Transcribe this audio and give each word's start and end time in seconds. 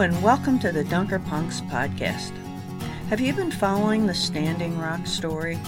And 0.00 0.22
welcome 0.22 0.60
to 0.60 0.70
the 0.70 0.84
Dunker 0.84 1.18
Punks 1.18 1.60
podcast. 1.62 2.30
Have 3.08 3.18
you 3.18 3.32
been 3.32 3.50
following 3.50 4.06
the 4.06 4.14
Standing 4.14 4.78
Rock 4.78 5.08
story? 5.08 5.58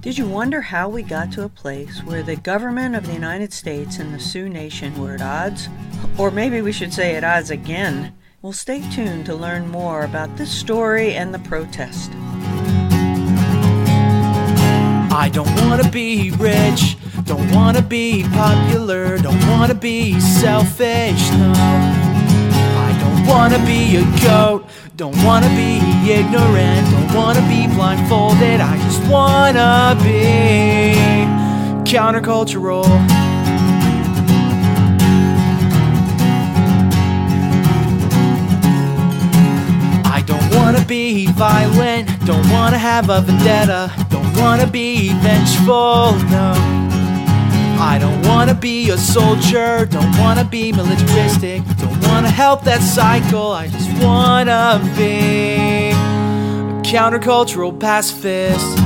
Did 0.00 0.18
you 0.18 0.26
wonder 0.26 0.60
how 0.60 0.88
we 0.88 1.04
got 1.04 1.30
to 1.32 1.44
a 1.44 1.48
place 1.48 2.02
where 2.02 2.24
the 2.24 2.34
government 2.34 2.96
of 2.96 3.06
the 3.06 3.12
United 3.12 3.52
States 3.52 4.00
and 4.00 4.12
the 4.12 4.18
Sioux 4.18 4.48
Nation 4.48 5.00
were 5.00 5.14
at 5.14 5.22
odds? 5.22 5.68
Or 6.18 6.32
maybe 6.32 6.62
we 6.62 6.72
should 6.72 6.92
say 6.92 7.14
at 7.14 7.22
odds 7.22 7.52
again. 7.52 8.12
Well, 8.42 8.52
stay 8.52 8.82
tuned 8.90 9.24
to 9.26 9.36
learn 9.36 9.68
more 9.68 10.02
about 10.02 10.36
this 10.36 10.50
story 10.50 11.14
and 11.14 11.32
the 11.32 11.38
protest. 11.38 12.10
I 15.16 15.30
don't 15.32 15.54
wanna 15.60 15.88
be 15.92 16.32
rich, 16.32 16.96
don't 17.22 17.52
wanna 17.52 17.82
be 17.82 18.24
popular, 18.30 19.16
don't 19.16 19.48
wanna 19.48 19.76
be 19.76 20.18
selfish, 20.18 21.30
no 21.30 21.93
wanna 23.26 23.58
be 23.64 23.96
a 23.96 24.04
goat, 24.22 24.66
don't 24.96 25.16
wanna 25.24 25.48
be 25.48 25.78
ignorant, 26.10 26.90
don't 26.90 27.14
wanna 27.14 27.40
be 27.48 27.66
blindfolded, 27.74 28.60
I 28.60 28.76
just 28.78 29.02
wanna 29.10 29.96
be 30.02 30.94
countercultural. 31.90 32.86
I 40.04 40.22
don't 40.26 40.54
wanna 40.54 40.84
be 40.86 41.26
violent, 41.26 42.08
don't 42.24 42.48
wanna 42.50 42.78
have 42.78 43.10
a 43.10 43.20
vendetta, 43.20 43.92
don't 44.10 44.36
wanna 44.36 44.66
be 44.66 45.12
vengeful, 45.20 46.12
no. 46.30 46.93
I 47.86 47.98
don't 47.98 48.26
wanna 48.26 48.54
be 48.54 48.88
a 48.88 48.96
soldier, 48.96 49.84
don't 49.84 50.18
wanna 50.18 50.42
be 50.42 50.72
militaristic, 50.72 51.62
don't 51.76 52.00
wanna 52.08 52.30
help 52.30 52.64
that 52.64 52.80
cycle, 52.80 53.52
I 53.52 53.68
just 53.68 53.90
wanna 54.02 54.80
be 54.96 55.90
a 55.90 56.80
countercultural 56.82 57.78
pacifist. 57.78 58.78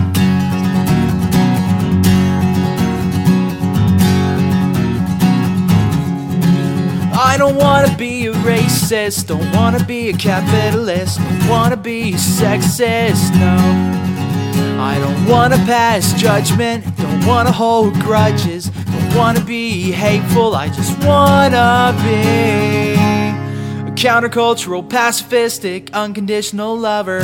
I 7.15 7.37
don't 7.39 7.55
wanna 7.55 7.97
be 7.97 8.27
a 8.27 8.33
racist, 8.33 9.29
don't 9.29 9.55
wanna 9.55 9.83
be 9.85 10.11
a 10.11 10.13
capitalist, 10.13 11.21
don't 11.21 11.49
wanna 11.49 11.77
be 11.77 12.15
a 12.15 12.17
sexist, 12.17 13.33
no. 13.39 13.55
I 14.81 14.99
don't 14.99 15.27
wanna 15.27 15.57
pass 15.67 16.13
judgment, 16.15 16.85
don't 16.97 17.25
wanna 17.27 17.53
hold 17.53 17.95
grudges, 17.95 18.71
wanna 19.17 19.41
be 19.41 19.91
hateful, 19.93 20.55
I 20.55 20.69
just 20.69 20.97
wanna 21.05 21.95
be 22.03 22.95
a 23.89 23.93
countercultural, 23.95 24.89
pacifistic, 24.89 25.93
unconditional 25.93 26.77
lover. 26.77 27.23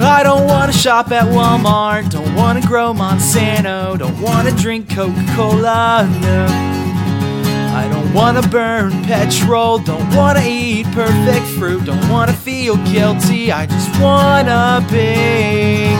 I 0.00 0.22
don't 0.22 0.46
wanna 0.46 0.72
shop 0.72 1.10
at 1.12 1.24
Walmart, 1.28 2.10
don't 2.10 2.34
wanna 2.34 2.60
grow 2.60 2.92
Monsanto, 2.92 3.98
don't 3.98 4.20
wanna 4.20 4.52
drink 4.52 4.88
Coca 4.90 5.24
Cola, 5.34 6.08
no. 6.20 6.73
I 7.84 7.88
don't 7.88 8.14
wanna 8.14 8.40
burn 8.48 8.92
petrol, 9.02 9.78
don't 9.78 10.16
wanna 10.16 10.40
eat 10.42 10.86
perfect 10.92 11.46
fruit, 11.58 11.84
don't 11.84 12.08
wanna 12.08 12.32
feel 12.32 12.78
guilty, 12.78 13.52
I 13.52 13.66
just 13.66 14.00
wanna 14.00 14.82
be 14.90 15.92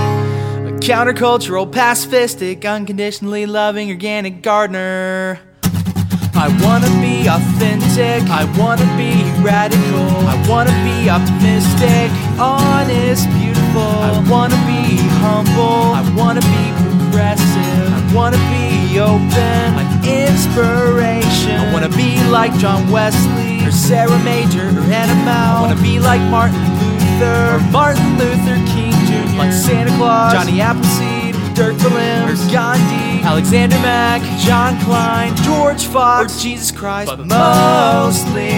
a 0.64 0.72
countercultural, 0.80 1.70
pacifistic, 1.70 2.64
unconditionally 2.64 3.44
loving 3.44 3.90
organic 3.90 4.40
gardener. 4.40 5.40
I 6.34 6.48
wanna 6.64 6.88
be 7.02 7.28
authentic, 7.28 8.30
I 8.30 8.44
wanna 8.58 8.86
be 8.96 9.12
radical, 9.42 10.08
I 10.26 10.42
wanna 10.48 10.72
be 10.88 11.10
optimistic, 11.10 12.10
honest, 12.40 13.28
beautiful, 13.28 13.82
I 13.82 14.26
wanna 14.30 14.56
be 14.64 14.96
humble, 15.20 15.92
I 15.92 16.14
wanna 16.16 16.40
be 16.40 16.93
progressive, 17.14 17.94
I 17.94 18.12
wanna 18.12 18.42
be 18.50 18.98
open, 18.98 19.30
an 19.78 19.86
inspiration. 20.04 21.60
I 21.60 21.72
wanna 21.72 21.88
be 21.90 22.18
like 22.28 22.52
John 22.58 22.90
Wesley, 22.90 23.64
or 23.64 23.70
Sarah 23.70 24.18
Major, 24.24 24.66
or 24.66 24.82
Anna 24.90 25.14
Mow. 25.24 25.30
I 25.30 25.60
wanna 25.60 25.80
be 25.80 26.00
like 26.00 26.20
Martin 26.22 26.58
Luther, 26.80 27.54
or 27.54 27.60
Martin 27.70 28.18
Luther 28.18 28.56
King 28.66 28.92
Jr., 29.06 29.38
like 29.38 29.52
Santa 29.52 29.96
Claus, 29.96 30.32
Johnny 30.32 30.60
Appleseed, 30.60 31.36
Dirk 31.54 31.78
Berlin, 31.78 32.28
or 32.28 32.34
Gandhi, 32.50 33.22
Alexander 33.22 33.76
Mack, 33.76 34.20
John 34.40 34.76
Kline, 34.80 35.36
George 35.36 35.86
Fox, 35.86 36.34
or 36.34 36.40
Jesus 36.40 36.72
Christ. 36.72 37.08
But 37.08 37.24
mostly, 37.26 38.50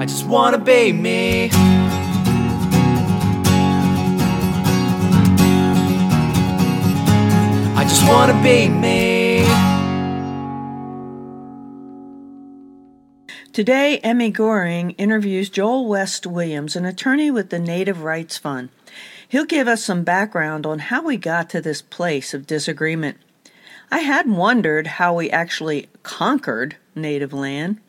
I 0.00 0.04
just 0.04 0.26
wanna 0.26 0.58
be 0.58 0.92
me. 0.92 1.79
Just 7.90 8.06
wanna 8.06 8.40
be 8.40 8.68
me. 8.68 9.44
Today, 13.52 13.98
Emmy 14.04 14.30
Goring 14.30 14.92
interviews 14.92 15.50
Joel 15.50 15.88
West 15.88 16.24
Williams, 16.24 16.76
an 16.76 16.84
attorney 16.84 17.32
with 17.32 17.50
the 17.50 17.58
Native 17.58 18.04
Rights 18.04 18.38
Fund. 18.38 18.68
He'll 19.28 19.44
give 19.44 19.66
us 19.66 19.82
some 19.82 20.04
background 20.04 20.66
on 20.66 20.78
how 20.78 21.02
we 21.02 21.16
got 21.16 21.50
to 21.50 21.60
this 21.60 21.82
place 21.82 22.32
of 22.32 22.46
disagreement. 22.46 23.18
I 23.90 23.98
had 23.98 24.30
wondered 24.30 24.86
how 24.86 25.14
we 25.14 25.28
actually 25.28 25.88
conquered 26.04 26.76
native 26.94 27.32
land. 27.32 27.80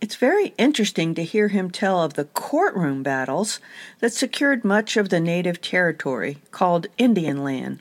It's 0.00 0.14
very 0.14 0.54
interesting 0.56 1.16
to 1.16 1.24
hear 1.24 1.48
him 1.48 1.72
tell 1.72 2.00
of 2.00 2.14
the 2.14 2.26
courtroom 2.26 3.02
battles 3.02 3.58
that 3.98 4.12
secured 4.12 4.64
much 4.64 4.96
of 4.96 5.08
the 5.08 5.18
native 5.18 5.60
territory 5.60 6.38
called 6.52 6.86
Indian 6.96 7.42
land 7.42 7.80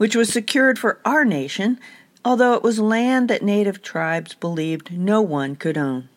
which 0.00 0.16
was 0.16 0.32
secured 0.32 0.78
for 0.78 0.98
our 1.04 1.26
nation, 1.26 1.78
although 2.24 2.54
it 2.54 2.62
was 2.62 2.78
land 2.78 3.28
that 3.28 3.42
native 3.42 3.82
tribes 3.82 4.32
believed 4.32 4.90
no 4.90 5.20
one 5.20 5.54
could 5.54 5.76
own. 5.76 6.08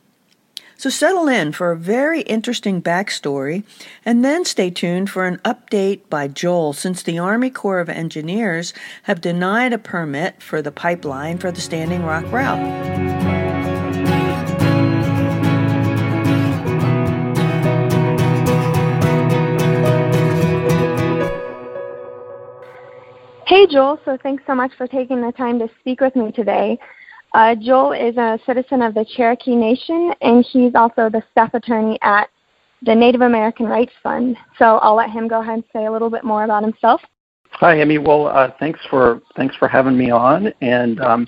So 0.78 0.90
settle 0.90 1.28
in 1.28 1.52
for 1.52 1.70
a 1.70 1.78
very 1.78 2.22
interesting 2.22 2.82
backstory, 2.82 3.66
and 4.06 4.24
then 4.24 4.46
stay 4.46 4.70
tuned 4.70 5.10
for 5.10 5.26
an 5.26 5.36
update 5.40 6.08
by 6.10 6.30
Joel 6.30 6.72
since 6.72 7.04
the 7.04 7.20
Army 7.20 7.50
Corps 7.50 7.82
of 7.82 7.90
Engineers 7.90 8.74
have 9.04 9.20
denied 9.20 9.74
a 9.74 9.78
permit 9.78 10.42
for 10.42 10.62
the 10.62 10.72
pipeline 10.72 11.38
for 11.38 11.52
the 11.52 11.60
Standing 11.60 12.04
Rock 12.04 12.24
route. 12.32 13.33
Hey, 23.54 23.68
Joel. 23.68 24.00
So 24.04 24.18
thanks 24.24 24.42
so 24.48 24.56
much 24.56 24.72
for 24.80 24.88
taking 24.88 25.22
the 25.22 25.32
time 25.32 25.60
to 25.60 25.70
speak 25.80 26.02
with 26.02 26.16
me 26.16 26.32
today. 26.32 26.76
Uh, 27.36 27.54
Joel 27.54 27.92
is 27.92 28.18
a 28.18 28.40
citizen 28.48 28.82
of 28.82 28.96
the 28.96 29.06
Cherokee 29.16 29.54
Nation, 29.54 30.12
and 30.22 30.44
he's 30.44 30.74
also 30.74 31.08
the 31.08 31.22
staff 31.30 31.54
attorney 31.54 32.00
at 32.02 32.32
the 32.82 32.96
Native 32.96 33.22
American 33.22 33.68
Rights 33.68 33.92
Fund. 34.02 34.38
So 34.58 34.80
I'll 34.80 34.96
let 34.96 35.12
him 35.12 35.28
go 35.28 35.42
ahead 35.42 35.54
and 35.54 35.64
say 35.72 35.86
a 35.86 35.92
little 35.92 36.10
bit 36.10 36.24
more 36.24 36.46
about 36.46 36.64
himself. 36.64 37.00
Hi, 37.52 37.80
Amy. 37.80 38.00
Well, 38.00 38.26
uh, 38.26 38.50
thanks 38.60 38.80
for 38.90 39.22
thanks 39.36 39.56
for 39.58 39.68
having 39.68 39.96
me 39.96 40.10
on. 40.10 40.52
And 40.62 41.00
um, 41.02 41.28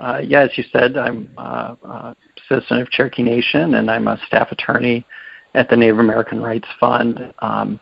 uh, 0.00 0.22
yeah, 0.24 0.40
as 0.40 0.56
you 0.56 0.64
said, 0.72 0.96
I'm 0.96 1.28
uh, 1.36 1.74
a 1.84 2.16
citizen 2.48 2.78
of 2.78 2.88
Cherokee 2.88 3.22
Nation, 3.22 3.74
and 3.74 3.90
I'm 3.90 4.08
a 4.08 4.18
staff 4.26 4.50
attorney 4.50 5.04
at 5.52 5.68
the 5.68 5.76
Native 5.76 5.98
American 5.98 6.40
Rights 6.40 6.68
Fund. 6.80 7.34
Um, 7.40 7.78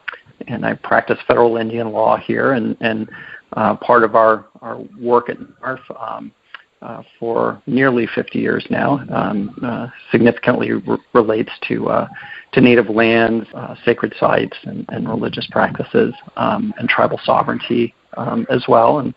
and 0.49 0.65
I 0.65 0.75
practice 0.75 1.19
federal 1.29 1.59
Indian 1.59 1.93
law 1.93 2.17
here, 2.17 2.55
and 2.55 2.77
and 2.81 3.09
uh, 3.55 3.77
part 3.77 4.05
of 4.05 4.15
our, 4.15 4.47
our 4.61 4.79
work 5.01 5.31
at 5.31 5.39
NARF 5.39 5.81
um, 6.01 6.33
uh, 6.81 7.03
for 7.19 7.61
nearly 7.67 8.07
50 8.15 8.39
years 8.39 8.65
now. 8.71 9.05
Um, 9.13 9.59
uh, 9.65 9.89
significantly 10.13 10.71
re- 10.73 10.99
relates 11.13 11.51
to 11.67 11.89
uh, 11.89 12.09
to 12.53 12.61
native 12.61 12.89
lands, 12.89 13.49
uh, 13.55 13.75
sacred 13.85 14.15
sites, 14.19 14.57
and, 14.63 14.87
and 14.91 15.09
religious 15.09 15.47
practices, 15.51 16.15
um, 16.37 16.73
and 16.79 16.89
tribal 16.89 17.19
sovereignty 17.25 17.95
um, 18.17 18.47
as 18.49 18.65
well. 18.69 19.01
And 19.01 19.13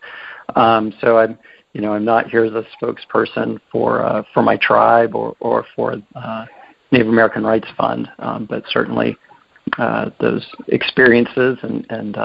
um, 0.56 0.92
so 1.00 1.18
I'm, 1.18 1.38
you 1.72 1.80
know, 1.80 1.94
I'm 1.94 2.04
not 2.04 2.28
here 2.28 2.44
as 2.44 2.52
a 2.52 2.64
spokesperson 2.82 3.60
for 3.70 4.24
for 4.34 4.42
my 4.42 4.56
tribe 4.56 5.14
or 5.14 5.36
or 5.38 5.64
for 5.76 5.96
Native 6.90 7.08
American 7.08 7.44
Rights 7.44 7.68
Fund, 7.76 8.10
um, 8.18 8.46
but 8.46 8.64
certainly 8.70 9.16
those 10.18 10.44
experiences 10.66 11.58
and 11.62 11.86
and 11.90 12.16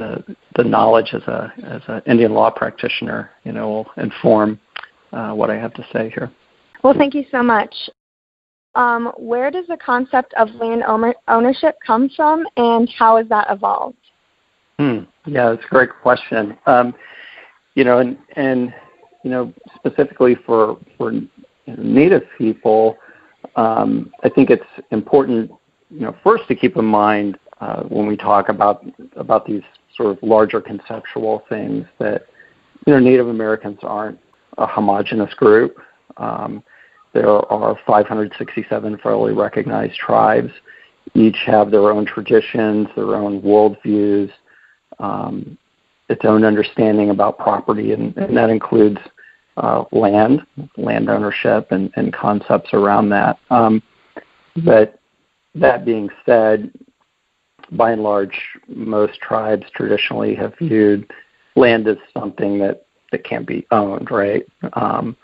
the 0.00 0.36
the 0.56 0.64
knowledge 0.64 1.10
as 1.12 1.22
a 1.22 1.52
as 1.64 1.82
an 1.86 2.02
Indian 2.06 2.32
law 2.32 2.50
practitioner, 2.50 3.30
you 3.44 3.52
know, 3.52 3.68
will 3.68 3.90
inform 3.96 4.58
uh, 5.12 5.32
what 5.32 5.50
I 5.50 5.56
have 5.56 5.74
to 5.74 5.86
say 5.92 6.10
here. 6.10 6.32
Well, 6.82 6.94
thank 6.94 7.14
you 7.14 7.24
so 7.30 7.42
much. 7.42 7.74
Um, 8.74 9.12
where 9.18 9.50
does 9.50 9.66
the 9.66 9.76
concept 9.76 10.32
of 10.34 10.48
land 10.54 10.82
ownership 11.28 11.76
come 11.86 12.08
from, 12.16 12.46
and 12.56 12.88
how 12.98 13.18
has 13.18 13.28
that 13.28 13.48
evolved? 13.50 13.96
Hmm. 14.78 15.00
Yeah, 15.26 15.50
that's 15.50 15.64
a 15.64 15.68
great 15.68 15.90
question. 16.02 16.56
Um, 16.66 16.94
you 17.74 17.84
know, 17.84 17.98
and 17.98 18.16
and 18.36 18.72
you 19.22 19.30
know, 19.30 19.52
specifically 19.76 20.36
for 20.46 20.78
for 20.96 21.12
you 21.12 21.28
know, 21.66 21.76
Native 21.76 22.22
people, 22.38 22.96
um, 23.56 24.10
I 24.24 24.30
think 24.30 24.48
it's 24.50 24.62
important, 24.90 25.50
you 25.90 26.00
know, 26.00 26.16
first 26.24 26.48
to 26.48 26.54
keep 26.54 26.76
in 26.76 26.84
mind 26.84 27.38
uh, 27.60 27.82
when 27.82 28.06
we 28.06 28.16
talk 28.16 28.48
about 28.48 28.84
about 29.16 29.46
these 29.46 29.62
sort 30.00 30.16
of 30.16 30.22
larger 30.22 30.60
conceptual 30.60 31.44
things 31.48 31.86
that 31.98 32.26
you 32.86 32.92
know 32.92 32.98
Native 32.98 33.28
Americans 33.28 33.78
aren't 33.82 34.18
a 34.58 34.66
homogenous 34.66 35.32
group. 35.34 35.76
Um, 36.16 36.62
there 37.12 37.28
are 37.28 37.78
567 37.86 38.96
federally 38.98 39.36
recognized 39.36 39.96
tribes. 39.96 40.52
Each 41.14 41.38
have 41.46 41.70
their 41.70 41.90
own 41.90 42.06
traditions, 42.06 42.86
their 42.94 43.16
own 43.16 43.42
worldviews, 43.42 44.30
um, 45.00 45.58
its 46.08 46.24
own 46.24 46.44
understanding 46.44 47.10
about 47.10 47.38
property, 47.38 47.92
and, 47.92 48.16
and 48.16 48.36
that 48.36 48.48
includes 48.48 48.98
uh, 49.56 49.84
land, 49.92 50.46
land 50.76 51.10
ownership, 51.10 51.72
and, 51.72 51.90
and 51.96 52.12
concepts 52.12 52.70
around 52.72 53.08
that. 53.10 53.38
Um, 53.50 53.82
but 54.64 55.00
that 55.54 55.84
being 55.84 56.08
said, 56.24 56.70
by 57.72 57.92
and 57.92 58.02
large, 58.02 58.38
most 58.68 59.20
tribes 59.20 59.66
traditionally 59.74 60.34
have 60.34 60.54
viewed 60.58 61.10
land 61.56 61.88
as 61.88 61.96
something 62.12 62.58
that, 62.58 62.86
that 63.12 63.24
can't 63.24 63.46
be 63.46 63.66
owned, 63.70 64.10
right? 64.10 64.44
Um, 64.74 65.16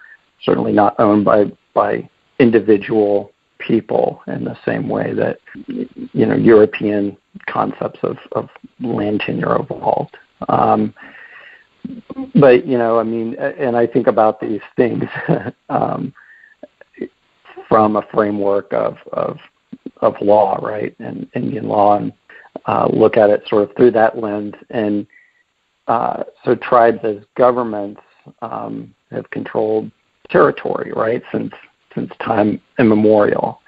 certainly 0.43 0.73
not 0.73 0.99
owned 0.99 1.25
by, 1.25 1.53
by 1.75 2.09
individual 2.39 3.33
people 3.59 4.23
in 4.27 4.45
the 4.45 4.57
same 4.65 4.89
way 4.89 5.15
that 5.15 5.39
you 5.67 6.27
know 6.27 6.37
European 6.37 7.17
concepts 7.47 7.99
of, 8.03 8.19
of 8.33 8.49
land 8.81 9.21
tenure 9.21 9.57
evolved. 9.57 10.17
Um, 10.49 10.95
but 12.35 12.67
you 12.67 12.79
know, 12.79 12.99
I 12.99 13.03
mean, 13.03 13.37
and 13.37 13.77
I 13.77 13.87
think 13.87 14.07
about 14.07 14.41
these 14.41 14.61
things 14.77 15.05
um, 15.69 16.13
from 17.69 17.97
a 17.97 18.07
framework 18.13 18.73
of, 18.73 18.97
of 19.13 19.39
of 20.03 20.15
law, 20.21 20.59
right, 20.61 20.95
and 20.99 21.29
Indian 21.35 21.69
law, 21.69 21.97
and 21.97 22.13
uh, 22.67 22.89
look 22.93 23.17
at 23.17 23.31
it 23.31 23.43
sort 23.49 23.69
of 23.69 23.77
through 23.77 23.93
that 23.93 24.19
lens. 24.19 24.55
And 24.71 25.07
uh, 25.87 26.25
so, 26.45 26.55
tribes 26.57 26.99
as 27.05 27.19
governments 27.37 28.01
um, 28.43 28.95
have 29.11 29.31
controlled 29.31 29.91
territory, 30.31 30.93
right, 30.95 31.23
since 31.33 31.53
since 31.95 32.11
time 32.23 32.61
immemorial, 32.79 33.61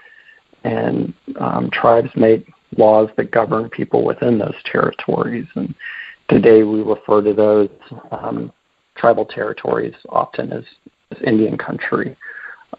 and 0.65 1.15
um, 1.39 1.71
tribes 1.71 2.11
make 2.17 2.47
laws 2.77 3.09
that 3.17 3.31
govern 3.31 3.71
people 3.71 4.05
within 4.05 4.39
those 4.39 4.55
territories. 4.65 5.47
And 5.55 5.75
today, 6.29 6.62
we 6.65 6.83
refer 6.83 7.23
to 7.23 7.33
those 7.33 7.71
um, 8.11 8.53
tribal 8.97 9.25
territories 9.25 9.94
often 10.09 10.53
as, 10.53 10.65
as 11.12 11.23
Indian 11.25 11.56
country. 11.56 12.17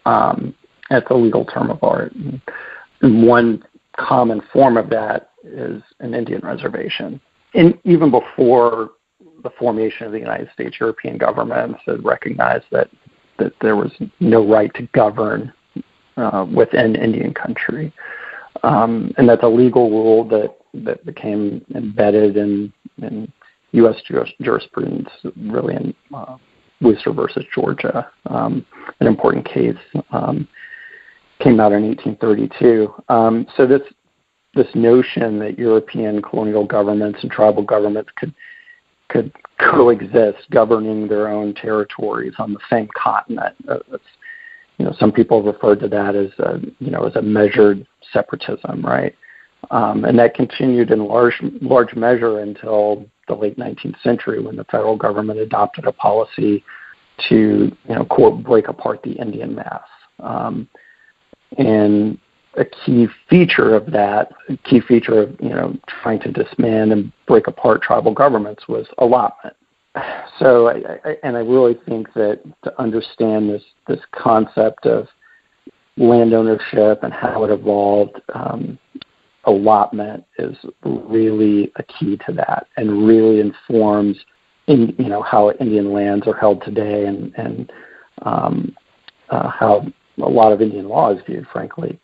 Um, 0.04 0.54
it's 0.90 1.10
a 1.10 1.14
legal 1.14 1.44
term 1.44 1.70
of 1.70 1.82
art. 1.82 2.12
And 2.14 3.26
one 3.26 3.64
common 3.96 4.42
form 4.52 4.76
of 4.76 4.90
that 4.90 5.29
is 5.44 5.82
an 6.00 6.14
Indian 6.14 6.40
reservation. 6.42 7.20
And 7.54 7.78
even 7.84 8.10
before 8.10 8.90
the 9.42 9.50
formation 9.58 10.06
of 10.06 10.12
the 10.12 10.18
United 10.18 10.50
States, 10.52 10.76
European 10.80 11.18
governments 11.18 11.80
had 11.86 12.04
recognized 12.04 12.66
that 12.70 12.88
that 13.38 13.54
there 13.62 13.74
was 13.74 13.90
no 14.20 14.46
right 14.46 14.72
to 14.74 14.82
govern 14.92 15.50
uh, 16.18 16.46
within 16.54 16.94
Indian 16.94 17.32
country, 17.32 17.90
um, 18.62 19.12
and 19.16 19.26
that's 19.26 19.42
a 19.42 19.48
legal 19.48 19.90
rule 19.90 20.24
that 20.28 20.56
that 20.74 21.04
became 21.06 21.64
embedded 21.74 22.36
in 22.36 22.72
in 23.02 23.32
U.S. 23.72 23.96
jurisprudence, 24.40 25.08
really 25.36 25.74
in 25.74 25.94
uh, 26.14 26.36
Worcester 26.80 27.12
versus 27.12 27.44
Georgia, 27.54 28.10
um, 28.26 28.66
an 29.00 29.06
important 29.06 29.46
case. 29.46 29.76
Um, 30.10 30.48
came 31.40 31.58
out 31.58 31.72
in 31.72 31.86
1832. 31.86 32.94
Um, 33.08 33.46
so 33.56 33.66
this 33.66 33.80
this 34.54 34.68
notion 34.74 35.38
that 35.38 35.58
European 35.58 36.22
colonial 36.22 36.64
governments 36.64 37.20
and 37.22 37.30
tribal 37.30 37.62
governments 37.62 38.10
could 38.16 38.34
could 39.08 39.32
coexist, 39.58 40.48
governing 40.50 41.08
their 41.08 41.28
own 41.28 41.52
territories 41.54 42.32
on 42.38 42.52
the 42.52 42.60
same 42.70 42.88
continent. 42.96 43.54
Uh, 43.68 43.78
you 44.78 44.84
know, 44.84 44.94
some 44.98 45.10
people 45.10 45.42
refer 45.42 45.74
to 45.76 45.88
that 45.88 46.14
as 46.14 46.30
a, 46.38 46.60
you 46.78 46.90
know 46.90 47.04
as 47.04 47.16
a 47.16 47.22
measured 47.22 47.86
separatism, 48.12 48.84
right? 48.84 49.14
Um, 49.70 50.04
and 50.04 50.18
that 50.18 50.34
continued 50.34 50.90
in 50.90 51.04
large 51.04 51.40
large 51.60 51.94
measure 51.94 52.40
until 52.40 53.04
the 53.28 53.34
late 53.34 53.58
19th 53.58 54.00
century 54.02 54.40
when 54.40 54.56
the 54.56 54.64
federal 54.64 54.96
government 54.96 55.38
adopted 55.38 55.86
a 55.86 55.92
policy 55.92 56.64
to 57.28 57.70
you 57.88 57.94
know 57.94 58.04
quote 58.04 58.42
break 58.42 58.68
apart 58.68 59.02
the 59.02 59.12
Indian 59.12 59.54
mass. 59.54 59.82
Um, 60.20 60.68
and 61.58 62.18
a 62.56 62.64
key 62.64 63.06
feature 63.28 63.74
of 63.74 63.86
that, 63.92 64.32
a 64.48 64.56
key 64.58 64.80
feature 64.80 65.22
of 65.22 65.36
you 65.40 65.50
know 65.50 65.76
trying 66.02 66.20
to 66.20 66.32
disband 66.32 66.92
and 66.92 67.12
break 67.26 67.46
apart 67.46 67.82
tribal 67.82 68.12
governments 68.12 68.68
was 68.68 68.86
allotment. 68.98 69.56
So, 70.38 70.68
I, 70.68 70.98
I, 71.04 71.16
and 71.22 71.36
I 71.36 71.40
really 71.40 71.74
think 71.86 72.12
that 72.14 72.40
to 72.64 72.80
understand 72.80 73.50
this 73.50 73.62
this 73.86 74.00
concept 74.12 74.86
of 74.86 75.08
land 75.96 76.32
ownership 76.32 77.02
and 77.02 77.12
how 77.12 77.44
it 77.44 77.50
evolved, 77.50 78.20
um, 78.34 78.78
allotment 79.44 80.24
is 80.38 80.56
really 80.82 81.72
a 81.76 81.82
key 81.82 82.16
to 82.26 82.32
that, 82.32 82.68
and 82.76 83.06
really 83.06 83.40
informs 83.40 84.18
in 84.66 84.94
you 84.98 85.08
know 85.08 85.22
how 85.22 85.50
Indian 85.60 85.92
lands 85.92 86.26
are 86.26 86.36
held 86.36 86.62
today, 86.64 87.06
and 87.06 87.34
and 87.36 87.72
um, 88.22 88.76
uh, 89.28 89.50
how 89.50 89.86
a 90.18 90.28
lot 90.28 90.52
of 90.52 90.62
Indian 90.62 90.88
law 90.88 91.12
is 91.12 91.20
viewed, 91.26 91.46
frankly. 91.52 91.98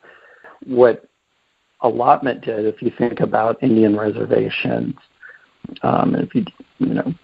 What 0.67 1.09
allotment 1.81 2.45
did, 2.45 2.67
if 2.67 2.83
you 2.83 2.91
think 2.99 3.21
about 3.21 3.63
Indian 3.63 3.97
reservations, 3.97 4.95
um, 5.83 6.15
if 6.15 6.35
you 6.35 6.45
you 6.79 6.95
know 6.95 7.15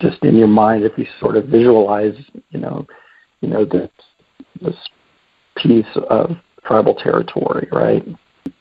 just 0.00 0.22
in 0.22 0.36
your 0.36 0.48
mind, 0.48 0.84
if 0.84 0.96
you 0.96 1.06
sort 1.18 1.36
of 1.36 1.46
visualize, 1.46 2.14
you 2.50 2.60
know, 2.60 2.86
you 3.40 3.48
know 3.48 3.64
this 3.64 3.90
this 4.60 4.76
piece 5.56 5.96
of 6.08 6.36
tribal 6.64 6.94
territory, 6.94 7.68
right? 7.72 8.06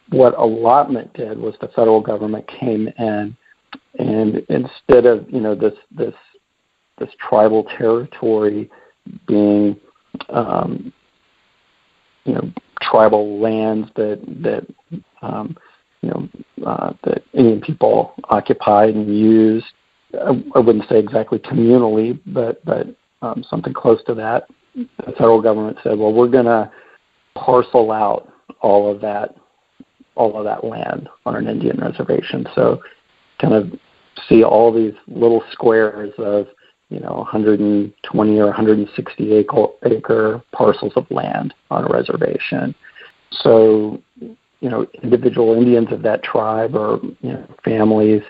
What 0.09 0.37
allotment 0.37 1.13
did 1.13 1.37
was 1.37 1.55
the 1.61 1.67
federal 1.69 2.01
government 2.01 2.47
came 2.47 2.89
in 2.97 3.37
and 3.97 4.37
instead 4.49 5.05
of 5.05 5.29
you 5.29 5.39
know 5.39 5.55
this 5.55 5.73
this 5.91 6.13
this 6.99 7.09
tribal 7.17 7.63
territory 7.77 8.69
being 9.27 9.79
um, 10.29 10.93
you 12.25 12.33
know 12.33 12.51
tribal 12.81 13.39
lands 13.39 13.89
that 13.95 14.19
that 14.41 14.65
um, 15.21 15.57
you 16.01 16.09
know 16.09 16.29
uh, 16.65 16.93
that 17.03 17.23
Indian 17.33 17.61
people 17.61 18.13
occupied 18.25 18.95
and 18.95 19.15
used. 19.15 19.65
I, 20.13 20.43
I 20.55 20.59
wouldn't 20.59 20.89
say 20.89 20.99
exactly 20.99 21.39
communally, 21.39 22.19
but 22.25 22.63
but 22.65 22.87
um, 23.21 23.43
something 23.49 23.73
close 23.73 24.03
to 24.05 24.13
that. 24.15 24.47
The 24.75 25.11
federal 25.13 25.41
government 25.41 25.77
said, 25.83 25.97
well, 25.97 26.13
we're 26.13 26.29
going 26.29 26.45
to 26.45 26.71
parcel 27.35 27.91
out 27.91 28.31
all 28.61 28.91
of 28.91 29.01
that 29.01 29.35
all 30.15 30.37
of 30.37 30.43
that 30.43 30.63
land 30.63 31.07
on 31.25 31.35
an 31.35 31.47
Indian 31.47 31.77
reservation. 31.77 32.45
So 32.53 32.81
kind 33.39 33.53
of 33.53 33.71
see 34.27 34.43
all 34.43 34.73
these 34.73 34.93
little 35.07 35.43
squares 35.51 36.11
of 36.17 36.47
you 36.89 36.99
know 36.99 37.13
120 37.13 38.39
or 38.39 38.45
160 38.45 39.33
acre, 39.33 39.67
acre 39.85 40.43
parcels 40.51 40.93
of 40.95 41.09
land 41.09 41.53
on 41.71 41.85
a 41.85 41.87
reservation. 41.87 42.75
So 43.31 44.01
you 44.19 44.69
know 44.69 44.85
individual 45.03 45.53
Indians 45.55 45.91
of 45.91 46.01
that 46.03 46.23
tribe 46.23 46.75
or 46.75 46.99
you 47.21 47.33
know 47.33 47.47
families 47.63 48.21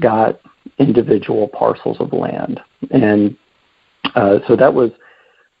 got 0.00 0.40
individual 0.78 1.48
parcels 1.48 1.96
of 2.00 2.12
land, 2.12 2.60
and 2.90 3.36
uh, 4.14 4.38
so 4.46 4.56
that 4.56 4.72
was 4.72 4.90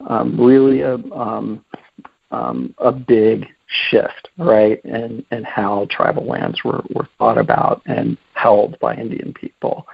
um, 0.08 0.38
really 0.38 0.82
a 0.82 0.94
um, 1.12 1.64
um, 2.30 2.74
a 2.78 2.92
big 2.92 3.46
shift, 3.66 4.28
right, 4.38 4.82
and 4.84 5.24
and 5.30 5.46
how 5.46 5.86
tribal 5.90 6.26
lands 6.26 6.62
were 6.64 6.82
were 6.94 7.08
thought 7.18 7.38
about 7.38 7.82
and 7.86 8.18
held 8.34 8.78
by 8.80 8.94
Indian 8.94 9.32
people. 9.32 9.86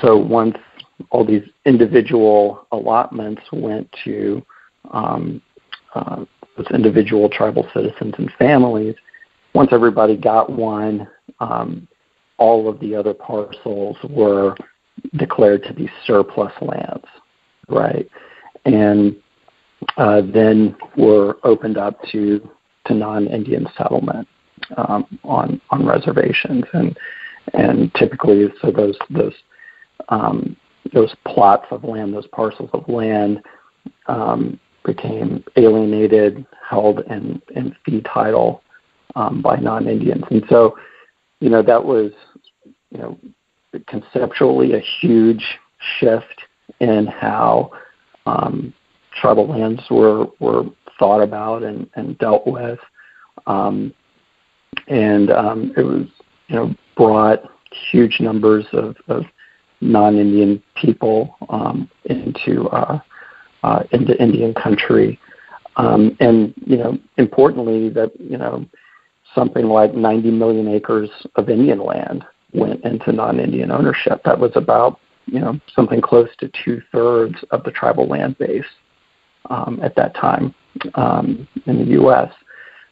So 0.00 0.16
once 0.16 0.56
all 1.10 1.24
these 1.24 1.42
individual 1.64 2.66
allotments 2.72 3.42
went 3.52 3.88
to 4.04 4.44
um, 4.92 5.42
uh, 5.94 6.24
those 6.56 6.66
individual 6.72 7.28
tribal 7.28 7.68
citizens 7.74 8.14
and 8.18 8.30
families. 8.38 8.94
Once 9.54 9.70
everybody 9.72 10.16
got 10.16 10.50
one, 10.50 11.08
um, 11.40 11.86
all 12.38 12.68
of 12.68 12.78
the 12.80 12.94
other 12.94 13.14
parcels 13.14 13.96
were 14.08 14.54
declared 15.16 15.62
to 15.64 15.74
be 15.74 15.88
surplus 16.06 16.52
lands, 16.60 17.06
right? 17.68 18.08
And 18.64 19.16
uh, 19.96 20.22
then 20.32 20.76
were 20.96 21.38
opened 21.44 21.78
up 21.78 22.00
to 22.12 22.48
to 22.86 22.94
non-Indian 22.94 23.66
settlement 23.76 24.28
um, 24.76 25.06
on 25.24 25.60
on 25.70 25.86
reservations, 25.86 26.64
and 26.72 26.96
and 27.54 27.92
typically 27.94 28.48
so 28.60 28.70
those 28.70 28.96
those 29.10 29.34
um, 30.08 30.56
those 30.92 31.14
plots 31.26 31.66
of 31.70 31.84
land, 31.84 32.14
those 32.14 32.26
parcels 32.28 32.70
of 32.72 32.88
land, 32.88 33.42
um, 34.06 34.58
became 34.84 35.44
alienated, 35.56 36.46
held 36.68 37.00
in, 37.10 37.40
in 37.54 37.74
fee 37.84 38.02
title 38.02 38.62
um, 39.14 39.42
by 39.42 39.56
non-Indians, 39.56 40.24
and 40.30 40.44
so 40.48 40.76
you 41.40 41.50
know 41.50 41.62
that 41.62 41.84
was 41.84 42.12
you 42.90 42.98
know 42.98 43.18
conceptually 43.86 44.74
a 44.74 44.80
huge 45.00 45.44
shift 45.98 46.42
in 46.80 47.06
how 47.06 47.70
um, 48.26 48.72
tribal 49.20 49.46
lands 49.46 49.82
were 49.90 50.26
were 50.40 50.64
thought 50.98 51.20
about 51.20 51.62
and, 51.62 51.88
and 51.94 52.16
dealt 52.18 52.46
with, 52.46 52.78
um, 53.46 53.92
and 54.88 55.30
um, 55.30 55.72
it 55.76 55.82
was 55.82 56.06
you 56.48 56.56
know 56.56 56.74
brought 56.96 57.42
huge 57.90 58.20
numbers 58.20 58.64
of, 58.72 58.96
of 59.08 59.24
non-Indian 59.86 60.62
people 60.74 61.36
um, 61.48 61.90
into 62.04 62.68
uh, 62.68 62.98
uh, 63.62 63.82
into 63.92 64.20
Indian 64.22 64.54
country, 64.54 65.18
um, 65.76 66.16
and 66.20 66.54
you 66.66 66.76
know 66.76 66.98
importantly 67.16 67.88
that 67.90 68.12
you 68.20 68.36
know 68.36 68.64
something 69.34 69.66
like 69.66 69.94
90 69.94 70.30
million 70.30 70.68
acres 70.68 71.10
of 71.36 71.48
Indian 71.50 71.80
land 71.80 72.24
went 72.52 72.82
into 72.84 73.12
non-Indian 73.12 73.70
ownership. 73.70 74.22
That 74.24 74.38
was 74.38 74.52
about 74.54 74.98
you 75.26 75.40
know 75.40 75.60
something 75.74 76.00
close 76.00 76.28
to 76.38 76.50
two 76.64 76.82
thirds 76.92 77.36
of 77.50 77.64
the 77.64 77.70
tribal 77.70 78.06
land 78.06 78.38
base 78.38 78.64
um, 79.50 79.80
at 79.82 79.94
that 79.96 80.14
time 80.14 80.54
um, 80.94 81.46
in 81.66 81.78
the 81.78 81.92
U.S. 81.92 82.32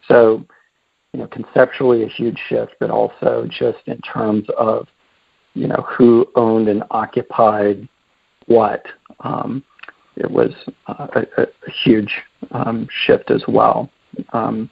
So 0.09 0.45
you 1.13 1.21
know 1.21 1.27
conceptually 1.29 2.03
a 2.05 2.09
huge 2.09 2.39
shift, 2.49 2.75
but 2.81 2.91
also 2.91 3.47
just 3.49 3.79
in 3.87 3.99
terms 4.01 4.47
of 4.59 4.87
you 5.55 5.67
know 5.67 5.87
who 5.89 6.27
owned 6.35 6.69
and 6.69 6.83
occupied 6.91 7.89
what. 8.47 8.85
Um, 9.21 9.65
it 10.17 10.31
was 10.31 10.53
uh, 10.87 11.09
a, 11.15 11.43
a, 11.43 11.71
huge 11.85 12.23
um, 12.53 12.87
shift 13.05 13.31
as 13.33 13.43
well. 13.49 13.91
Um, 14.33 14.71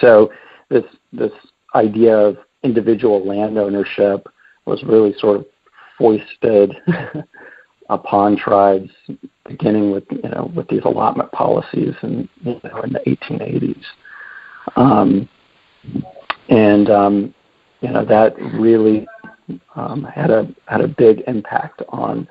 so 0.00 0.30
this 0.68 0.84
this 1.12 1.32
idea 1.74 2.16
of 2.16 2.36
individual 2.62 3.26
land 3.26 3.58
ownership 3.58 4.26
was 4.64 4.82
really 4.84 5.14
sort 5.18 5.40
of 5.40 5.46
foisted 5.98 6.74
upon 7.90 8.36
tribes, 8.36 8.90
beginning 9.46 9.90
with 9.90 10.04
you 10.10 10.28
know 10.30 10.50
with 10.54 10.68
these 10.68 10.84
allotment 10.84 11.30
policies 11.32 11.94
in 12.02 12.28
you 12.42 12.60
know 12.64 12.82
in 12.82 12.92
the 12.92 13.00
1880s, 13.06 13.84
um, 14.76 15.28
and 16.48 16.90
um, 16.90 17.34
you 17.80 17.90
know 17.90 18.04
that 18.04 18.36
really 18.54 19.06
um, 19.74 20.04
had 20.04 20.30
a 20.30 20.48
had 20.66 20.80
a 20.80 20.88
big 20.88 21.22
impact 21.26 21.82
on 21.88 22.26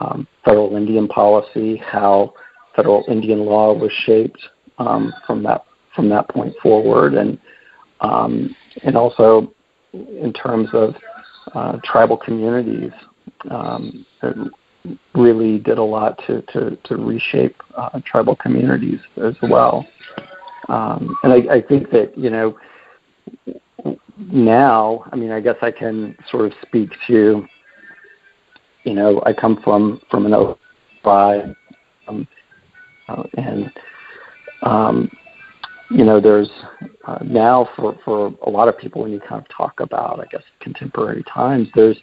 um, 0.00 0.26
federal 0.44 0.76
Indian 0.76 1.08
policy, 1.08 1.76
how 1.76 2.34
federal 2.76 3.04
Indian 3.08 3.40
law 3.40 3.72
was 3.72 3.92
shaped 3.92 4.40
um, 4.78 5.12
from 5.26 5.42
that 5.44 5.64
from 5.94 6.08
that 6.08 6.28
point 6.28 6.54
forward, 6.62 7.14
and 7.14 7.38
um, 8.00 8.54
and 8.82 8.96
also 8.96 9.52
in 9.92 10.32
terms 10.32 10.68
of 10.72 10.94
uh, 11.54 11.78
tribal 11.84 12.16
communities. 12.16 12.92
Um, 13.50 14.06
it 14.22 14.52
really 15.14 15.58
did 15.58 15.78
a 15.78 15.82
lot 15.82 16.18
to, 16.26 16.42
to, 16.52 16.76
to 16.84 16.96
reshape 16.96 17.56
uh, 17.76 18.00
tribal 18.04 18.36
communities 18.36 19.00
as 19.22 19.34
well. 19.42 19.86
Um, 20.68 21.16
and 21.22 21.32
I, 21.32 21.56
I 21.56 21.62
think 21.62 21.90
that, 21.90 22.16
you 22.16 22.30
know, 22.30 22.58
now, 24.18 25.04
I 25.12 25.16
mean, 25.16 25.30
I 25.30 25.40
guess 25.40 25.56
I 25.62 25.70
can 25.70 26.16
sort 26.30 26.46
of 26.46 26.52
speak 26.66 26.90
to, 27.06 27.46
you 28.84 28.94
know, 28.94 29.22
I 29.24 29.32
come 29.32 29.60
from, 29.62 30.00
from 30.10 30.26
an 30.26 30.32
OFI, 31.04 31.54
um, 32.08 32.26
uh, 33.08 33.22
and 33.36 33.72
um, 34.62 35.10
you 35.90 36.04
know, 36.04 36.20
there's 36.20 36.50
uh, 37.06 37.18
now 37.24 37.68
for, 37.76 37.98
for 38.04 38.34
a 38.46 38.50
lot 38.50 38.68
of 38.68 38.76
people 38.76 39.02
when 39.02 39.12
you 39.12 39.20
kind 39.20 39.40
of 39.40 39.48
talk 39.48 39.80
about, 39.80 40.20
I 40.20 40.26
guess, 40.26 40.42
contemporary 40.60 41.24
times, 41.24 41.68
there's, 41.74 41.96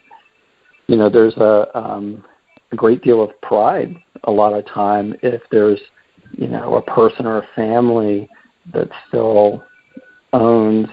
you 0.88 0.96
know, 0.96 1.08
there's 1.08 1.36
a, 1.36 1.68
um, 1.78 2.24
a 2.72 2.76
great 2.76 3.02
deal 3.02 3.22
of 3.22 3.40
pride 3.42 3.94
a 4.24 4.30
lot 4.30 4.52
of 4.52 4.66
time 4.66 5.14
if 5.22 5.40
there's, 5.50 5.78
you 6.32 6.48
know, 6.48 6.74
a 6.74 6.82
person 6.82 7.26
or 7.26 7.38
a 7.38 7.48
family 7.54 8.28
that 8.72 8.88
still 9.06 9.62
owns 10.32 10.88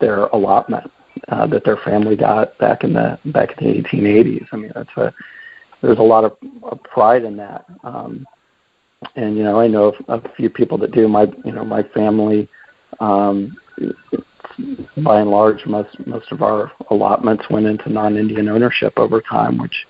their 0.00 0.24
allotment 0.26 0.90
uh, 1.28 1.46
that 1.46 1.64
their 1.64 1.76
family 1.78 2.16
got 2.16 2.56
back 2.58 2.84
in 2.84 2.92
the 2.92 3.18
back 3.26 3.60
in 3.60 3.66
the 3.66 3.82
1880s. 3.82 4.46
I 4.52 4.56
mean, 4.56 4.72
that's 4.74 4.96
a 4.96 5.12
there's 5.82 5.98
a 5.98 6.02
lot 6.02 6.24
of, 6.24 6.36
of 6.62 6.82
pride 6.82 7.24
in 7.24 7.36
that. 7.36 7.64
Um, 7.84 8.26
and 9.14 9.36
you 9.36 9.42
know 9.42 9.60
I 9.60 9.66
know 9.66 9.94
a 10.08 10.34
few 10.34 10.50
people 10.50 10.78
that 10.78 10.92
do. 10.92 11.08
My 11.08 11.26
you 11.44 11.52
know 11.52 11.64
my 11.64 11.82
family, 11.82 12.48
um, 13.00 13.56
by 14.98 15.20
and 15.20 15.30
large, 15.30 15.66
most 15.66 15.98
most 16.06 16.32
of 16.32 16.42
our 16.42 16.72
allotments 16.90 17.44
went 17.50 17.66
into 17.66 17.90
non-Indian 17.90 18.48
ownership 18.48 18.94
over 18.98 19.20
time, 19.20 19.58
which 19.58 19.86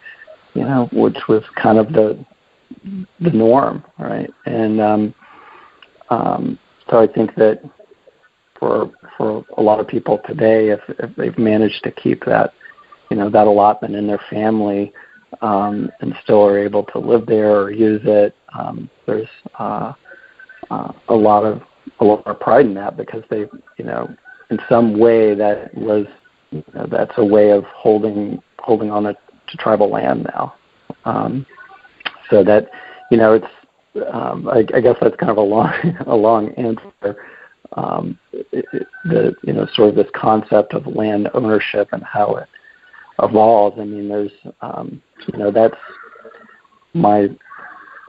you 0.55 0.63
know 0.63 0.89
which 0.93 1.19
was 1.29 1.43
kind 1.55 1.79
of 1.79 1.93
the 1.93 2.25
the 3.21 3.31
norm, 3.31 3.85
right? 3.99 4.31
And 4.45 4.81
um, 4.81 5.15
um, 6.11 6.59
so 6.91 6.99
I 7.01 7.07
think 7.07 7.35
that 7.37 7.63
for 8.59 8.91
for 9.17 9.45
a 9.57 9.63
lot 9.63 9.81
of 9.81 9.89
people 9.89 10.21
today, 10.27 10.71
if 10.71 10.81
if 10.99 11.15
they've 11.17 11.39
managed 11.39 11.83
to 11.85 11.91
keep 11.91 12.25
that 12.25 12.53
you 13.11 13.17
know 13.17 13.31
that 13.31 13.47
allotment 13.47 13.95
in 13.95 14.07
their 14.07 14.21
family 14.31 14.93
um, 15.43 15.91
and 16.01 16.15
still 16.23 16.45
are 16.45 16.59
able 16.59 16.85
to 16.85 16.99
live 16.99 17.27
there 17.27 17.61
or 17.61 17.71
use 17.71 18.03
it. 18.05 18.35
Um, 18.59 18.89
there's 19.07 19.29
uh, 19.59 19.93
uh, 20.71 20.93
a 21.09 21.15
lot 21.15 21.45
of 21.45 21.63
a 22.01 22.05
lot 22.05 22.27
of 22.27 22.41
pride 22.41 22.67
in 22.67 22.75
that 22.75 22.97
because 22.97 23.23
they, 23.31 23.47
you 23.79 23.85
know, 23.85 24.15
in 24.51 24.59
some 24.69 24.99
way 24.99 25.35
that 25.35 25.75
was 25.75 26.07
you 26.51 26.65
know, 26.75 26.87
that's 26.91 27.13
a 27.17 27.25
way 27.25 27.51
of 27.51 27.65
holding 27.65 28.43
holding 28.59 28.91
on 28.91 29.05
to, 29.05 29.15
to 29.15 29.57
tribal 29.59 29.91
land 29.91 30.29
now. 30.35 30.55
Um, 31.05 31.47
so 32.31 32.43
that 32.45 32.69
you 33.11 33.17
know 33.17 33.35
it's 33.35 33.47
um, 34.13 34.49
I, 34.49 34.59
I 34.75 34.81
guess 34.81 34.97
that's 35.01 35.17
kind 35.17 35.31
of 35.31 35.37
a 35.37 35.43
long 35.43 35.73
a 36.07 36.17
long 36.17 36.53
answer. 36.55 37.17
Um, 37.77 38.19
it, 38.33 38.65
the 39.05 39.35
you 39.43 39.53
know 39.53 39.67
sort 39.75 39.91
of 39.91 39.95
this 39.95 40.11
concept 40.15 40.73
of 40.73 40.87
land 40.87 41.29
ownership 41.35 41.89
and 41.93 42.03
how 42.03 42.37
it 42.37 42.49
evolves. 43.23 43.79
I 43.81 43.85
mean, 43.85 44.09
there's, 44.09 44.33
um, 44.61 45.03
you 45.33 45.39
know, 45.39 45.51
that's 45.51 45.77
my, 46.95 47.21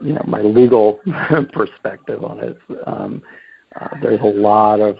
you 0.00 0.12
know, 0.12 0.24
my 0.26 0.40
legal 0.40 1.00
perspective 1.52 2.24
on 2.24 2.40
it. 2.40 2.58
Um, 2.86 3.22
uh, 3.80 3.88
there's 4.02 4.20
a 4.20 4.24
lot 4.24 4.80
of 4.80 4.96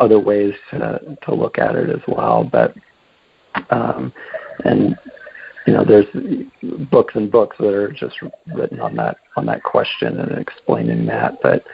other 0.00 0.18
ways 0.18 0.52
to 0.70 1.16
to 1.22 1.34
look 1.34 1.58
at 1.58 1.76
it 1.76 1.88
as 1.88 2.02
well, 2.08 2.44
but 2.44 2.74
um, 3.70 4.12
and 4.64 4.96
you 5.66 5.72
know, 5.72 5.84
there's 5.84 6.06
books 6.90 7.14
and 7.14 7.30
books 7.30 7.56
that 7.58 7.72
are 7.72 7.92
just 7.92 8.16
written 8.54 8.80
on 8.80 8.94
that 8.96 9.16
on 9.36 9.46
that 9.46 9.62
question 9.62 10.18
and 10.20 10.38
explaining 10.38 11.06
that. 11.06 11.38
But 11.42 11.64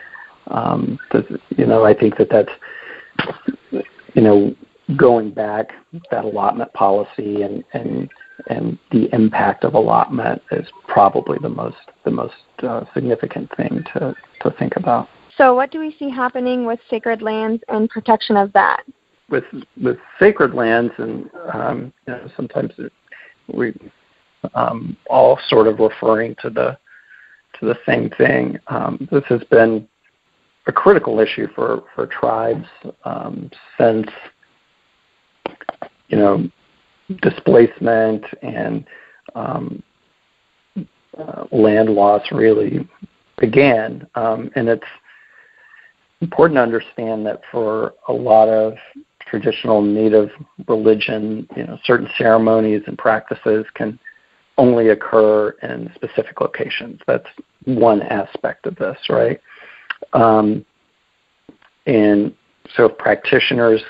um, 0.49 0.99
you 1.57 1.67
know, 1.67 1.85
I 1.85 1.95
think 1.95 2.17
that 2.19 2.29
that's 2.31 2.53
you 4.15 4.23
know 4.23 4.55
going 4.97 5.31
back 5.31 5.71
that 6.11 6.25
allotment 6.25 6.73
policy 6.73 7.43
and 7.43 7.65
and 7.73 8.11
and 8.49 8.79
the 8.91 9.09
impact 9.15 9.65
of 9.65 9.75
allotment 9.75 10.43
is 10.51 10.67
probably 10.89 11.39
the 11.41 11.49
most 11.49 11.77
the 12.05 12.11
most 12.11 12.35
uh, 12.63 12.85
significant 12.95 13.51
thing 13.57 13.85
to 13.93 14.15
to 14.43 14.51
think 14.59 14.77
about. 14.77 15.09
So, 15.37 15.55
what 15.55 15.71
do 15.71 15.79
we 15.81 15.95
see 15.99 16.11
happening 16.11 16.67
with 16.67 16.81
sacred 16.89 17.23
lands 17.23 17.63
and 17.69 17.89
protection 17.89 18.37
of 18.37 18.53
that? 18.53 18.83
With 19.29 19.45
with 19.83 19.99
sacred 20.19 20.55
lands, 20.55 20.93
and 20.99 21.31
um, 21.53 21.93
you 22.07 22.15
know, 22.15 22.31
sometimes 22.37 22.73
we 23.53 23.73
um, 24.55 24.97
all 25.09 25.39
sort 25.49 25.67
of 25.67 25.79
referring 25.79 26.35
to 26.43 26.51
the 26.51 26.79
to 27.59 27.67
the 27.67 27.79
same 27.87 28.11
thing. 28.11 28.59
Um, 28.69 29.09
this 29.11 29.25
has 29.29 29.43
been 29.45 29.87
a 30.71 30.73
critical 30.73 31.21
issue 31.21 31.47
for 31.55 31.85
for 31.95 32.07
tribes 32.07 32.67
um, 33.05 33.51
since 33.79 34.09
you 36.11 36.19
know, 36.19 36.49
displacement 37.23 38.25
and 38.43 38.85
um, 39.35 39.83
uh, 41.19 41.45
land 41.53 41.89
loss 41.91 42.23
really 42.33 42.87
began. 43.39 44.07
Um, 44.17 44.51
and 44.57 44.69
it's 44.69 44.83
important 46.21 46.57
to 46.57 46.63
understand 46.63 47.25
that 47.27 47.41
for 47.51 47.95
a 48.09 48.13
lot 48.13 48.49
of 48.49 48.75
traditional 49.21 49.81
native 49.81 50.31
religion, 50.69 51.49
you 51.57 51.65
know, 51.65 51.79
certain 51.85 52.09
ceremonies 52.19 52.83
and 52.87 52.99
practices 52.99 53.65
can 53.75 53.99
only 54.59 54.89
occur 54.89 55.51
in 55.63 55.91
specific 55.95 56.41
locations. 56.41 57.01
That's 57.07 57.27
one 57.65 58.03
aspect 58.03 58.67
of 58.67 58.77
this, 58.77 58.99
right? 59.09 59.41
Um, 60.13 60.65
and 61.87 62.35
so 62.77 62.87
if 62.87 62.99
practitioners 62.99 63.83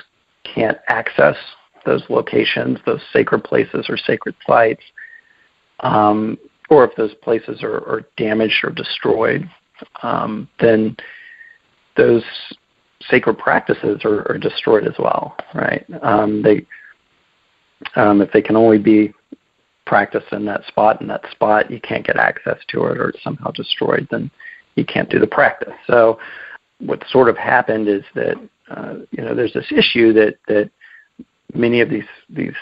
can't 0.44 0.78
access 0.88 1.36
those 1.84 2.02
locations, 2.08 2.78
those 2.86 3.00
sacred 3.12 3.44
places 3.44 3.86
or 3.88 3.96
sacred 3.96 4.34
sites, 4.46 4.82
um, 5.80 6.38
or 6.68 6.84
if 6.84 6.94
those 6.96 7.14
places 7.22 7.62
are, 7.62 7.78
are 7.88 8.06
damaged 8.16 8.62
or 8.62 8.70
destroyed, 8.70 9.48
um, 10.02 10.48
then 10.60 10.96
those 11.96 12.22
sacred 13.08 13.38
practices 13.38 14.00
are, 14.04 14.30
are 14.30 14.38
destroyed 14.38 14.86
as 14.86 14.94
well, 14.98 15.36
right? 15.54 15.84
Um, 16.02 16.42
they, 16.42 16.66
um, 17.96 18.20
if 18.20 18.30
they 18.32 18.42
can 18.42 18.56
only 18.56 18.78
be 18.78 19.12
practiced 19.86 20.32
in 20.32 20.44
that 20.44 20.64
spot, 20.66 21.00
in 21.00 21.08
that 21.08 21.28
spot 21.30 21.70
you 21.70 21.80
can't 21.80 22.06
get 22.06 22.16
access 22.16 22.58
to 22.68 22.84
it, 22.86 22.98
or 22.98 23.08
it's 23.08 23.22
somehow 23.22 23.50
destroyed, 23.50 24.06
then 24.10 24.30
you 24.76 24.84
can't 24.84 25.10
do 25.10 25.18
the 25.18 25.26
practice. 25.26 25.74
So, 25.86 26.18
what 26.78 27.04
sort 27.10 27.28
of 27.28 27.36
happened 27.36 27.88
is 27.88 28.02
that 28.14 28.36
uh, 28.70 28.94
you 29.10 29.22
know 29.22 29.34
there's 29.34 29.52
this 29.52 29.70
issue 29.70 30.12
that 30.14 30.36
that 30.48 30.70
many 31.54 31.80
of 31.80 31.90
these 31.90 32.04
these 32.28 32.54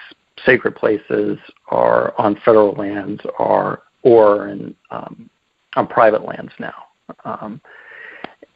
sacred 0.44 0.74
places 0.74 1.38
are 1.68 2.14
on 2.18 2.40
federal 2.44 2.72
lands, 2.72 3.20
are 3.38 3.82
or 4.02 4.48
in, 4.48 4.74
um, 4.90 5.28
on 5.76 5.86
private 5.86 6.24
lands 6.24 6.52
now. 6.58 6.84
Um, 7.24 7.60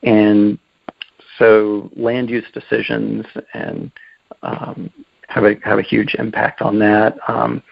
and 0.03 0.59
so 1.39 1.91
land 1.97 2.31
use 2.31 2.45
decisions 2.53 3.25
and 3.55 3.91
um, 4.43 4.91
have 5.29 5.45
a 5.45 5.55
have 5.65 5.79
a 5.79 5.83
huge 5.83 6.15
impact 6.19 6.61
on 6.63 6.79
that. 6.81 7.17
Um, 7.29 7.63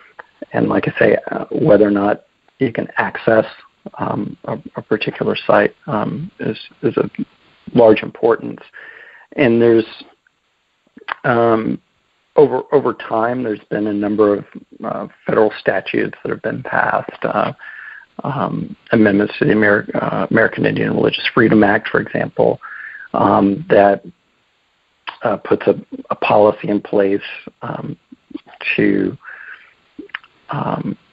and 0.53 0.69
like 0.69 0.89
I 0.89 0.99
say, 0.99 1.17
uh, 1.31 1.45
whether 1.51 1.87
or 1.87 1.91
not 1.91 2.25
you 2.59 2.73
can 2.73 2.89
access 2.97 3.45
um, 3.99 4.37
a, 4.45 4.59
a, 4.77 4.83
particular 4.83 5.37
site 5.47 5.75
um, 5.87 6.31
is 6.41 6.59
is 6.83 6.97
of 6.97 7.11
large 7.75 8.03
importance. 8.03 8.61
And 9.37 9.61
there's 9.61 9.87
um, 11.25 11.81
over 12.37 12.63
over 12.73 12.95
time, 12.95 13.43
there's 13.43 13.65
been 13.71 13.87
a 13.87 13.93
number 13.93 14.37
of 14.39 14.45
uh, 14.85 15.09
federal 15.27 15.53
statutes 15.59 16.17
that 16.23 16.31
have 16.31 16.43
been 16.43 16.63
passed. 16.63 17.25
Uh, 17.25 17.53
um, 18.25 18.77
amendments 18.93 19.35
to 19.39 19.47
the 19.47 19.53
uh, 19.95 20.27
American 20.31 20.67
Indian 20.67 20.95
Religious 20.95 21.27
Freedom 21.33 21.65
Act, 21.65 21.89
for 21.89 22.01
example, 22.01 22.61
um, 23.15 23.65
that 23.71 24.05
uh, 25.23 25.39
puts 25.39 25.67
a, 25.67 25.75
a, 26.11 26.15
policy 26.17 26.69
in 26.69 26.83
place 26.83 27.21
um, 27.63 27.97
to 28.77 29.17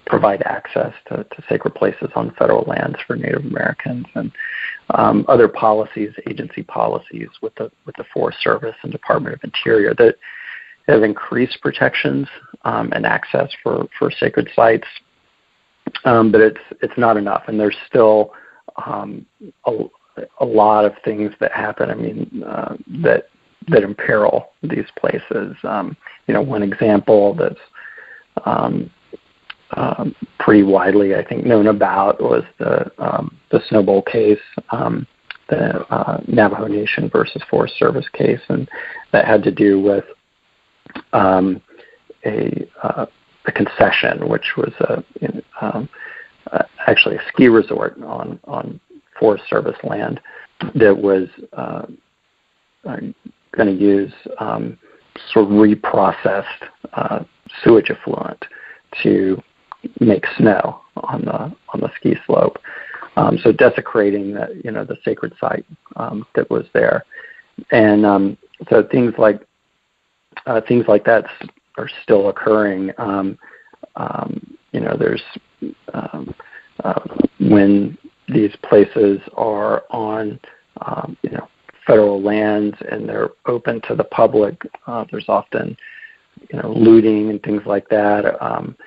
provide 0.07 0.41
access 0.43 0.93
to, 1.07 1.23
to, 1.23 1.43
sacred 1.49 1.75
places 1.75 2.09
on 2.15 2.33
federal 2.35 2.63
lands 2.63 2.97
for 3.05 3.15
Native 3.15 3.45
Americans, 3.45 4.05
and 4.15 4.31
um, 4.95 5.25
other 5.27 5.47
policies, 5.47 6.13
agency 6.29 6.63
policies 6.63 7.29
with 7.41 7.53
the 7.55 7.71
with 7.85 7.95
the 7.97 8.05
Forest 8.13 8.39
Service 8.41 8.75
and 8.83 8.91
Department 8.91 9.35
of 9.35 9.43
Interior 9.43 9.93
that 9.95 10.15
have 10.87 11.03
increased 11.03 11.59
protections 11.61 12.27
um, 12.63 12.91
and 12.93 13.05
access 13.05 13.49
for, 13.61 13.87
for 13.99 14.09
sacred 14.09 14.49
sites, 14.55 14.87
um, 16.05 16.31
but 16.31 16.41
it's 16.41 16.61
it's 16.81 16.97
not 16.97 17.17
enough, 17.17 17.43
and 17.47 17.59
there's 17.59 17.77
still 17.87 18.33
um, 18.85 19.25
a, 19.65 19.71
a 20.39 20.45
lot 20.45 20.85
of 20.85 20.93
things 21.03 21.33
that 21.39 21.51
happen. 21.51 21.89
I 21.89 21.95
mean, 21.95 22.43
uh, 22.45 22.75
that 23.03 23.29
that 23.69 23.83
imperil 23.83 24.51
these 24.63 24.87
places. 24.97 25.55
Um, 25.63 25.97
you 26.27 26.33
know, 26.33 26.41
one 26.41 26.63
example 26.63 27.33
that's 27.33 27.59
um, 28.45 28.89
um, 29.75 30.15
pretty 30.39 30.63
widely, 30.63 31.15
I 31.15 31.25
think, 31.25 31.45
known 31.45 31.67
about 31.67 32.21
was 32.21 32.43
the 32.57 32.91
um, 32.99 33.37
the 33.51 33.59
Snowbowl 33.69 34.05
case, 34.05 34.39
um, 34.69 35.05
the 35.49 35.85
uh, 35.93 36.21
Navajo 36.27 36.67
Nation 36.67 37.09
versus 37.09 37.41
Forest 37.49 37.77
Service 37.77 38.07
case, 38.13 38.39
and 38.49 38.69
that 39.11 39.25
had 39.25 39.43
to 39.43 39.51
do 39.51 39.81
with 39.81 40.05
um, 41.13 41.61
a, 42.25 42.67
uh, 42.81 43.05
a 43.45 43.51
concession, 43.51 44.27
which 44.29 44.53
was 44.57 44.73
a, 44.81 45.03
in, 45.21 45.41
um, 45.61 45.89
uh, 46.51 46.63
actually 46.87 47.15
a 47.15 47.21
ski 47.27 47.47
resort 47.49 48.01
on 48.03 48.39
on 48.45 48.79
Forest 49.19 49.43
Service 49.49 49.77
land 49.83 50.21
that 50.75 50.97
was 50.97 51.27
uh, 51.53 51.85
uh 52.85 52.97
going 53.51 53.77
to 53.77 53.83
use 53.83 54.13
um, 54.39 54.77
sort 55.31 55.45
of 55.45 55.51
reprocessed 55.51 56.45
uh, 56.93 57.23
sewage 57.63 57.89
effluent 57.89 58.45
to 59.03 59.41
make 59.99 60.25
snow 60.37 60.81
on 60.97 61.21
the 61.25 61.55
on 61.73 61.79
the 61.79 61.91
ski 61.95 62.15
slope. 62.25 62.57
Um, 63.15 63.37
so 63.41 63.51
desecrating 63.51 64.33
the 64.33 64.61
you 64.63 64.71
know 64.71 64.83
the 64.83 64.97
sacred 65.03 65.33
site 65.39 65.65
um, 65.95 66.25
that 66.35 66.49
was 66.49 66.65
there, 66.73 67.03
and 67.71 68.05
um, 68.05 68.37
so 68.69 68.83
things 68.83 69.13
like 69.17 69.41
uh, 70.45 70.61
things 70.67 70.85
like 70.87 71.03
that 71.05 71.25
are 71.77 71.89
still 72.03 72.29
occurring. 72.29 72.91
Um, 72.97 73.37
um, 73.95 74.57
you 74.71 74.79
know, 74.81 74.95
there's 74.97 75.23
um, 75.93 76.33
uh, 76.83 77.01
when 77.39 77.97
these 78.27 78.55
places 78.63 79.19
are 79.35 79.83
on, 79.89 80.39
um, 80.85 81.17
you 81.21 81.31
know, 81.31 81.47
federal 81.85 82.21
lands 82.21 82.75
and 82.91 83.07
they're 83.07 83.29
open 83.45 83.81
to 83.87 83.95
the 83.95 84.03
public. 84.03 84.61
Uh, 84.85 85.05
there's 85.09 85.29
often, 85.29 85.75
you 86.51 86.61
know, 86.61 86.71
looting 86.73 87.29
and 87.29 87.41
things 87.43 87.61
like 87.65 87.87
that. 87.89 88.41
Um, 88.43 88.75
uh, 88.75 88.83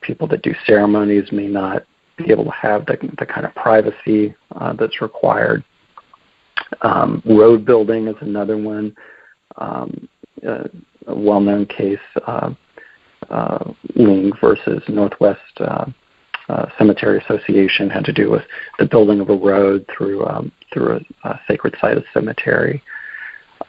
people 0.00 0.26
that 0.28 0.42
do 0.42 0.54
ceremonies 0.66 1.30
may 1.32 1.46
not 1.46 1.84
be 2.16 2.30
able 2.30 2.44
to 2.44 2.50
have 2.50 2.86
the, 2.86 2.96
the 3.18 3.26
kind 3.26 3.46
of 3.46 3.54
privacy 3.54 4.34
uh, 4.56 4.72
that's 4.74 5.00
required. 5.00 5.64
Um, 6.82 7.22
road 7.24 7.64
building 7.64 8.06
is 8.08 8.16
another 8.20 8.56
one. 8.56 8.94
Um, 9.56 10.08
uh, 10.46 10.64
a 11.06 11.14
well-known 11.14 11.66
case, 11.66 11.98
uh, 12.26 12.50
uh, 13.30 13.72
Lyng 13.96 14.32
versus 14.40 14.82
Northwest 14.88 15.40
uh, 15.58 15.86
uh, 16.48 16.66
Cemetery 16.78 17.18
Association, 17.18 17.88
had 17.88 18.04
to 18.04 18.12
do 18.12 18.30
with 18.30 18.42
the 18.78 18.86
building 18.86 19.20
of 19.20 19.30
a 19.30 19.36
road 19.36 19.86
through 19.96 20.26
um, 20.26 20.52
through 20.72 20.96
a, 20.96 21.28
a, 21.28 21.40
sacred 21.48 21.76
site 21.80 21.96
of 21.96 22.04
cemetery. 22.12 22.82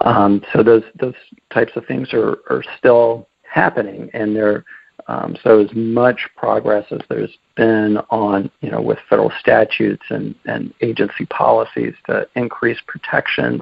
Um, 0.01 0.41
so 0.53 0.63
those 0.63 0.83
those 0.99 1.13
types 1.53 1.71
of 1.75 1.85
things 1.85 2.13
are 2.13 2.37
are 2.49 2.63
still 2.77 3.27
happening, 3.43 4.09
and 4.13 4.35
they're 4.35 4.65
um, 5.07 5.37
so 5.43 5.59
as 5.59 5.69
much 5.73 6.27
progress 6.35 6.85
as 6.91 7.01
there's 7.09 7.37
been 7.55 7.97
on, 8.09 8.49
you 8.61 8.71
know, 8.71 8.81
with 8.81 8.97
federal 9.09 9.31
statutes 9.39 10.03
and, 10.09 10.35
and 10.45 10.73
agency 10.81 11.25
policies 11.27 11.93
to 12.07 12.27
increase 12.35 12.79
protections, 12.87 13.61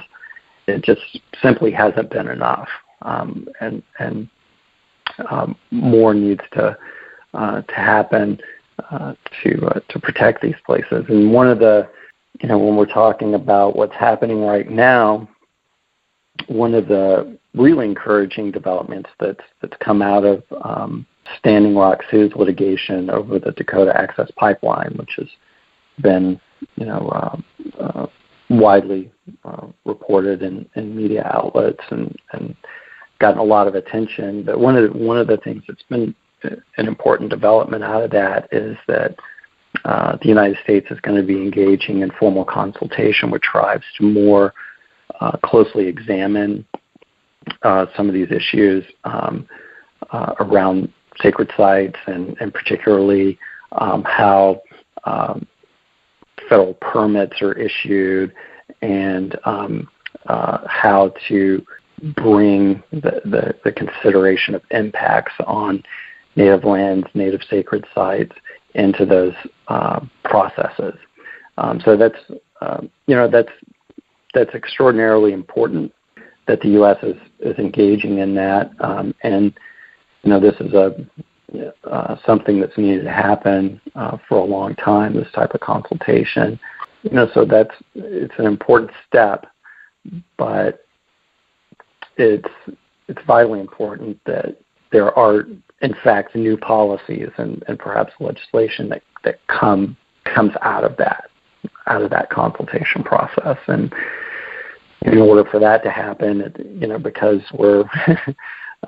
it 0.67 0.83
just 0.83 1.01
simply 1.41 1.71
hasn't 1.71 2.09
been 2.09 2.27
enough 2.27 2.69
um, 3.01 3.47
and 3.59 3.83
and 3.99 4.29
um, 5.29 5.55
more 5.71 6.13
needs 6.13 6.41
to 6.53 6.77
uh, 7.33 7.61
to 7.61 7.73
happen 7.73 8.39
uh, 8.91 9.13
to 9.43 9.65
uh, 9.67 9.79
to 9.89 9.99
protect 9.99 10.41
these 10.41 10.55
places. 10.65 11.05
And 11.09 11.33
one 11.33 11.49
of 11.49 11.59
the 11.59 11.89
you 12.41 12.47
know 12.47 12.57
when 12.57 12.77
we're 12.77 12.85
talking 12.85 13.33
about 13.33 13.75
what's 13.75 13.95
happening 13.95 14.41
right 14.45 14.69
now, 14.69 15.27
one 16.47 16.73
of 16.73 16.87
the 16.87 17.37
really 17.53 17.85
encouraging 17.85 18.51
developments 18.51 19.09
that's 19.19 19.43
that's 19.61 19.77
come 19.81 20.01
out 20.01 20.23
of 20.23 20.43
um, 20.63 21.05
Standing 21.39 21.75
Rock 21.75 22.01
Sioux's 22.11 22.35
litigation 22.35 23.09
over 23.09 23.39
the 23.39 23.51
Dakota 23.51 23.95
Access 23.95 24.29
Pipeline, 24.35 24.93
which 24.97 25.13
has 25.17 25.27
been 26.01 26.39
you 26.75 26.85
know 26.85 27.09
uh, 27.09 27.81
uh, 27.81 28.07
widely 28.49 29.11
uh, 29.45 29.67
reported 29.85 30.41
in, 30.41 30.67
in 30.75 30.95
media 30.95 31.29
outlets 31.33 31.83
and, 31.89 32.15
and 32.33 32.55
gotten 33.19 33.39
a 33.39 33.43
lot 33.43 33.67
of 33.67 33.75
attention. 33.75 34.43
But 34.43 34.59
one 34.59 34.75
of 34.75 34.91
the, 34.91 34.97
one 34.97 35.17
of 35.17 35.27
the 35.27 35.37
things 35.37 35.63
that's 35.67 35.83
been 35.83 36.13
an 36.43 36.87
important 36.87 37.29
development 37.29 37.83
out 37.83 38.03
of 38.03 38.11
that 38.11 38.49
is 38.51 38.77
that 38.87 39.15
uh, 39.85 40.17
the 40.21 40.27
United 40.27 40.57
States 40.63 40.87
is 40.91 40.99
going 40.99 41.19
to 41.19 41.25
be 41.25 41.41
engaging 41.41 42.01
in 42.01 42.11
formal 42.11 42.45
consultation 42.45 43.31
with 43.31 43.41
tribes 43.41 43.85
to 43.97 44.03
more 44.03 44.53
uh, 45.19 45.37
closely 45.43 45.87
examine 45.87 46.65
uh, 47.63 47.85
some 47.95 48.07
of 48.07 48.13
these 48.13 48.31
issues 48.31 48.83
um, 49.03 49.47
uh, 50.11 50.33
around 50.39 50.91
sacred 51.21 51.51
sites 51.55 51.97
and, 52.07 52.35
and 52.39 52.53
particularly 52.53 53.37
um, 53.73 54.03
how 54.03 54.61
um, 55.05 55.45
federal 56.49 56.73
permits 56.75 57.41
are 57.41 57.53
issued 57.53 58.33
and 58.81 59.37
um, 59.45 59.87
uh, 60.27 60.59
how 60.67 61.13
to 61.27 61.65
bring 62.15 62.83
the, 62.91 63.21
the, 63.25 63.55
the 63.63 63.71
consideration 63.71 64.55
of 64.55 64.61
impacts 64.71 65.33
on 65.45 65.81
native 66.35 66.63
lands, 66.63 67.07
native 67.13 67.41
sacred 67.49 67.85
sites 67.93 68.35
into 68.75 69.05
those 69.05 69.33
uh, 69.67 69.99
processes. 70.23 70.95
Um, 71.57 71.79
so 71.85 71.95
that's 71.95 72.17
uh, 72.61 72.81
you 73.05 73.15
know 73.15 73.29
that's 73.29 73.51
that's 74.33 74.53
extraordinarily 74.55 75.33
important 75.33 75.93
that 76.47 76.59
the 76.61 76.69
U.S. 76.69 76.97
is 77.03 77.15
is 77.39 77.57
engaging 77.59 78.17
in 78.17 78.33
that, 78.35 78.71
um, 78.79 79.13
and 79.21 79.53
you 80.23 80.29
know 80.29 80.39
this 80.39 80.55
is 80.59 80.73
a 80.73 80.95
uh, 81.89 82.15
something 82.25 82.59
that's 82.59 82.77
needed 82.77 83.03
to 83.03 83.11
happen 83.11 83.79
uh, 83.95 84.17
for 84.27 84.39
a 84.39 84.43
long 84.43 84.75
time. 84.75 85.13
This 85.13 85.31
type 85.33 85.53
of 85.53 85.61
consultation, 85.61 86.59
you 87.03 87.11
know, 87.11 87.29
so 87.33 87.45
that's 87.45 87.75
it's 87.93 88.33
an 88.37 88.45
important 88.45 88.91
step, 89.07 89.45
but 90.37 90.85
it's 92.17 92.49
it's 93.07 93.21
vitally 93.27 93.59
important 93.59 94.19
that 94.25 94.57
there 94.91 95.17
are 95.17 95.45
in 95.83 95.93
fact, 96.01 96.33
new 96.35 96.57
policies 96.57 97.29
and, 97.37 97.61
and 97.67 97.77
perhaps 97.77 98.13
legislation 98.19 98.89
that, 98.89 99.03
that 99.23 99.39
come 99.47 99.95
comes 100.23 100.53
out 100.61 100.85
of 100.85 100.95
that 100.97 101.29
out 101.87 102.01
of 102.01 102.09
that 102.09 102.29
consultation 102.29 103.03
process. 103.03 103.57
And 103.67 103.93
in 105.01 105.17
order 105.17 105.43
for 105.43 105.59
that 105.59 105.83
to 105.83 105.91
happen, 105.91 106.53
you 106.79 106.87
know, 106.87 106.97
because 106.97 107.41
we're 107.53 107.83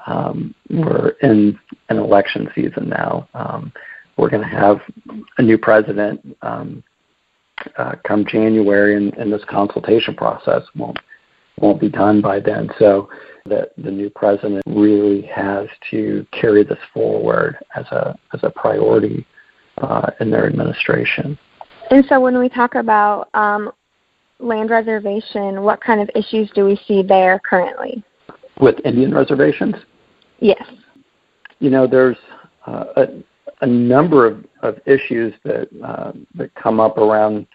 um, 0.07 0.53
we're 0.69 1.09
in 1.21 1.57
an 1.89 1.97
election 1.97 2.49
season 2.55 2.89
now, 2.89 3.27
um, 3.33 3.71
we're 4.17 4.29
going 4.29 4.43
to 4.43 4.47
have 4.47 4.79
a 5.37 5.41
new 5.41 5.57
president 5.57 6.37
um, 6.41 6.83
uh, 7.77 7.95
come 8.05 8.25
January, 8.25 8.95
and, 8.95 9.13
and 9.15 9.31
this 9.31 9.43
consultation 9.49 10.15
process 10.15 10.63
won't 10.75 10.99
won't 11.57 11.79
be 11.79 11.89
done 11.89 12.21
by 12.21 12.39
then. 12.39 12.69
So 12.77 13.09
that 13.45 13.71
the 13.77 13.91
new 13.91 14.09
president 14.09 14.63
really 14.65 15.21
has 15.23 15.67
to 15.91 16.25
carry 16.31 16.63
this 16.63 16.79
forward 16.93 17.57
as 17.75 17.85
a 17.91 18.17
as 18.33 18.41
a 18.43 18.49
priority 18.49 19.25
uh, 19.77 20.11
in 20.19 20.31
their 20.31 20.47
administration. 20.47 21.37
And 21.91 22.05
so, 22.09 22.19
when 22.19 22.37
we 22.39 22.49
talk 22.49 22.75
about 22.75 23.29
um, 23.33 23.71
land 24.39 24.69
reservation, 24.69 25.61
what 25.61 25.81
kind 25.81 26.01
of 26.01 26.09
issues 26.15 26.49
do 26.55 26.65
we 26.65 26.79
see 26.87 27.03
there 27.03 27.39
currently? 27.39 28.03
With 28.59 28.75
Indian 28.85 29.13
reservations? 29.13 29.75
Yes. 30.39 30.63
You 31.59 31.69
know, 31.69 31.87
there's 31.87 32.17
uh, 32.67 32.85
a, 32.95 33.05
a 33.61 33.67
number 33.67 34.25
of, 34.27 34.45
of 34.61 34.79
issues 34.85 35.33
that 35.43 35.67
uh, 35.83 36.11
that 36.35 36.53
come 36.55 36.79
up 36.79 36.97
around 36.97 37.47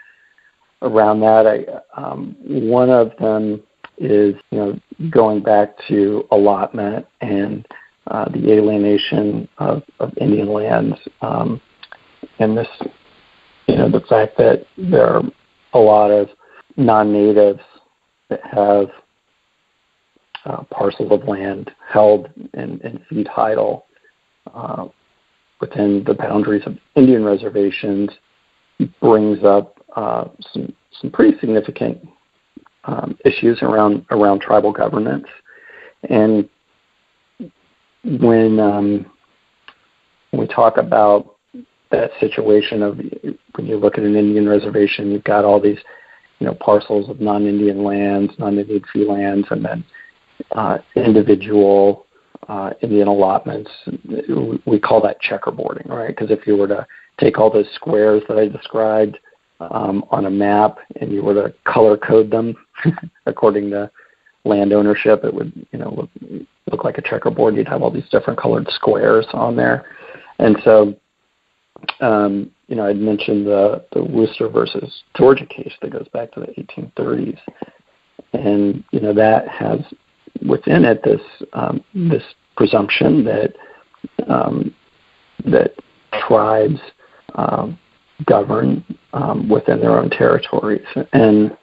around 0.82 1.20
that. 1.20 1.46
I, 1.46 2.00
um, 2.00 2.36
one 2.40 2.90
of 2.90 3.12
them 3.18 3.62
is 3.98 4.34
you 4.50 4.58
know 4.58 4.80
going 5.10 5.42
back 5.42 5.74
to 5.88 6.26
allotment 6.30 7.06
and 7.20 7.66
uh, 8.06 8.28
the 8.30 8.52
alienation 8.52 9.48
of, 9.58 9.82
of 10.00 10.12
Indian 10.18 10.52
lands, 10.52 10.96
um, 11.20 11.60
and 12.38 12.56
this 12.56 12.68
you 13.66 13.76
know 13.76 13.90
the 13.90 14.00
fact 14.08 14.36
that 14.38 14.66
there 14.76 15.06
are 15.06 15.22
a 15.74 15.78
lot 15.78 16.10
of 16.10 16.28
non-natives 16.76 17.60
that 18.28 18.40
have 18.44 18.88
uh, 20.44 20.62
parcels 20.70 21.12
of 21.12 21.24
land 21.28 21.70
held 21.88 22.28
in, 22.54 22.80
in 22.80 23.04
fee 23.08 23.24
title 23.24 23.86
uh, 24.54 24.86
within 25.60 26.02
the 26.04 26.14
boundaries 26.14 26.62
of 26.66 26.76
Indian 26.96 27.24
reservations 27.24 28.10
brings 29.00 29.44
up 29.44 29.76
uh, 29.96 30.24
some 30.52 30.72
some 31.00 31.10
pretty 31.10 31.38
significant 31.38 31.98
um, 32.84 33.16
issues 33.24 33.58
around 33.62 34.04
around 34.10 34.40
tribal 34.40 34.72
governance, 34.72 35.26
and 36.08 36.48
when 38.04 38.58
um, 38.58 39.10
we 40.32 40.46
talk 40.46 40.76
about 40.78 41.36
that 41.90 42.10
situation 42.20 42.82
of 42.82 42.96
when 42.96 43.66
you 43.66 43.76
look 43.76 43.98
at 43.98 44.04
an 44.04 44.16
Indian 44.16 44.48
reservation, 44.48 45.10
you've 45.10 45.24
got 45.24 45.44
all 45.44 45.60
these 45.60 45.78
you 46.38 46.46
know 46.46 46.54
parcels 46.54 47.10
of 47.10 47.20
non-Indian 47.20 47.84
lands, 47.84 48.32
non-Indian 48.38 48.82
fee 48.92 49.04
lands, 49.04 49.46
and 49.50 49.64
then 49.64 49.84
uh, 50.52 50.78
individual 50.96 52.06
uh, 52.48 52.70
Indian 52.82 53.08
allotments. 53.08 53.70
We 54.66 54.80
call 54.80 55.00
that 55.02 55.20
checkerboarding, 55.20 55.88
right? 55.88 56.08
Because 56.08 56.30
if 56.30 56.46
you 56.46 56.56
were 56.56 56.68
to 56.68 56.86
take 57.18 57.38
all 57.38 57.50
those 57.50 57.68
squares 57.74 58.22
that 58.28 58.38
I 58.38 58.48
described 58.48 59.18
um, 59.60 60.04
on 60.10 60.26
a 60.26 60.30
map 60.30 60.78
and 61.00 61.12
you 61.12 61.22
were 61.22 61.34
to 61.34 61.54
color 61.64 61.96
code 61.96 62.30
them 62.30 62.56
according 63.26 63.70
to 63.70 63.90
land 64.44 64.72
ownership, 64.72 65.24
it 65.24 65.32
would 65.32 65.52
you 65.70 65.78
know 65.78 65.94
look, 65.94 66.42
look 66.70 66.84
like 66.84 66.98
a 66.98 67.02
checkerboard. 67.02 67.54
You'd 67.56 67.68
have 67.68 67.82
all 67.82 67.90
these 67.90 68.08
different 68.10 68.40
colored 68.40 68.66
squares 68.70 69.26
on 69.32 69.54
there, 69.54 69.84
and 70.38 70.56
so 70.64 70.96
um, 72.00 72.50
you 72.68 72.76
know 72.76 72.86
I'd 72.86 72.96
mentioned 72.96 73.46
the 73.46 73.84
the 73.92 74.02
Worcester 74.02 74.48
versus 74.48 75.02
Georgia 75.16 75.46
case 75.46 75.72
that 75.82 75.92
goes 75.92 76.08
back 76.12 76.32
to 76.32 76.40
the 76.40 76.46
1830s, 76.46 77.38
and 78.32 78.82
you 78.90 79.00
know 79.00 79.12
that 79.12 79.46
has 79.48 79.80
within 80.46 80.84
it 80.84 81.02
this 81.02 81.20
um, 81.52 81.84
this 81.94 82.22
presumption 82.56 83.24
that 83.24 83.54
um, 84.28 84.74
that 85.44 85.74
tribes 86.26 86.80
um, 87.34 87.78
govern 88.26 88.84
um, 89.12 89.48
within 89.48 89.80
their 89.80 89.98
own 89.98 90.10
territories, 90.10 90.86
and 91.12 91.56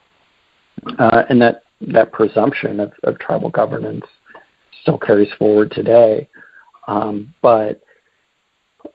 uh, 0.98 1.24
and 1.28 1.40
that 1.40 1.62
that 1.80 2.12
presumption 2.12 2.80
of, 2.80 2.92
of, 3.04 3.18
tribal 3.20 3.50
governance 3.50 4.04
still 4.82 4.98
carries 4.98 5.32
forward 5.38 5.70
today. 5.70 6.28
Um, 6.88 7.32
but 7.40 7.82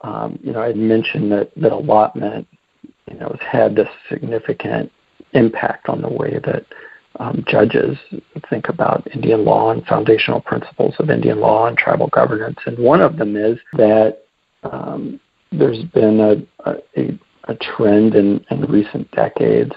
um, 0.02 0.38
you 0.42 0.52
know, 0.52 0.60
I 0.60 0.72
mentioned 0.74 1.32
that 1.32 1.50
that 1.56 1.72
allotment, 1.72 2.46
you 3.10 3.18
know, 3.18 3.28
has 3.28 3.48
had 3.50 3.74
this 3.74 3.88
significant 4.08 4.92
impact 5.32 5.88
on 5.88 6.02
the 6.02 6.08
way 6.08 6.38
that 6.44 6.64
um, 7.20 7.44
judges 7.46 7.96
think 8.50 8.68
about 8.68 9.06
Indian 9.14 9.44
law 9.44 9.70
and 9.70 9.86
foundational 9.86 10.40
principles 10.40 10.94
of 10.98 11.10
Indian 11.10 11.40
law 11.40 11.66
and 11.66 11.78
tribal 11.78 12.08
governance. 12.08 12.58
And 12.66 12.78
one 12.78 13.00
of 13.00 13.16
them 13.16 13.36
is 13.36 13.58
that 13.74 14.24
um, 14.64 15.20
there's 15.52 15.84
been 15.84 16.20
a, 16.20 16.70
a, 16.70 17.18
a 17.44 17.54
trend 17.56 18.14
in, 18.14 18.44
in, 18.50 18.62
recent 18.62 19.10
decades 19.12 19.72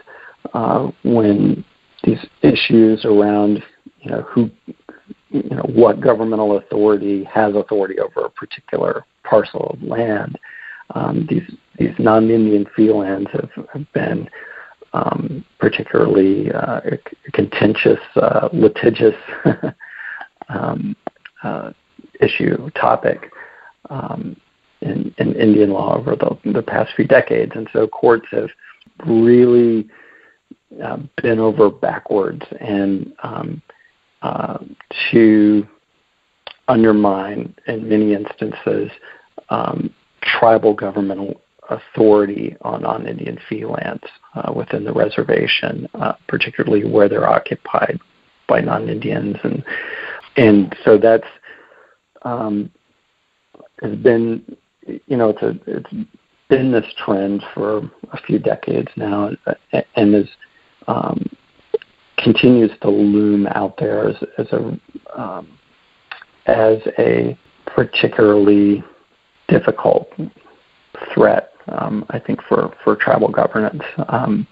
uh, 0.54 0.90
when 1.04 1.64
these 2.04 2.26
issues 2.42 3.06
around 3.06 3.62
you 4.00 4.12
know 4.12 4.22
who 4.22 4.50
you 5.30 5.50
know 5.50 5.66
what 5.74 6.00
governmental 6.00 6.58
authority 6.58 7.24
has 7.26 7.54
authority 7.56 8.00
over 8.00 8.26
a 8.26 8.30
particular 8.30 9.06
parcel 9.24 9.72
of 9.74 9.82
land. 9.84 10.40
Um, 10.96 11.28
these 11.30 11.52
these 11.78 11.94
non-Indian 12.00 12.66
fee 12.76 12.92
lands 12.92 13.30
have, 13.34 13.50
have 13.74 13.94
been 13.94 14.30
um, 14.94 15.46
particularly 15.60 16.52
uh, 16.52 16.82
contentious, 17.34 18.00
uh, 18.16 18.50
litigious 18.54 19.16
um, 20.50 20.96
uh, 21.44 21.72
issue 22.20 22.70
topic 22.72 23.32
um, 23.90 24.36
in, 24.82 25.14
in, 25.18 25.36
Indian 25.36 25.72
law 25.72 25.98
over 25.98 26.16
the, 26.16 26.38
the, 26.52 26.62
past 26.62 26.92
few 26.96 27.06
decades, 27.06 27.52
and 27.56 27.68
so 27.74 27.88
courts 27.88 28.28
have 28.32 28.50
really 29.06 29.88
uh, 30.84 30.98
been 31.22 31.40
over 31.40 31.70
backwards 31.70 32.44
and 32.60 33.14
um, 33.24 33.62
uh, 34.22 34.58
to 35.12 35.68
undermine, 36.68 37.54
in 37.68 37.88
many 37.88 38.14
instances, 38.14 38.92
um, 39.50 39.94
tribal 40.22 40.74
governmental 40.74 41.42
authority 41.70 42.56
on 42.62 42.82
non-Indian 42.84 43.38
fee 43.50 43.66
lands 43.66 44.04
uh, 44.36 44.52
within 44.54 44.84
the 44.84 44.94
reservation, 44.94 45.88
uh, 45.96 46.14
particularly 46.28 46.90
where 46.90 47.10
they're 47.10 47.28
occupied 47.28 48.00
by 48.48 48.62
non-Indians, 48.62 49.36
and 49.44 49.64
and 50.38 50.76
so 50.86 50.98
that's 50.98 51.28
um, 52.24 52.72
has 53.82 53.96
been, 53.98 54.44
you 54.86 55.18
know, 55.18 55.30
it's 55.30 55.42
a 55.42 55.60
it's 55.68 56.10
been 56.50 56.72
this 56.72 56.86
trend 57.04 57.44
for 57.54 57.80
a 58.12 58.22
few 58.26 58.40
decades 58.40 58.90
now, 58.96 59.32
and 59.96 60.16
is 60.16 60.30
um, 60.88 61.26
continues 62.18 62.72
to 62.82 62.90
loom 62.90 63.48
out 63.48 63.76
there 63.78 64.10
as, 64.10 64.16
as 64.38 64.48
a 64.52 64.80
um, 65.20 65.58
as 66.46 66.78
a 66.98 67.38
particularly 67.66 68.84
difficult 69.50 70.10
threat 71.14 71.52
um, 71.70 72.06
I 72.10 72.20
think 72.20 72.42
for 72.48 72.74
for 72.84 72.96
tribal 72.96 73.30
governance 73.30 73.84
um, 74.10 74.48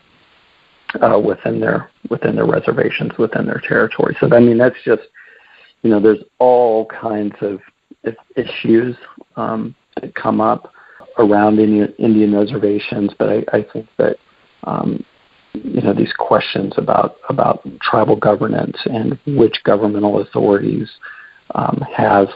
uh, 1.02 1.20
within 1.20 1.60
their 1.60 1.90
within 2.10 2.36
their 2.36 2.46
reservations 2.46 3.12
within 3.18 3.46
their 3.46 3.62
territory. 3.68 4.16
So 4.20 4.30
I 4.32 4.40
mean 4.40 4.58
that's 4.58 4.82
just 4.84 5.04
you 5.82 5.90
know 5.90 6.00
there's 6.00 6.24
all 6.40 6.86
kinds 6.88 7.36
of 7.42 7.60
issues 8.36 8.96
um, 9.36 9.76
that 10.02 10.14
come 10.16 10.42
up 10.42 10.74
around 11.18 11.60
Indian, 11.60 11.94
Indian 11.98 12.36
reservations, 12.36 13.12
but 13.18 13.30
I, 13.30 13.58
I 13.58 13.66
think 13.72 13.88
that 13.98 14.18
um, 14.64 15.04
you 15.54 15.82
know 15.82 15.94
these 15.94 16.14
questions 16.18 16.74
about 16.78 17.18
about 17.30 17.66
tribal 17.82 18.16
governance 18.16 18.78
and 18.86 19.18
which 19.26 19.56
governmental 19.64 20.22
authorities 20.22 20.90
um, 21.54 21.84
have 21.96 22.28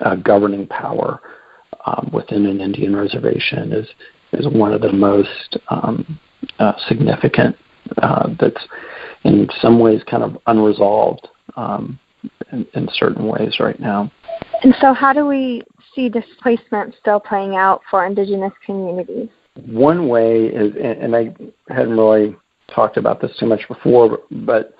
uh, 0.00 0.16
governing 0.16 0.66
power 0.66 1.20
um, 1.86 2.10
within 2.12 2.46
an 2.46 2.60
Indian 2.60 2.94
reservation 2.94 3.72
is 3.72 3.88
is 4.32 4.46
one 4.48 4.72
of 4.72 4.80
the 4.80 4.92
most 4.92 5.58
um, 5.68 6.18
uh, 6.58 6.72
significant. 6.88 7.56
Uh, 8.02 8.28
that's 8.38 8.68
in 9.24 9.48
some 9.60 9.80
ways 9.80 10.00
kind 10.08 10.22
of 10.22 10.38
unresolved 10.46 11.26
um, 11.56 11.98
in, 12.52 12.64
in, 12.74 12.88
certain 12.92 13.26
ways 13.26 13.56
right 13.58 13.80
now. 13.80 14.10
And 14.62 14.74
so, 14.80 14.92
how 14.92 15.12
do 15.12 15.26
we 15.26 15.62
see 15.94 16.08
displacement 16.08 16.94
still 17.00 17.18
playing 17.18 17.56
out 17.56 17.80
for 17.90 18.06
Indigenous 18.06 18.52
communities? 18.64 19.28
One 19.66 20.08
way 20.08 20.46
is, 20.46 20.74
and 20.80 21.16
I 21.16 21.34
hadn't 21.68 21.96
really 21.96 22.36
talked 22.72 22.96
about 22.96 23.20
this 23.20 23.36
too 23.38 23.46
much 23.46 23.66
before, 23.66 24.20
but 24.30 24.74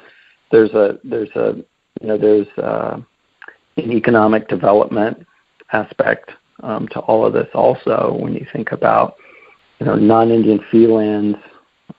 there's 0.53 0.71
a 0.71 0.99
there's 1.03 1.31
a 1.31 1.57
you 2.01 2.07
know 2.07 2.19
there's 2.19 2.47
uh, 2.59 3.01
an 3.77 3.93
economic 3.93 4.49
development 4.49 5.27
aspect 5.73 6.31
um, 6.63 6.89
to 6.89 7.01
all 7.01 7.27
of 7.27 7.33
this. 7.33 7.49
Also, 7.55 8.17
when 8.19 8.35
you 8.35 8.47
think 8.53 8.73
about 8.73 9.17
you 9.79 9.87
know 9.87 9.95
non-Indian 9.95 10.61
fee 10.71 10.87
lands 10.87 11.39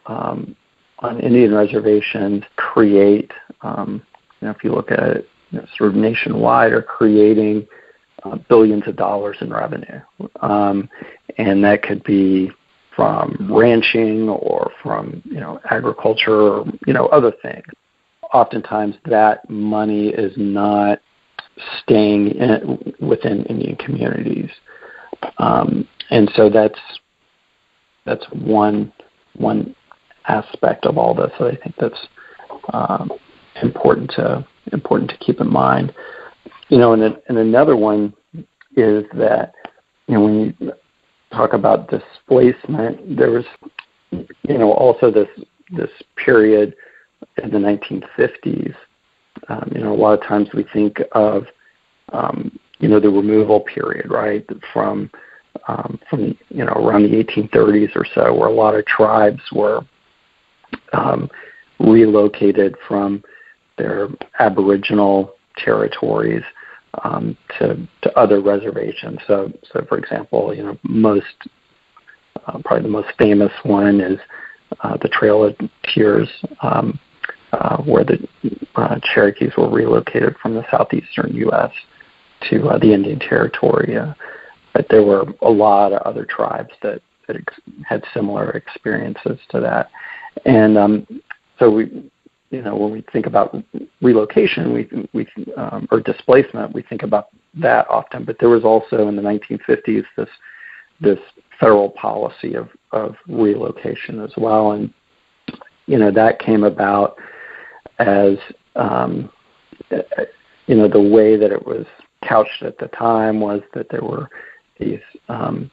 um, 0.05 0.55
on 0.99 1.19
Indian 1.19 1.53
reservations, 1.53 2.43
create 2.55 3.31
um, 3.61 4.01
you 4.39 4.47
know 4.47 4.51
if 4.51 4.63
you 4.63 4.71
look 4.73 4.91
at 4.91 5.25
you 5.51 5.59
know, 5.59 5.65
sort 5.77 5.91
of 5.91 5.95
nationwide, 5.95 6.71
are 6.71 6.81
creating 6.81 7.67
uh, 8.23 8.37
billions 8.49 8.87
of 8.87 8.95
dollars 8.95 9.37
in 9.41 9.51
revenue, 9.51 9.99
um, 10.41 10.89
and 11.37 11.63
that 11.63 11.81
could 11.81 12.03
be 12.03 12.51
from 12.95 13.49
ranching 13.51 14.29
or 14.29 14.71
from 14.81 15.21
you 15.25 15.39
know 15.39 15.59
agriculture 15.69 16.41
or 16.41 16.65
you 16.85 16.93
know 16.93 17.07
other 17.07 17.31
things. 17.41 17.65
Oftentimes, 18.33 18.95
that 19.05 19.49
money 19.49 20.09
is 20.09 20.31
not 20.37 20.99
staying 21.81 22.31
in, 22.31 22.93
within 22.99 23.45
Indian 23.45 23.75
communities, 23.75 24.49
um, 25.37 25.87
and 26.09 26.31
so 26.35 26.49
that's 26.49 26.79
that's 28.05 28.25
one 28.31 28.91
one 29.35 29.75
aspect 30.27 30.85
of 30.85 30.97
all 30.97 31.13
this 31.13 31.31
that 31.39 31.47
I 31.47 31.55
think 31.55 31.75
that's 31.77 32.07
um, 32.73 33.11
important 33.61 34.11
to 34.11 34.45
important 34.73 35.09
to 35.11 35.17
keep 35.17 35.39
in 35.39 35.51
mind. 35.51 35.93
You 36.69 36.77
know, 36.77 36.93
and, 36.93 37.17
and 37.27 37.37
another 37.37 37.75
one 37.75 38.13
is 38.75 39.05
that 39.13 39.53
you 40.07 40.15
know 40.15 40.21
when 40.21 40.55
you 40.59 40.73
talk 41.31 41.53
about 41.53 41.89
displacement, 41.89 43.17
there 43.17 43.31
was 43.31 43.45
you 44.11 44.57
know 44.57 44.71
also 44.71 45.11
this 45.11 45.29
this 45.71 45.91
period 46.15 46.75
in 47.41 47.51
the 47.51 47.57
1950s. 47.57 48.75
Um, 49.51 49.71
you 49.73 49.81
know, 49.81 49.93
a 49.93 49.95
lot 49.95 50.13
of 50.13 50.25
times 50.25 50.47
we 50.53 50.65
think 50.71 51.01
of 51.11 51.45
um, 52.13 52.57
you 52.79 52.87
know 52.87 52.99
the 52.99 53.09
removal 53.09 53.59
period, 53.59 54.09
right, 54.09 54.47
from 54.71 55.09
um, 55.67 55.99
from 56.09 56.37
you 56.49 56.63
know 56.63 56.73
around 56.73 57.03
the 57.03 57.23
1830s 57.23 57.95
or 57.95 58.05
so, 58.15 58.33
where 58.33 58.47
a 58.47 58.53
lot 58.53 58.75
of 58.75 58.85
tribes 58.85 59.41
were 59.51 59.81
um, 60.93 61.29
relocated 61.79 62.75
from 62.87 63.23
their 63.77 64.07
Aboriginal 64.39 65.35
territories 65.57 66.43
um, 67.03 67.37
to 67.59 67.87
to 68.03 68.19
other 68.19 68.41
reservations. 68.41 69.19
So, 69.27 69.51
so 69.71 69.85
for 69.89 69.97
example, 69.97 70.55
you 70.55 70.63
know, 70.63 70.77
most 70.83 71.25
uh, 72.47 72.59
probably 72.63 72.83
the 72.83 72.89
most 72.89 73.09
famous 73.17 73.51
one 73.63 73.99
is 73.99 74.19
uh, 74.81 74.97
the 75.01 75.09
Trail 75.09 75.43
of 75.43 75.55
Tears, 75.93 76.29
um, 76.61 76.99
uh, 77.53 77.77
where 77.83 78.03
the 78.03 78.27
uh, 78.75 78.99
Cherokees 79.13 79.53
were 79.57 79.69
relocated 79.69 80.35
from 80.41 80.55
the 80.55 80.65
southeastern 80.71 81.33
U.S. 81.35 81.71
to 82.49 82.69
uh, 82.69 82.77
the 82.77 82.93
Indian 82.93 83.19
Territory. 83.19 83.97
Uh, 83.97 84.13
but 84.73 84.87
there 84.89 85.03
were 85.03 85.25
a 85.41 85.49
lot 85.49 85.91
of 85.91 86.01
other 86.03 86.25
tribes 86.25 86.71
that, 86.81 87.01
that 87.27 87.35
ex- 87.35 87.59
had 87.85 88.03
similar 88.13 88.51
experiences 88.51 89.37
to 89.49 89.59
that, 89.59 89.89
and 90.45 90.77
um, 90.77 91.07
so 91.59 91.69
we 91.69 92.09
you 92.51 92.61
know, 92.61 92.75
when 92.75 92.91
we 92.91 93.03
think 93.13 93.25
about 93.25 93.55
relocation, 94.01 94.73
we 94.73 95.07
we 95.13 95.27
um, 95.55 95.87
or 95.89 96.01
displacement, 96.01 96.73
we 96.73 96.81
think 96.81 97.01
about 97.01 97.29
that 97.55 97.87
often. 97.89 98.25
But 98.25 98.37
there 98.39 98.49
was 98.49 98.65
also 98.65 99.07
in 99.07 99.15
the 99.15 99.21
1950s 99.21 100.03
this 100.17 100.29
this 100.99 101.19
federal 101.59 101.89
policy 101.89 102.55
of 102.55 102.69
of 102.91 103.15
relocation 103.27 104.19
as 104.21 104.31
well, 104.37 104.73
and 104.73 104.93
you 105.85 105.97
know 105.97 106.11
that 106.11 106.39
came 106.39 106.65
about 106.65 107.17
as 108.01 108.37
um, 108.75 109.31
you 110.67 110.75
know 110.75 110.87
the 110.87 111.01
way 111.01 111.37
that 111.37 111.51
it 111.51 111.65
was 111.65 111.85
couched 112.27 112.63
at 112.63 112.77
the 112.77 112.87
time 112.87 113.39
was 113.39 113.61
that 113.73 113.87
there 113.89 114.03
were 114.03 114.29
these 114.79 114.99
um, 115.29 115.69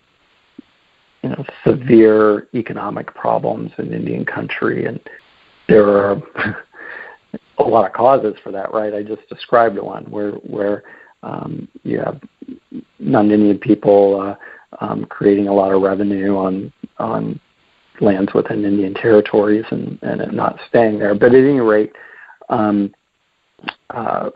you 1.23 1.31
know 1.31 1.45
severe 1.67 2.49
economic 2.55 3.15
problems 3.15 3.73
in 3.79 3.93
Indian 3.93 4.25
country 4.25 4.87
and 4.87 5.01
there 5.69 5.89
are 5.89 6.23
a 7.59 7.63
lot 7.63 7.87
of 7.87 7.93
causes 7.93 8.35
for 8.43 8.51
that, 8.53 8.73
right? 8.73 8.95
I 8.95 9.03
just 9.03 9.29
described 9.29 9.79
one 9.79 10.05
where 10.05 10.33
where 10.33 10.85
um, 11.23 11.69
you 11.83 11.99
have 11.99 12.21
non-Indian 12.99 13.59
people 13.59 14.21
uh, 14.21 14.85
um, 14.85 15.05
creating 15.07 15.49
a 15.49 15.55
lot 15.55 15.73
of 15.73 15.83
revenue 15.83 16.37
on 16.37 16.73
on 16.99 17.41
lands 18.01 18.33
within 18.35 18.65
Indian 18.65 18.95
territories 18.95 19.65
and 19.71 19.99
and 20.03 20.33
not 20.33 20.59
staying 20.69 20.99
there. 20.99 21.15
But 21.15 21.35
at 21.35 21.45
any 21.45 21.61
rate, 21.61 21.93
um, 22.49 22.95
uh, 23.91 24.31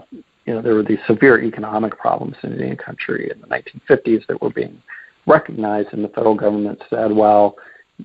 you 0.44 0.54
know 0.54 0.62
there 0.62 0.74
were 0.74 0.82
these 0.82 0.98
severe 1.06 1.42
economic 1.42 1.96
problems 1.98 2.36
in 2.42 2.52
Indian 2.52 2.76
country 2.76 3.30
in 3.30 3.40
the 3.40 3.46
1950s 3.46 4.26
that 4.26 4.40
were 4.40 4.50
being 4.50 4.82
recognized, 5.26 5.88
and 5.92 6.04
the 6.04 6.08
federal 6.08 6.34
government 6.34 6.82
said, 6.90 7.12
well, 7.12 7.56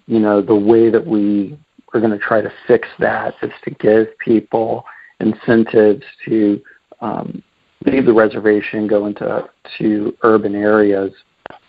you 0.06 0.20
know, 0.20 0.41
the 0.41 0.56
way 0.56 0.89
that 0.89 1.06
we 1.06 1.58
we're 1.93 2.00
going 2.00 2.12
to 2.12 2.20
try 2.20 2.41
to 2.41 2.52
fix 2.67 2.88
that 3.00 3.34
is 3.41 3.52
to 3.63 3.72
give 3.72 4.08
people 4.20 4.84
incentives 5.20 6.04
to 6.26 6.62
um, 7.02 7.41
leave 7.86 8.06
the 8.06 8.13
reservation, 8.13 8.88
go 8.88 9.06
into 9.06 9.48
to 9.78 10.15
urban 10.24 10.54
areas. 10.54 11.12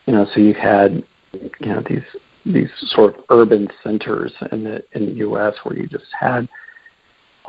You 0.07 0.15
know, 0.15 0.27
so 0.35 0.41
you 0.41 0.55
had 0.55 1.03
you 1.33 1.67
know 1.67 1.83
these 1.89 2.03
these 2.45 2.71
sort 2.89 3.17
of 3.17 3.25
urban 3.31 3.69
centers 3.83 4.33
in 4.53 4.65
the 4.65 4.83
in 4.93 5.07
the 5.07 5.13
U.S. 5.13 5.55
where 5.63 5.77
you 5.77 5.87
just 5.87 6.07
had 6.19 6.49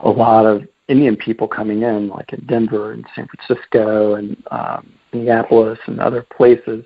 a 0.04 0.10
lot 0.10 0.46
of 0.46 0.64
Indian 0.90 1.16
people 1.16 1.48
coming 1.48 1.84
in, 1.84 2.10
like 2.10 2.34
in 2.34 2.46
Denver 2.48 2.92
and 2.94 3.06
San 3.16 3.28
Francisco 3.28 4.16
and 4.16 4.36
um, 4.52 4.92
Minneapolis 5.14 5.78
and 5.86 6.00
other 6.00 6.26
places. 6.36 6.84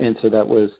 And 0.00 0.18
so 0.20 0.28
that 0.28 0.46
was, 0.46 0.72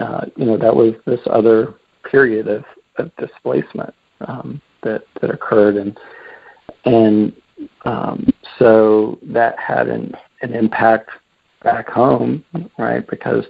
uh, 0.00 0.26
you 0.36 0.44
know, 0.44 0.58
that 0.58 0.74
was 0.74 0.94
this 1.06 1.20
other 1.26 1.74
period 2.10 2.48
of, 2.48 2.64
of 2.98 3.14
displacement 3.16 3.94
um, 4.26 4.60
that 4.82 5.02
that 5.20 5.30
occurred, 5.30 5.76
and 5.76 5.98
and 6.84 7.32
um, 7.84 8.28
so 8.58 9.18
that 9.22 9.58
had 9.58 9.88
an, 9.88 10.12
an 10.42 10.54
impact 10.54 11.10
back 11.62 11.88
home, 11.88 12.44
right? 12.78 13.06
Because 13.08 13.44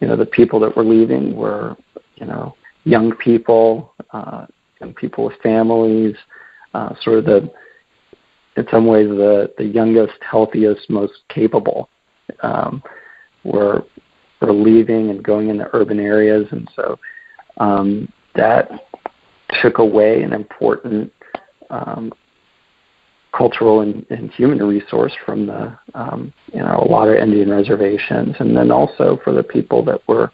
you 0.00 0.08
know 0.08 0.16
the 0.16 0.26
people 0.26 0.60
that 0.60 0.76
were 0.76 0.84
leaving 0.84 1.36
were 1.36 1.76
you 2.16 2.26
know 2.26 2.54
young 2.84 3.14
people, 3.16 3.94
uh, 4.12 4.46
young 4.80 4.94
people 4.94 5.24
with 5.24 5.36
families, 5.42 6.16
uh, 6.74 6.94
sort 7.02 7.18
of 7.18 7.24
the 7.24 7.50
in 8.56 8.66
some 8.70 8.86
ways 8.86 9.08
the 9.08 9.52
the 9.58 9.64
youngest, 9.64 10.14
healthiest, 10.20 10.88
most 10.90 11.14
capable 11.28 11.88
um, 12.42 12.82
were 13.44 13.84
leaving 14.40 15.10
and 15.10 15.22
going 15.22 15.48
into 15.48 15.68
urban 15.72 16.00
areas, 16.00 16.46
and 16.50 16.68
so 16.74 16.98
um, 17.58 18.12
that 18.34 18.70
took 19.62 19.78
away 19.78 20.22
an 20.22 20.32
important 20.32 21.12
um, 21.70 22.12
cultural 23.36 23.80
and, 23.80 24.06
and 24.10 24.30
human 24.32 24.58
resource 24.58 25.12
from 25.24 25.46
the 25.46 25.78
um, 25.94 26.32
you 26.52 26.60
know 26.60 26.78
a 26.78 26.88
lot 26.88 27.08
of 27.08 27.16
Indian 27.16 27.50
reservations, 27.50 28.36
and 28.38 28.56
then 28.56 28.70
also 28.70 29.18
for 29.24 29.32
the 29.32 29.42
people 29.42 29.84
that 29.84 30.06
were 30.08 30.30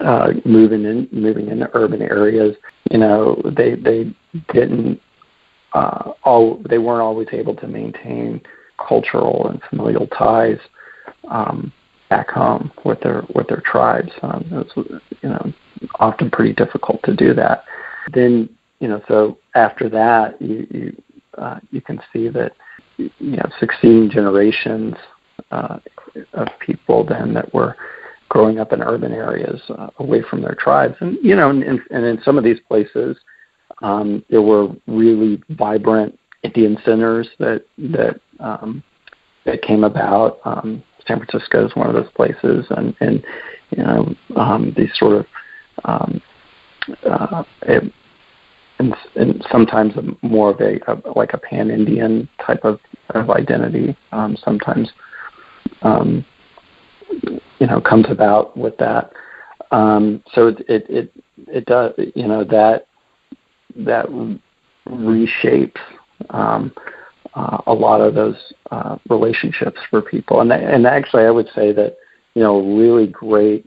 uh, 0.00 0.32
moving 0.44 0.84
in 0.84 1.08
moving 1.12 1.48
into 1.48 1.68
urban 1.74 2.02
areas. 2.02 2.56
You 2.90 2.98
know, 2.98 3.40
they 3.56 3.74
they 3.74 4.14
didn't 4.52 5.00
uh, 5.74 6.12
all 6.24 6.62
they 6.68 6.78
weren't 6.78 7.02
always 7.02 7.28
able 7.32 7.54
to 7.56 7.66
maintain 7.66 8.40
cultural 8.86 9.48
and 9.48 9.60
familial 9.70 10.06
ties 10.08 10.58
um, 11.30 11.72
back 12.10 12.30
home 12.30 12.70
with 12.84 13.00
their 13.00 13.22
with 13.34 13.48
their 13.48 13.62
tribes. 13.64 14.12
Um, 14.22 14.44
it 14.50 14.76
was 14.76 15.00
you 15.22 15.28
know 15.28 15.52
often 15.98 16.30
pretty 16.30 16.52
difficult 16.52 17.02
to 17.04 17.14
do 17.14 17.34
that. 17.34 17.64
Then 18.12 18.48
you 18.80 18.88
know 18.88 19.02
so 19.08 19.38
after 19.54 19.88
that 19.88 20.40
you, 20.40 20.66
you 20.70 21.02
uh, 21.38 21.60
you 21.70 21.80
can 21.80 22.00
see 22.12 22.28
that 22.28 22.52
you 22.96 23.10
know 23.18 23.48
succeeding 23.58 24.10
generations 24.10 24.94
uh, 25.50 25.78
of 26.34 26.48
people 26.60 27.04
then 27.04 27.32
that 27.34 27.52
were 27.54 27.76
growing 28.28 28.58
up 28.58 28.72
in 28.72 28.82
urban 28.82 29.12
areas 29.12 29.60
uh, 29.70 29.88
away 29.98 30.22
from 30.22 30.40
their 30.40 30.54
tribes, 30.54 30.94
and 31.00 31.18
you 31.22 31.36
know, 31.36 31.50
and, 31.50 31.62
and 31.62 32.04
in 32.04 32.20
some 32.24 32.38
of 32.38 32.44
these 32.44 32.60
places, 32.68 33.16
um, 33.82 34.24
there 34.30 34.42
were 34.42 34.68
really 34.86 35.42
vibrant 35.50 36.18
Indian 36.42 36.78
centers 36.84 37.28
that 37.38 37.64
that 37.78 38.20
um, 38.40 38.82
that 39.44 39.62
came 39.62 39.84
about. 39.84 40.40
Um, 40.44 40.82
San 41.06 41.18
Francisco 41.18 41.66
is 41.66 41.74
one 41.74 41.88
of 41.88 41.94
those 41.94 42.12
places, 42.12 42.66
and 42.70 42.94
and 43.00 43.24
you 43.70 43.82
know 43.82 44.14
um, 44.36 44.72
these 44.76 44.90
sort 44.94 45.16
of 45.16 45.26
um, 45.84 46.20
uh, 47.04 47.44
it, 47.62 47.92
and, 48.78 48.94
and 49.14 49.46
sometimes 49.50 49.92
more 50.22 50.50
of 50.50 50.60
a, 50.60 50.78
a 50.90 51.12
like 51.16 51.34
a 51.34 51.38
pan 51.38 51.70
Indian 51.70 52.28
type 52.44 52.64
of, 52.64 52.80
of 53.10 53.30
identity. 53.30 53.96
Um, 54.10 54.36
sometimes, 54.44 54.90
um, 55.82 56.24
you 57.58 57.66
know, 57.66 57.80
comes 57.80 58.06
about 58.08 58.56
with 58.56 58.76
that. 58.78 59.12
Um, 59.70 60.22
so 60.34 60.48
it, 60.48 60.64
it 60.68 60.86
it 60.90 61.12
it 61.48 61.66
does 61.66 61.92
you 62.14 62.26
know 62.26 62.44
that 62.44 62.86
that 63.76 64.06
reshapes 64.88 65.80
um, 66.30 66.72
uh, 67.34 67.58
a 67.66 67.72
lot 67.72 68.00
of 68.00 68.14
those 68.14 68.36
uh, 68.70 68.98
relationships 69.08 69.78
for 69.90 70.02
people. 70.02 70.40
And 70.40 70.52
and 70.52 70.86
actually, 70.86 71.24
I 71.24 71.30
would 71.30 71.48
say 71.54 71.72
that 71.72 71.96
you 72.34 72.42
know 72.42 72.60
really 72.76 73.06
great 73.06 73.66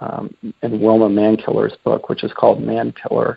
um, 0.00 0.34
in 0.62 0.80
Wilma 0.80 1.08
Mankiller's 1.08 1.76
book, 1.84 2.08
which 2.08 2.24
is 2.24 2.32
called 2.32 2.60
Mankiller. 2.60 3.36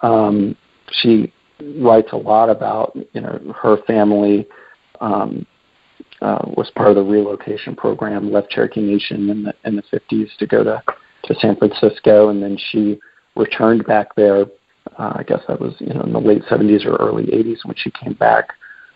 Um, 0.00 0.56
she 0.90 1.32
writes 1.78 2.08
a 2.12 2.16
lot 2.16 2.50
about 2.50 2.96
you 3.12 3.20
know 3.20 3.54
her 3.60 3.78
family 3.86 4.46
um, 5.00 5.46
uh, 6.20 6.44
was 6.56 6.70
part 6.76 6.90
of 6.90 6.96
the 6.96 7.02
relocation 7.02 7.74
program, 7.74 8.30
left 8.32 8.50
Cherokee 8.50 8.80
Nation 8.80 9.30
in 9.30 9.42
the 9.42 9.54
in 9.64 9.76
the 9.76 9.82
50s 9.82 10.36
to 10.38 10.46
go 10.46 10.62
to 10.64 10.82
to 11.24 11.34
San 11.36 11.56
Francisco, 11.56 12.28
and 12.28 12.42
then 12.42 12.56
she 12.70 12.98
returned 13.36 13.86
back 13.86 14.14
there. 14.14 14.46
Uh, 14.98 15.14
I 15.16 15.22
guess 15.22 15.40
that 15.48 15.60
was 15.60 15.74
you 15.78 15.94
know 15.94 16.02
in 16.02 16.12
the 16.12 16.20
late 16.20 16.42
70s 16.50 16.84
or 16.84 16.96
early 16.96 17.24
80s 17.24 17.64
when 17.64 17.76
she 17.76 17.90
came 17.90 18.14
back 18.14 18.50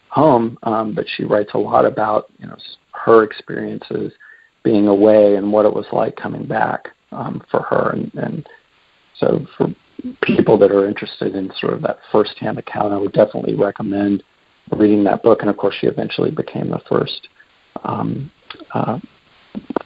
home. 0.09 0.59
Um, 0.63 0.95
but 0.95 1.07
she 1.17 1.25
writes 1.25 1.51
a 1.55 1.59
lot 1.59 1.85
about 1.85 2.31
you 2.39 2.47
know 2.47 2.57
her 2.93 3.23
experiences 3.23 4.13
being 4.63 4.89
away 4.89 5.37
and 5.37 5.53
what 5.53 5.65
it 5.65 5.73
was 5.73 5.87
like 5.93 6.17
coming 6.17 6.45
back 6.45 6.89
um, 7.13 7.43
for 7.51 7.63
her. 7.63 7.91
And, 7.91 8.13
and 8.15 8.49
so 9.19 9.47
for 9.57 9.69
people 10.23 10.59
that 10.59 10.73
are 10.73 10.89
interested 10.89 11.35
in 11.35 11.53
sort 11.59 11.73
of 11.73 11.83
that 11.83 11.99
firsthand 12.11 12.59
account, 12.59 12.93
I 12.93 12.99
would 12.99 13.13
definitely 13.13 13.55
recommend 13.55 14.25
reading 14.73 15.05
that 15.05 15.23
book. 15.23 15.41
And 15.41 15.51
of 15.51 15.57
course, 15.57 15.77
she 15.81 15.87
eventually 15.87 16.31
became 16.31 16.71
the 16.71 16.81
first 16.89 17.29
um, 17.85 18.31
uh, 18.75 18.99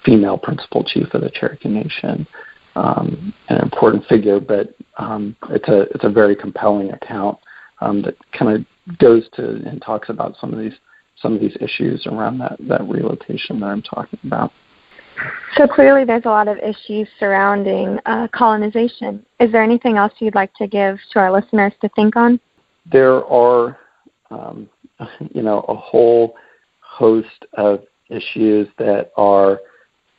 female 0.05 0.39
principal 0.39 0.83
chief 0.83 1.13
of 1.13 1.21
the 1.21 1.31
Cherokee 1.31 1.69
Nation. 1.69 2.27
Um, 2.77 3.35
an 3.49 3.61
important 3.63 4.05
figure, 4.07 4.39
but 4.39 4.75
um, 4.97 5.35
it's 5.51 5.69
a 5.69 5.81
it's 5.93 6.05
a 6.05 6.09
very 6.09 6.37
compelling 6.37 6.93
account 6.93 7.37
um, 7.81 8.01
that 8.03 8.17
kind 8.33 8.57
of 8.57 8.99
goes 8.99 9.29
to 9.35 9.57
and 9.67 9.83
talks 9.83 10.09
about 10.09 10.37
some 10.41 10.53
of 10.53 10.59
these 10.61 10.75
some 11.21 11.35
of 11.35 11.41
these 11.41 11.57
issues 11.61 12.07
around 12.07 12.39
that 12.39 12.57
that 12.69 12.83
relocation 12.89 13.59
that 13.61 13.67
I'm 13.67 13.83
talking 13.83 14.21
about. 14.25 14.53
So 15.57 15.67
clearly, 15.67 16.05
there's 16.05 16.25
a 16.25 16.31
lot 16.31 16.49
of 16.49 16.59
issues 16.59 17.09
surrounding 17.19 17.99
uh, 18.07 18.29
colonization. 18.33 19.25
Is 19.39 19.51
there 19.53 19.63
anything 19.63 19.97
else 19.97 20.13
you'd 20.19 20.35
like 20.35 20.55
to 20.55 20.67
give 20.67 20.99
to 21.13 21.19
our 21.19 21.33
listeners 21.33 21.73
to 21.81 21.89
think 21.91 22.17
on? 22.17 22.41
There 22.91 23.25
are, 23.27 23.79
um, 24.31 24.69
you 25.35 25.43
know, 25.43 25.61
a 25.69 25.75
whole 25.75 26.37
host 26.81 27.45
of 27.55 27.85
issues 28.09 28.69
that 28.79 29.11
are, 29.17 29.61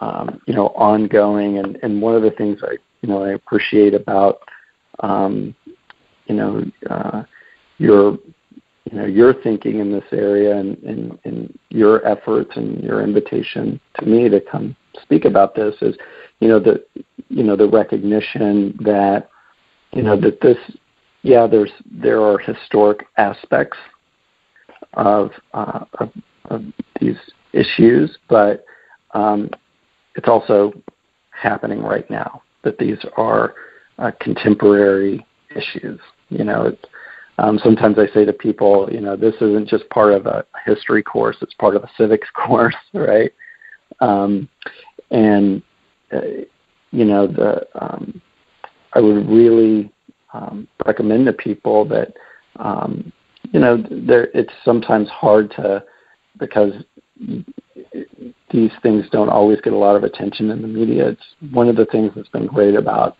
um, 0.01 0.41
you 0.45 0.53
know, 0.53 0.67
ongoing. 0.69 1.59
And, 1.59 1.77
and 1.83 2.01
one 2.01 2.15
of 2.15 2.23
the 2.23 2.31
things 2.31 2.59
I, 2.63 2.77
you 3.01 3.09
know, 3.09 3.23
I 3.23 3.31
appreciate 3.31 3.93
about, 3.93 4.41
um, 4.99 5.55
you 6.27 6.35
know, 6.35 6.65
uh, 6.89 7.23
your 7.77 8.17
you 8.91 8.97
know 8.97 9.05
your 9.05 9.33
thinking 9.33 9.79
in 9.79 9.91
this 9.91 10.03
area 10.11 10.55
and, 10.57 10.77
and, 10.79 11.19
and 11.23 11.59
your 11.69 12.05
efforts 12.05 12.51
and 12.55 12.83
your 12.83 13.03
invitation 13.03 13.79
to 13.99 14.05
me 14.05 14.29
to 14.29 14.41
come 14.41 14.75
speak 15.01 15.25
about 15.25 15.55
this 15.55 15.75
is 15.81 15.95
you 16.39 16.47
know 16.47 16.59
the 16.59 16.83
you 17.29 17.43
know 17.43 17.55
the 17.55 17.67
recognition 17.67 18.75
that 18.81 19.29
you 19.93 20.03
know 20.03 20.19
that 20.19 20.41
this 20.41 20.57
yeah 21.21 21.47
there's 21.47 21.71
there 21.91 22.21
are 22.21 22.37
historic 22.37 23.07
aspects 23.17 23.77
of 24.93 25.31
uh, 25.53 25.85
of, 25.99 26.11
of 26.45 26.63
these 26.99 27.17
issues 27.53 28.17
but 28.29 28.65
um, 29.13 29.49
it's 30.15 30.27
also 30.27 30.73
happening 31.31 31.81
right 31.81 32.09
now 32.09 32.41
that 32.63 32.77
these 32.77 32.97
are 33.17 33.55
uh, 33.97 34.11
contemporary 34.19 35.25
issues 35.55 35.99
you 36.29 36.43
know 36.43 36.65
it's 36.65 36.85
um, 37.37 37.59
sometimes 37.63 37.97
I 37.97 38.05
say 38.13 38.23
to 38.25 38.33
people, 38.33 38.87
you 38.91 39.01
know, 39.01 39.15
this 39.15 39.33
isn't 39.35 39.67
just 39.67 39.89
part 39.89 40.13
of 40.13 40.27
a 40.27 40.45
history 40.63 41.01
course; 41.01 41.37
it's 41.41 41.55
part 41.55 41.75
of 41.75 41.83
a 41.83 41.89
civics 41.97 42.27
course, 42.35 42.75
right? 42.93 43.31
Um, 43.99 44.47
and 45.09 45.63
uh, 46.11 46.21
you 46.91 47.05
know, 47.05 47.25
the 47.27 47.65
um, 47.81 48.21
I 48.93 48.99
would 48.99 49.27
really 49.27 49.91
um, 50.33 50.67
recommend 50.85 51.25
to 51.25 51.33
people 51.33 51.85
that 51.85 52.13
um, 52.57 53.11
you 53.51 53.59
know, 53.59 53.83
there 53.89 54.25
it's 54.33 54.53
sometimes 54.63 55.09
hard 55.09 55.51
to 55.51 55.83
because 56.37 56.73
these 58.51 58.71
things 58.81 59.05
don't 59.11 59.29
always 59.29 59.61
get 59.61 59.73
a 59.73 59.77
lot 59.77 59.95
of 59.95 60.03
attention 60.03 60.51
in 60.51 60.61
the 60.61 60.67
media. 60.67 61.09
It's 61.09 61.35
one 61.51 61.67
of 61.67 61.75
the 61.75 61.85
things 61.85 62.11
that's 62.15 62.29
been 62.29 62.47
great 62.47 62.75
about 62.75 63.17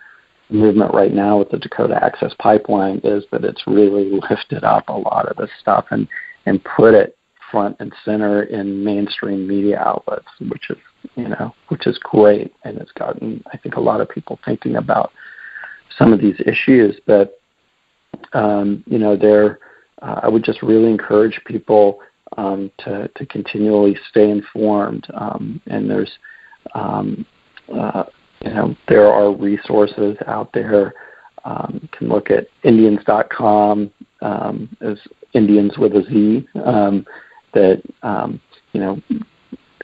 the 0.50 0.58
movement 0.58 0.94
right 0.94 1.14
now 1.14 1.38
with 1.38 1.50
the 1.50 1.58
Dakota 1.58 2.00
Access 2.04 2.34
Pipeline 2.40 3.02
is 3.04 3.24
that 3.32 3.44
it's 3.44 3.66
really 3.68 4.20
lifted 4.30 4.64
up 4.64 4.90
a 4.90 4.94
lot 4.94 5.28
of 5.28 5.38
this 5.38 5.52
stuff 5.60 5.86
and 5.92 6.08
and 6.46 6.64
put 6.64 6.94
it 6.94 7.16
front 7.52 7.76
and 7.80 7.94
center 8.04 8.44
in 8.44 8.84
mainstream 8.84 9.48
media 9.48 9.80
outlets, 9.80 10.28
which 10.50 10.70
is 10.70 10.78
you 11.16 11.30
know 11.30 11.54
which 11.70 11.88
is 11.88 11.98
great, 12.02 12.54
and 12.64 12.78
it's 12.78 12.92
gotten 12.94 13.44
I 13.54 13.58
think 13.58 13.76
a 13.76 13.82
lot 13.82 14.02
of 14.02 14.10
people 14.10 14.40
thinking 14.46 14.76
about 14.76 15.12
some 15.98 16.14
of 16.14 16.20
these 16.20 16.40
issues. 16.46 17.00
But 17.06 17.40
um, 18.34 18.84
you 18.88 18.98
know, 18.98 19.16
there 19.16 19.60
uh, 20.02 20.22
I 20.24 20.28
would 20.28 20.44
just 20.44 20.62
really 20.62 20.90
encourage 20.90 21.40
people 21.46 22.00
um, 22.38 22.72
to 22.80 23.08
to 23.16 23.26
continually 23.26 23.98
stay 24.10 24.30
informed, 24.30 25.08
um, 25.14 25.62
and 25.68 25.90
there's 25.90 26.12
um, 26.74 27.26
uh, 27.74 28.04
you 28.44 28.54
know, 28.54 28.76
there 28.88 29.08
are 29.08 29.34
resources 29.34 30.18
out 30.28 30.52
there. 30.54 30.94
Um, 31.46 31.80
you 31.82 31.90
can 31.98 32.10
look 32.10 32.30
at 32.30 32.48
Indianz.com 32.64 33.92
um, 34.22 34.78
as 34.82 34.98
Indianz 35.36 35.78
with 35.78 35.94
a 35.96 36.04
Z. 36.04 36.48
Um, 36.64 37.06
that 37.54 37.82
um, 38.04 38.40
you 38.74 38.80
know 38.80 39.02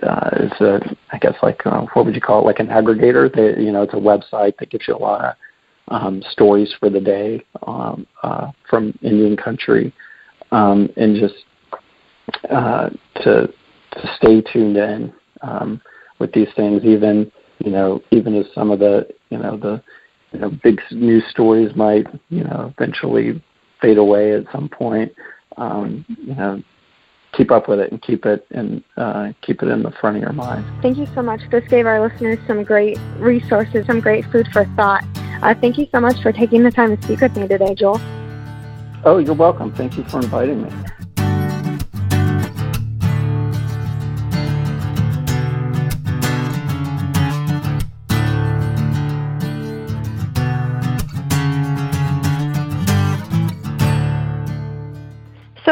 uh, 0.03 0.29
is 0.39 0.51
a 0.61 0.79
I 1.11 1.17
guess 1.17 1.35
like 1.41 1.65
uh, 1.65 1.85
what 1.93 2.05
would 2.05 2.15
you 2.15 2.21
call 2.21 2.41
it? 2.41 2.45
Like 2.45 2.59
an 2.59 2.67
aggregator. 2.67 3.33
That 3.33 3.61
you 3.61 3.71
know, 3.71 3.83
it's 3.83 3.93
a 3.93 3.97
website 3.97 4.57
that 4.57 4.69
gives 4.69 4.87
you 4.87 4.95
a 4.95 4.97
lot 4.97 5.23
of 5.23 5.35
um, 5.89 6.23
stories 6.31 6.73
for 6.79 6.89
the 6.89 6.99
day 6.99 7.43
um, 7.65 8.05
uh, 8.23 8.51
from 8.69 8.97
Indian 9.01 9.37
country, 9.37 9.93
um, 10.51 10.89
and 10.97 11.15
just 11.19 11.35
uh, 12.49 12.89
to 13.21 13.47
to 13.91 14.15
stay 14.17 14.41
tuned 14.41 14.77
in 14.77 15.13
um, 15.41 15.81
with 16.19 16.31
these 16.33 16.49
things, 16.55 16.83
even 16.83 17.31
you 17.59 17.71
know, 17.71 18.01
even 18.11 18.35
as 18.35 18.45
some 18.53 18.71
of 18.71 18.79
the, 18.79 19.07
you 19.29 19.37
know, 19.37 19.57
the, 19.57 19.81
you 20.31 20.39
know, 20.39 20.51
big 20.63 20.79
news 20.91 21.23
stories 21.29 21.75
might, 21.75 22.05
you 22.29 22.43
know, 22.43 22.73
eventually 22.77 23.41
fade 23.81 23.97
away 23.97 24.33
at 24.33 24.43
some 24.51 24.69
point, 24.69 25.13
um, 25.57 26.05
you 26.07 26.35
know, 26.35 26.61
keep 27.33 27.51
up 27.51 27.67
with 27.67 27.79
it 27.79 27.91
and 27.91 28.01
keep 28.01 28.25
it 28.25 28.45
and 28.51 28.83
uh, 28.97 29.31
keep 29.41 29.61
it 29.61 29.69
in 29.69 29.83
the 29.83 29.91
front 29.99 30.17
of 30.17 30.23
your 30.23 30.33
mind. 30.33 30.65
Thank 30.81 30.97
you 30.97 31.07
so 31.13 31.21
much. 31.21 31.41
This 31.51 31.67
gave 31.67 31.85
our 31.85 32.07
listeners 32.07 32.39
some 32.47 32.63
great 32.63 32.97
resources, 33.17 33.85
some 33.85 33.99
great 33.99 34.25
food 34.25 34.47
for 34.51 34.65
thought. 34.75 35.03
Uh, 35.41 35.53
thank 35.59 35.77
you 35.77 35.87
so 35.91 35.99
much 35.99 36.21
for 36.21 36.31
taking 36.31 36.63
the 36.63 36.71
time 36.71 36.95
to 36.95 37.03
speak 37.03 37.21
with 37.21 37.35
me 37.35 37.47
today, 37.47 37.75
Joel. 37.75 38.01
Oh, 39.03 39.19
you're 39.19 39.35
welcome. 39.35 39.73
Thank 39.73 39.97
you 39.97 40.03
for 40.05 40.19
inviting 40.19 40.63
me. 40.63 40.69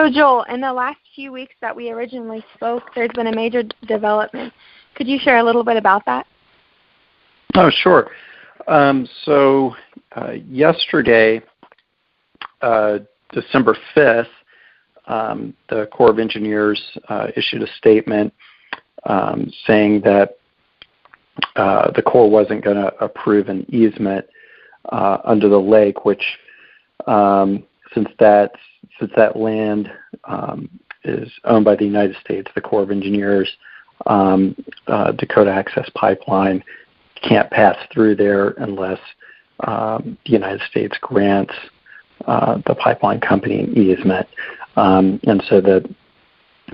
So, 0.05 0.11
Joel, 0.11 0.43
in 0.43 0.61
the 0.61 0.71
last 0.71 0.99
few 1.15 1.31
weeks 1.31 1.55
that 1.61 1.75
we 1.75 1.89
originally 1.89 2.45
spoke, 2.53 2.93
there's 2.93 3.09
been 3.15 3.25
a 3.25 3.35
major 3.35 3.63
development. 3.87 4.53
Could 4.93 5.07
you 5.07 5.17
share 5.17 5.37
a 5.37 5.43
little 5.43 5.63
bit 5.63 5.77
about 5.77 6.05
that? 6.05 6.27
Oh, 7.55 7.71
sure. 7.71 8.11
Um, 8.67 9.09
so, 9.23 9.73
uh, 10.15 10.33
yesterday, 10.47 11.41
uh, 12.61 12.99
December 13.31 13.75
5th, 13.95 14.27
um, 15.07 15.55
the 15.69 15.87
Corps 15.87 16.11
of 16.11 16.19
Engineers 16.19 16.79
uh, 17.09 17.29
issued 17.35 17.63
a 17.63 17.73
statement 17.79 18.31
um, 19.07 19.51
saying 19.65 20.01
that 20.01 20.37
uh, 21.55 21.89
the 21.95 22.03
Corps 22.03 22.29
wasn't 22.29 22.63
going 22.63 22.77
to 22.77 22.93
approve 23.03 23.49
an 23.49 23.65
easement 23.73 24.23
uh, 24.91 25.17
under 25.23 25.49
the 25.49 25.59
lake, 25.59 26.05
which, 26.05 26.23
um, 27.07 27.63
since 27.95 28.09
that's 28.19 28.53
since 28.99 29.11
that 29.15 29.35
land 29.35 29.91
um, 30.25 30.69
is 31.03 31.29
owned 31.43 31.65
by 31.65 31.75
the 31.75 31.85
United 31.85 32.15
States, 32.17 32.49
the 32.55 32.61
Corps 32.61 32.83
of 32.83 32.91
Engineers, 32.91 33.49
um, 34.07 34.55
uh, 34.87 35.11
Dakota 35.11 35.51
Access 35.51 35.89
Pipeline 35.95 36.63
can't 37.21 37.49
pass 37.49 37.77
through 37.93 38.15
there 38.15 38.49
unless 38.57 38.99
um, 39.61 40.17
the 40.25 40.31
United 40.31 40.61
States 40.69 40.97
grants 41.01 41.53
uh, 42.27 42.59
the 42.67 42.75
pipeline 42.75 43.19
company 43.19 43.61
an 43.61 43.77
easement. 43.77 44.27
Um, 44.75 45.19
and 45.23 45.43
so 45.49 45.61
the 45.61 45.87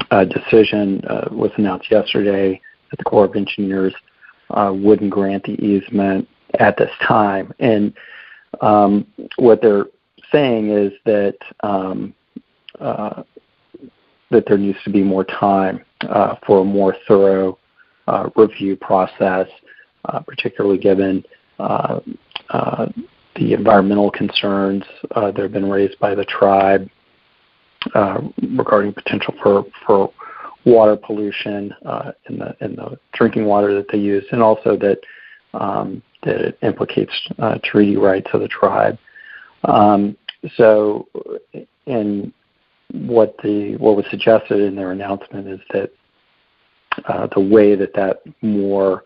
uh, 0.10 0.26
decision 0.26 1.04
uh, 1.08 1.28
was 1.32 1.52
announced 1.58 1.92
yesterday 1.92 2.60
that 2.90 2.98
the 2.98 3.04
Corps 3.04 3.26
of 3.26 3.36
Engineers 3.36 3.94
uh, 4.50 4.74
wouldn't 4.76 5.12
grant 5.12 5.44
the 5.44 5.54
easement 5.64 6.28
at 6.60 6.78
this 6.78 6.92
time. 7.08 7.54
And 7.60 7.94
um, 8.62 9.08
what 9.38 9.62
they're 9.62 9.86
saying 10.32 10.70
is 10.70 10.94
that 11.06 11.38
um, 11.62 12.14
uh, 12.80 13.24
that 14.32 14.46
there 14.48 14.58
needs 14.58 14.78
to 14.84 14.90
be 14.90 15.04
more 15.04 15.26
time 15.26 15.84
uh, 16.02 16.36
for 16.46 16.62
a 16.62 16.64
more 16.64 16.96
thorough 17.08 17.58
uh, 18.08 18.30
review 18.36 18.76
process, 18.76 19.48
uh, 20.06 20.20
particularly 20.22 20.78
given 20.78 21.24
uh, 21.60 22.00
uh, 22.50 22.88
the 23.36 23.54
environmental 23.54 24.10
concerns 24.10 24.84
that 25.14 25.38
have 25.38 25.52
been 25.52 25.70
raised 25.70 26.00
by 26.00 26.16
the 26.16 26.26
tribe 26.26 26.90
regarding 28.58 28.94
potential 28.94 29.34
for, 29.42 29.66
for 29.86 30.12
water 30.66 30.96
pollution 30.96 31.74
in 32.30 32.38
the 32.38 32.56
in 32.62 32.76
the 32.76 32.98
drinking 33.14 33.46
water 33.46 33.74
that 33.74 33.86
they 33.92 33.98
use, 33.98 34.24
and 34.32 34.42
also 34.42 34.78
that 34.78 35.00
um, 35.54 36.02
that 36.24 36.42
it 36.42 36.58
implicates 36.62 37.14
treaty 37.64 37.98
rights 37.98 38.30
of 38.34 38.42
the 38.42 38.48
tribe. 38.48 38.98
Um, 39.64 40.18
so, 40.56 41.08
in 41.86 42.34
what 42.92 43.36
the 43.44 43.78
what 43.78 43.96
was 43.96 44.06
suggested 44.10 44.60
in 44.60 44.76
their 44.76 44.92
announcement 44.92 45.48
is 45.48 45.60
that 45.72 45.92
uh, 47.06 47.28
the 47.34 47.40
way 47.40 47.76
that 47.76 47.94
that 47.94 48.22
more 48.42 49.04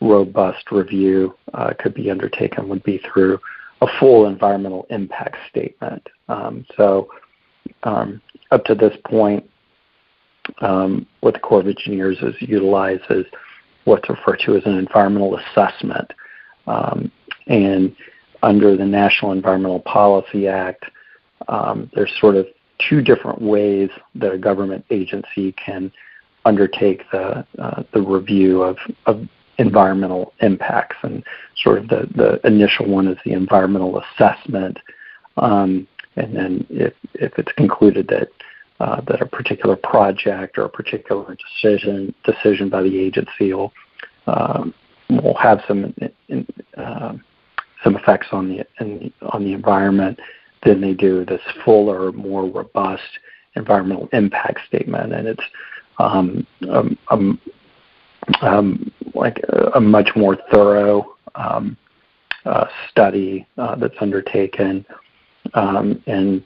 robust 0.00 0.70
review 0.70 1.34
uh, 1.54 1.72
could 1.78 1.94
be 1.94 2.10
undertaken 2.10 2.68
would 2.68 2.82
be 2.84 3.00
through 3.12 3.38
a 3.80 3.86
full 3.98 4.26
environmental 4.26 4.86
impact 4.90 5.36
statement. 5.48 6.04
Um, 6.28 6.66
so, 6.76 7.08
um, 7.84 8.20
up 8.50 8.64
to 8.64 8.74
this 8.74 8.96
point, 9.04 9.48
um, 10.60 11.06
what 11.20 11.34
the 11.34 11.40
Corps 11.40 11.60
of 11.60 11.66
Engineers 11.66 12.18
is 12.18 12.34
what's 13.84 14.08
referred 14.08 14.40
to 14.44 14.56
as 14.56 14.62
an 14.66 14.76
environmental 14.76 15.38
assessment. 15.38 16.12
Um, 16.66 17.10
and 17.46 17.94
under 18.42 18.76
the 18.76 18.84
National 18.84 19.32
Environmental 19.32 19.80
Policy 19.80 20.48
Act, 20.48 20.84
um, 21.48 21.90
there's 21.94 22.12
sort 22.20 22.36
of 22.36 22.46
two 22.88 23.02
different 23.02 23.40
ways 23.40 23.90
that 24.14 24.32
a 24.32 24.38
government 24.38 24.84
agency 24.90 25.52
can 25.52 25.90
undertake 26.44 27.02
the 27.10 27.44
uh, 27.58 27.82
the 27.92 28.00
review 28.00 28.62
of, 28.62 28.76
of 29.06 29.26
environmental 29.58 30.32
impacts. 30.40 30.96
And 31.02 31.22
sort 31.62 31.78
of 31.78 31.88
the, 31.88 32.08
the 32.14 32.46
initial 32.46 32.88
one 32.88 33.08
is 33.08 33.18
the 33.24 33.32
environmental 33.32 34.00
assessment. 34.00 34.78
Um, 35.36 35.86
and 36.16 36.34
then 36.34 36.66
if, 36.70 36.94
if 37.14 37.32
it's 37.38 37.52
concluded 37.52 38.08
that 38.08 38.28
uh, 38.80 39.00
that 39.08 39.20
a 39.20 39.26
particular 39.26 39.74
project 39.74 40.56
or 40.56 40.62
a 40.62 40.68
particular 40.68 41.36
decision 41.36 42.14
decision 42.24 42.68
by 42.68 42.82
the 42.82 42.98
agency 42.98 43.52
will 43.52 43.72
um, 44.28 44.72
will 45.10 45.34
have 45.34 45.60
some 45.66 45.92
in, 46.28 46.46
uh, 46.76 47.14
some 47.84 47.96
effects 47.96 48.28
on 48.32 48.48
the 48.48 49.12
on 49.32 49.44
the 49.44 49.52
environment, 49.52 50.18
then 50.64 50.80
they 50.80 50.94
do 50.94 51.24
this 51.24 51.40
fuller, 51.64 52.12
more 52.12 52.46
robust 52.46 53.02
environmental 53.56 54.08
impact 54.12 54.60
statement, 54.66 55.12
and 55.12 55.28
it's 55.28 55.44
um, 55.98 56.46
um, 56.70 56.98
um, 57.10 57.40
um 58.42 58.92
like 59.14 59.38
a, 59.48 59.70
a, 59.74 59.80
much 59.80 60.10
more 60.14 60.36
thorough 60.52 61.16
um, 61.34 61.76
uh, 62.44 62.66
study 62.90 63.46
uh, 63.56 63.74
that's 63.76 63.96
undertaken, 64.00 64.84
um, 65.54 66.02
and 66.06 66.44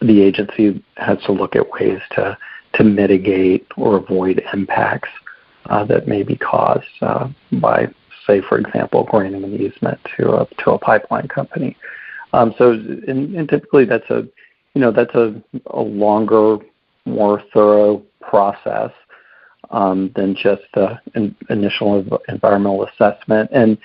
the 0.00 0.20
agency 0.20 0.82
has 0.96 1.18
to 1.26 1.32
look 1.32 1.54
at 1.54 1.68
ways 1.70 2.00
to 2.12 2.36
to 2.74 2.84
mitigate 2.84 3.66
or 3.76 3.96
avoid 3.96 4.42
impacts 4.52 5.08
uh, 5.70 5.84
that 5.84 6.06
may 6.06 6.22
be 6.22 6.36
caused 6.36 6.86
uh, 7.00 7.28
by, 7.60 7.88
say, 8.26 8.40
for 8.40 8.58
example, 8.58 9.04
granting 9.04 9.44
an 9.44 9.54
easement 9.54 9.98
to 10.16 10.32
a 10.32 10.46
to 10.64 10.72
a 10.72 10.78
pipeline 10.78 11.28
company. 11.28 11.76
Um, 12.32 12.54
so, 12.58 12.72
and, 12.72 13.34
and, 13.34 13.48
typically 13.48 13.84
that's 13.84 14.08
a, 14.10 14.26
you 14.74 14.80
know, 14.80 14.90
that's 14.90 15.14
a, 15.14 15.40
a 15.66 15.80
longer, 15.80 16.58
more 17.04 17.42
thorough 17.54 18.02
process 18.20 18.90
um, 19.70 20.12
than 20.16 20.34
just 20.34 20.62
the 20.74 21.00
in, 21.14 21.34
initial 21.48 22.20
environmental 22.28 22.86
assessment. 22.86 23.48
And 23.52 23.78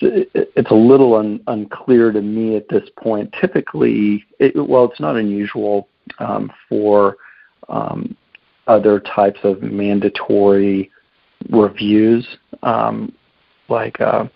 it's 0.00 0.70
a 0.70 0.74
little 0.74 1.14
un, 1.14 1.40
unclear 1.46 2.10
to 2.10 2.20
me 2.20 2.56
at 2.56 2.68
this 2.68 2.88
point. 2.96 3.34
Typically, 3.40 4.24
it, 4.40 4.54
well, 4.56 4.86
it's 4.86 5.00
not 5.00 5.16
unusual 5.16 5.88
um, 6.18 6.50
for 6.68 7.16
um, 7.68 8.16
other 8.66 9.00
types 9.00 9.40
of 9.44 9.62
mandatory 9.62 10.90
reviews, 11.50 12.26
um, 12.62 13.12
like 13.68 14.00
uh, 14.00 14.26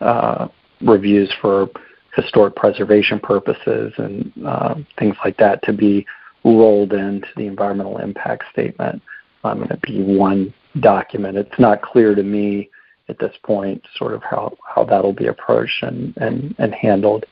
uh, 0.00 0.48
reviews 0.80 1.32
for 1.40 1.68
historic 2.14 2.56
preservation 2.56 3.20
purposes 3.20 3.92
and 3.98 4.32
uh, 4.46 4.74
things 4.98 5.16
like 5.24 5.36
that, 5.36 5.62
to 5.62 5.72
be 5.72 6.06
rolled 6.44 6.92
into 6.92 7.28
the 7.36 7.46
environmental 7.46 7.98
impact 7.98 8.44
statement. 8.52 9.02
I'm 9.44 9.58
going 9.58 9.68
to 9.68 9.78
be 9.78 10.02
one 10.02 10.52
document. 10.80 11.36
It's 11.36 11.58
not 11.58 11.82
clear 11.82 12.14
to 12.14 12.22
me 12.22 12.70
at 13.08 13.18
this 13.18 13.34
point 13.42 13.82
sort 13.96 14.12
of 14.12 14.22
how, 14.22 14.56
how 14.66 14.84
that'll 14.84 15.12
be 15.12 15.26
approached 15.26 15.82
and, 15.82 16.16
and, 16.18 16.54
and 16.58 16.74
handled. 16.74 17.24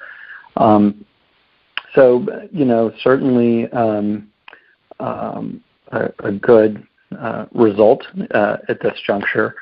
Um, 0.57 1.05
so, 1.95 2.27
you 2.53 2.65
know, 2.65 2.93
certainly 3.03 3.71
um, 3.73 4.31
um, 5.01 5.63
a, 5.89 6.11
a, 6.21 6.33
good 6.33 6.87
uh, 7.19 7.47
result 7.53 8.05
uh, 8.35 8.57
at 8.69 8.81
this 8.81 8.99
juncture 9.07 9.55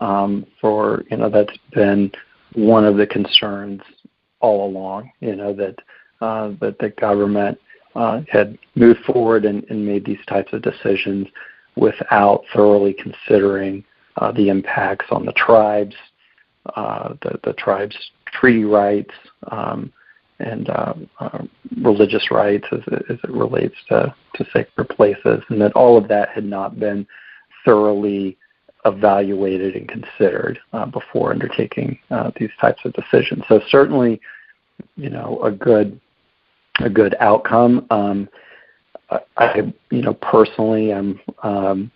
um, 0.00 0.46
for, 0.60 1.04
you 1.10 1.16
know, 1.16 1.28
that's 1.28 1.56
been 1.72 2.10
one 2.54 2.84
of 2.84 2.96
the 2.96 3.06
concerns 3.06 3.80
all 4.40 4.68
along, 4.68 5.10
you 5.20 5.36
know, 5.36 5.52
that, 5.54 5.76
uh, 6.20 6.52
that 6.60 6.78
the 6.78 6.90
government 6.90 7.58
uh, 7.94 8.22
had 8.28 8.58
moved 8.74 9.00
forward 9.04 9.44
and, 9.44 9.64
and, 9.68 9.84
made 9.84 10.04
these 10.04 10.24
types 10.26 10.52
of 10.52 10.62
decisions 10.62 11.26
without 11.76 12.42
thoroughly 12.54 12.94
considering 12.94 13.84
uh, 14.16 14.32
the 14.32 14.48
impacts 14.48 15.06
on 15.10 15.26
the 15.26 15.32
tribes, 15.32 15.94
uh, 16.76 17.14
the, 17.22 17.38
the 17.44 17.52
tribes' 17.54 17.96
treaty 18.32 18.64
rights, 18.64 19.12
um, 19.50 19.92
and 20.38 20.70
uh, 20.70 20.94
uh, 21.20 21.42
religious 21.82 22.30
rights 22.30 22.66
as 22.72 22.80
it, 22.88 23.04
as 23.10 23.18
it 23.22 23.30
relates 23.30 23.76
to, 23.88 24.14
to 24.34 24.44
sacred 24.52 24.88
places, 24.88 25.42
and 25.48 25.60
that 25.60 25.72
all 25.74 25.96
of 25.96 26.08
that 26.08 26.30
had 26.30 26.44
not 26.44 26.78
been 26.80 27.06
thoroughly 27.64 28.36
evaluated 28.84 29.76
and 29.76 29.88
considered 29.88 30.58
uh, 30.72 30.86
before 30.86 31.32
undertaking 31.32 31.98
uh, 32.10 32.30
these 32.38 32.50
types 32.60 32.80
of 32.84 32.92
decisions. 32.92 33.44
So 33.48 33.60
certainly, 33.68 34.20
you 34.96 35.10
know, 35.10 35.40
a 35.42 35.50
good 35.50 36.00
a 36.80 36.88
good 36.88 37.14
outcome. 37.20 37.86
Um, 37.90 38.28
I, 39.36 39.72
you 39.90 40.02
know, 40.02 40.14
personally, 40.14 40.92
I'm, 40.92 41.20
um, 41.42 41.90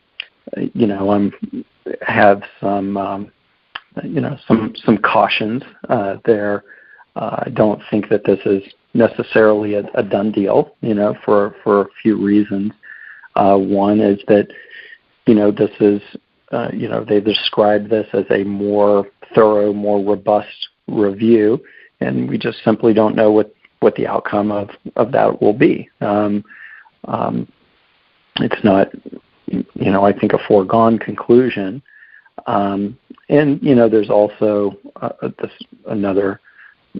you 0.75 0.87
know, 0.87 1.11
I'm 1.11 1.65
have 2.03 2.43
some, 2.61 2.97
um, 2.97 3.33
you 4.05 4.21
know, 4.21 4.37
some 4.47 4.75
some 4.85 4.99
cautions 4.99 5.63
uh, 5.89 6.17
there. 6.25 6.65
Uh, 7.17 7.45
I 7.47 7.51
don't 7.51 7.81
think 7.91 8.11
that 8.11 8.25
this 8.25 8.41
is 8.45 8.63
necessarily 8.93 9.75
a, 9.75 9.85
a 9.95 10.03
done 10.03 10.31
deal, 10.31 10.75
you 10.83 10.95
know, 10.95 11.17
for 11.25 11.57
for 11.65 11.83
a 11.83 11.89
few 12.03 12.23
reasons. 12.23 12.73
Uh, 13.35 13.57
one 13.57 14.01
is 14.01 14.19
that, 14.29 14.49
you 15.27 15.35
know, 15.35 15.51
this 15.51 15.71
is, 15.81 16.01
uh, 16.53 16.69
you 16.73 16.89
know, 16.89 17.05
they 17.05 17.21
described 17.21 17.91
this 17.91 18.07
as 18.13 18.25
a 18.31 18.45
more 18.45 19.09
thorough, 19.35 19.73
more 19.73 20.03
robust 20.03 20.69
review, 20.87 21.63
and 22.01 22.29
we 22.29 22.39
just 22.39 22.63
simply 22.65 22.95
don't 22.95 23.17
know 23.17 23.31
what 23.31 23.53
what 23.81 23.95
the 23.97 24.07
outcome 24.07 24.51
of, 24.51 24.71
of 24.97 25.13
that 25.13 25.41
will 25.43 25.53
be. 25.53 25.89
Um, 26.01 26.45
um, 27.05 27.47
it's 28.37 28.65
not, 28.65 28.89
you 29.47 29.91
know, 29.93 30.05
I 30.05 30.19
think 30.19 30.33
a 30.33 30.39
foregone 30.49 30.99
conclusion. 30.99 31.83
Um, 32.47 32.99
and 33.29 33.63
you 33.63 33.75
know, 33.75 33.89
there's 33.89 34.11
also 34.11 34.77
uh, 34.97 35.11
this 35.41 35.53
another 35.87 36.41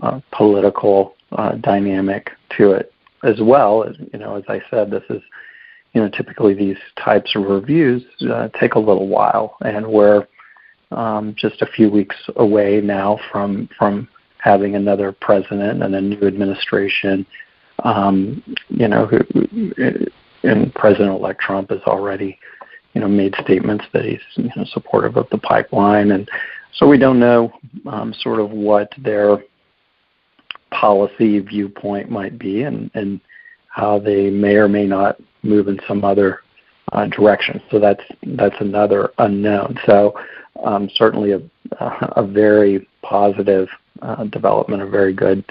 uh, 0.03 0.21
political 0.33 1.15
uh, 1.33 1.53
dynamic 1.57 2.31
to 2.57 2.73
it 2.73 2.93
as 3.23 3.37
well. 3.41 3.91
You 4.13 4.19
know, 4.19 4.37
as 4.37 4.45
I 4.49 4.61
said, 4.71 4.91
this 4.91 5.05
is, 5.11 5.23
you 5.97 6.03
know, 6.03 6.11
typically 6.11 6.53
these 6.53 6.77
types 7.03 7.35
of 7.35 7.45
reviews 7.45 8.05
uh, 8.31 8.49
take 8.61 8.75
a 8.75 8.79
little 8.79 9.09
while, 9.09 9.57
and 9.63 9.87
we're 9.87 10.27
um, 10.91 11.35
just 11.39 11.63
a 11.63 11.67
few 11.67 11.91
weeks 11.91 12.17
away 12.37 12.83
now 12.83 13.19
from 13.33 13.67
from 13.79 14.07
having 14.37 14.75
another 14.75 15.11
president 15.11 15.83
and 15.83 15.95
a 15.95 16.01
new 16.03 16.21
administration. 16.27 17.25
Um, 17.83 18.43
you 18.69 18.89
know, 18.89 19.07
who, 19.07 19.21
and 20.43 20.75
President-elect 20.75 21.41
Trump 21.41 21.71
has 21.71 21.81
already, 21.87 22.39
you 22.93 23.01
know, 23.01 23.09
made 23.09 23.35
statements 23.43 23.87
that 23.95 24.05
he's 24.05 24.21
you 24.35 24.51
know 24.55 24.67
supportive 24.67 25.17
of 25.17 25.31
the 25.31 25.39
pipeline, 25.39 26.11
and 26.11 26.29
so 26.75 26.87
we 26.87 26.99
don't 26.99 27.19
know 27.19 27.51
um, 27.87 28.13
sort 28.21 28.39
of 28.39 28.51
what 28.51 28.93
their 28.99 29.43
policy 30.71 31.39
viewpoint 31.39 32.11
might 32.11 32.39
be, 32.39 32.65
and 32.65 32.91
and 32.93 33.19
how 33.77 33.99
they 33.99 34.31
may 34.31 34.57
or 34.57 34.69
may 34.69 34.87
not 34.87 35.19
move 35.43 35.69
in 35.69 35.79
some 35.87 36.03
other 36.03 36.41
uh, 36.93 37.07
direction. 37.09 37.61
So 37.71 37.79
that's 37.79 38.03
that's 38.39 38.57
another 38.61 39.13
unknown. 39.19 39.79
So 39.85 40.19
um, 40.65 40.89
certainly 40.95 41.33
a 41.33 41.41
a 42.17 42.27
very 42.27 42.89
positive 43.03 43.69
uh, 44.01 44.25
development, 44.25 44.83
a 44.83 44.89
very 44.89 45.13
good 45.13 45.45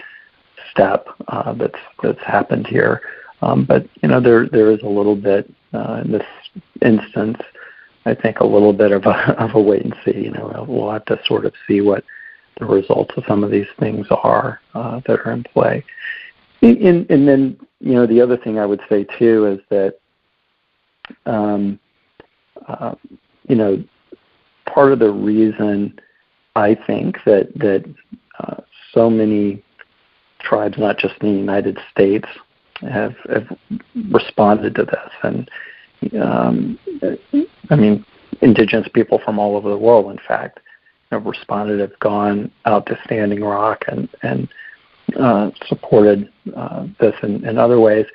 step 0.71 1.07
uh, 1.27 1.53
that's 1.53 1.79
that's 2.01 2.23
happened 2.25 2.65
here. 2.65 3.01
Um, 3.43 3.63
but 3.63 3.87
you 4.01 4.09
know 4.09 4.19
there 4.19 4.49
there 4.49 4.71
is 4.71 4.81
a 4.81 4.89
little 4.89 5.15
bit 5.15 5.47
uh, 5.73 6.01
in 6.03 6.11
this 6.11 6.25
instance, 6.81 7.37
I 8.07 8.15
think 8.15 8.39
a 8.39 8.45
little 8.45 8.73
bit 8.73 8.91
of 8.91 9.05
a 9.05 9.35
of 9.37 9.53
a 9.53 9.61
wait 9.61 9.83
and 9.83 9.95
see. 10.03 10.17
You 10.17 10.31
know, 10.31 10.65
we'll 10.67 10.91
have 10.91 11.05
to 11.05 11.19
sort 11.25 11.45
of 11.45 11.53
see 11.67 11.81
what 11.81 12.03
the 12.59 12.65
results 12.65 13.13
of 13.17 13.23
some 13.27 13.43
of 13.43 13.51
these 13.51 13.67
things 13.79 14.07
are 14.09 14.61
uh, 14.73 15.01
that 15.05 15.19
are 15.19 15.31
in 15.31 15.43
play. 15.43 15.83
And, 16.61 17.09
and, 17.11 17.27
then, 17.27 17.57
you 17.79 17.93
know, 17.93 18.07
the 18.07 18.21
other 18.21 18.37
thing 18.37 18.57
I 18.57 18.65
would 18.65 18.81
say 18.89 19.05
too 19.19 19.45
is 19.45 19.59
that, 19.69 19.99
um, 21.25 21.79
uh, 22.67 22.95
you 23.47 23.55
know, 23.55 23.83
part 24.65 24.91
of 24.91 24.99
the 24.99 25.11
reason 25.11 25.99
I 26.55 26.75
think 26.87 27.17
that 27.25 27.53
that 27.55 27.85
uh, 28.39 28.61
so 28.93 29.09
many 29.09 29.63
tribes, 30.39 30.77
not 30.77 30.97
just 30.97 31.15
in 31.21 31.33
the 31.33 31.39
United 31.39 31.77
States, 31.91 32.27
have, 32.81 33.15
have 33.29 33.47
responded 34.11 34.75
to 34.75 34.85
this, 34.85 35.11
and 35.23 35.49
um, 36.19 36.79
I 37.69 37.75
mean, 37.75 38.05
indigenous 38.41 38.87
people 38.93 39.19
from 39.23 39.39
all 39.39 39.55
over 39.55 39.69
the 39.69 39.77
world, 39.77 40.11
in 40.11 40.19
fact, 40.27 40.59
have 41.11 41.25
responded, 41.25 41.79
have 41.79 41.97
gone 41.99 42.51
out 42.65 42.85
to 42.87 42.99
Standing 43.05 43.43
Rock 43.43 43.83
and 43.87 44.09
and 44.23 44.47
uh, 45.19 45.51
supported 45.67 46.31
uh, 46.55 46.87
this 46.99 47.13
in, 47.23 47.47
in 47.47 47.57
other 47.57 47.79
ways, 47.79 48.05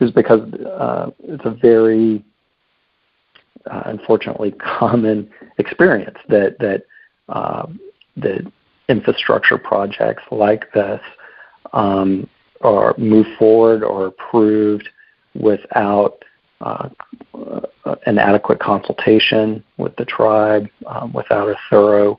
is 0.00 0.10
because 0.10 0.52
uh, 0.54 1.10
it's 1.20 1.44
a 1.44 1.50
very 1.50 2.24
uh, 3.70 3.82
unfortunately 3.86 4.52
common 4.52 5.30
experience 5.58 6.18
that 6.28 6.58
that 6.58 6.82
uh, 7.28 7.66
that 8.16 8.50
infrastructure 8.88 9.58
projects 9.58 10.22
like 10.30 10.70
this 10.72 11.00
um, 11.72 12.28
are 12.60 12.94
moved 12.98 13.30
forward 13.38 13.82
or 13.82 14.06
approved 14.06 14.88
without 15.34 16.22
uh, 16.60 16.88
an 18.06 18.18
adequate 18.18 18.60
consultation 18.60 19.62
with 19.76 19.94
the 19.96 20.04
tribe, 20.04 20.68
um, 20.86 21.12
without 21.12 21.48
a 21.48 21.56
thorough 21.70 22.18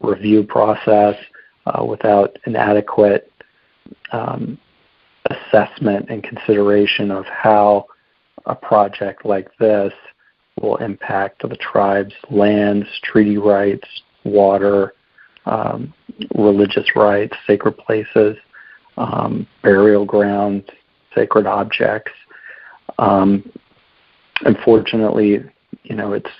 review 0.00 0.42
process, 0.42 1.16
uh, 1.66 1.84
without 1.84 2.36
an 2.44 2.56
adequate 2.56 3.30
um, 4.12 4.58
assessment 5.30 6.06
and 6.10 6.22
consideration 6.22 7.10
of 7.10 7.24
how 7.26 7.86
a 8.46 8.54
project 8.54 9.24
like 9.24 9.48
this 9.58 9.92
will 10.60 10.76
impact 10.76 11.42
the 11.42 11.56
tribe's 11.56 12.14
lands, 12.30 12.86
treaty 13.02 13.38
rights, 13.38 13.88
water, 14.24 14.94
um, 15.46 15.92
religious 16.34 16.86
rights, 16.94 17.36
sacred 17.46 17.76
places, 17.76 18.36
um, 18.96 19.46
burial 19.62 20.04
grounds, 20.04 20.64
sacred 21.14 21.46
objects. 21.46 22.12
Um, 22.98 23.50
unfortunately, 24.42 25.44
you 25.82 25.96
know, 25.96 26.12
it's 26.12 26.30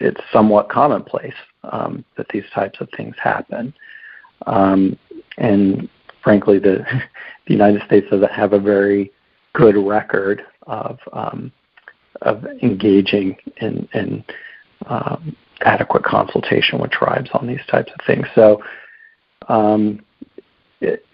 it's 0.00 0.20
somewhat 0.32 0.68
commonplace 0.68 1.34
um, 1.64 2.04
that 2.16 2.26
these 2.28 2.44
types 2.54 2.80
of 2.80 2.88
things 2.96 3.14
happen. 3.22 3.72
Um, 4.46 4.98
and 5.38 5.88
frankly, 6.22 6.58
the 6.58 6.84
the 7.46 7.52
United 7.52 7.82
States 7.86 8.06
doesn't 8.10 8.32
have 8.32 8.52
a 8.52 8.58
very 8.58 9.12
good 9.52 9.76
record 9.76 10.42
of 10.66 10.98
um, 11.12 11.52
of 12.22 12.44
engaging 12.62 13.36
in, 13.58 13.88
in 13.92 14.24
um, 14.86 15.36
adequate 15.62 16.04
consultation 16.04 16.78
with 16.78 16.90
tribes 16.90 17.30
on 17.34 17.46
these 17.46 17.64
types 17.70 17.90
of 17.92 18.06
things. 18.06 18.26
So, 18.34 18.62
um, 19.48 20.00
it, 20.80 21.04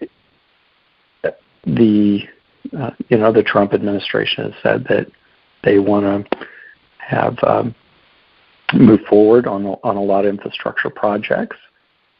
the 1.65 2.23
uh, 2.77 2.91
you 3.09 3.17
know 3.17 3.31
the 3.31 3.43
Trump 3.43 3.73
administration 3.73 4.45
has 4.45 4.53
said 4.63 4.85
that 4.89 5.07
they 5.63 5.79
want 5.79 6.05
to 6.31 6.47
have 6.97 7.37
um, 7.43 7.75
move 8.73 9.01
forward 9.09 9.47
on 9.47 9.65
on 9.83 9.95
a 9.95 10.01
lot 10.01 10.25
of 10.25 10.33
infrastructure 10.33 10.89
projects. 10.89 11.57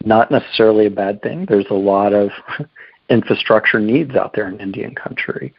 Not 0.06 0.32
necessarily 0.32 0.88
a 0.88 0.92
bad 0.92 1.22
thing. 1.22 1.46
There's 1.48 1.70
a 1.70 1.76
lot 1.76 2.14
of 2.14 2.30
infrastructure 3.10 3.80
needs 3.80 4.16
out 4.16 4.34
there 4.34 4.48
in 4.48 4.60
Indian 4.60 4.96
country. 4.96 5.54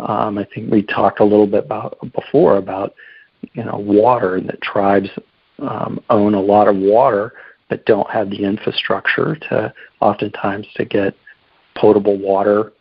Um, 0.00 0.38
I 0.38 0.46
think 0.54 0.70
we 0.70 0.82
talked 0.82 1.20
a 1.20 1.24
little 1.24 1.46
bit 1.46 1.64
about 1.64 1.98
before 2.12 2.58
about 2.58 2.94
you 3.54 3.64
know 3.64 3.76
water 3.78 4.36
and 4.36 4.48
that 4.48 4.60
tribes 4.60 5.08
um, 5.60 6.00
own 6.10 6.34
a 6.34 6.40
lot 6.40 6.68
of 6.68 6.76
water 6.76 7.32
but 7.68 7.84
don't 7.86 8.08
have 8.10 8.30
the 8.30 8.44
infrastructure 8.44 9.36
to 9.36 9.72
oftentimes 10.00 10.66
to 10.76 10.84
get 10.84 11.14
potable 11.74 12.18
water 12.18 12.72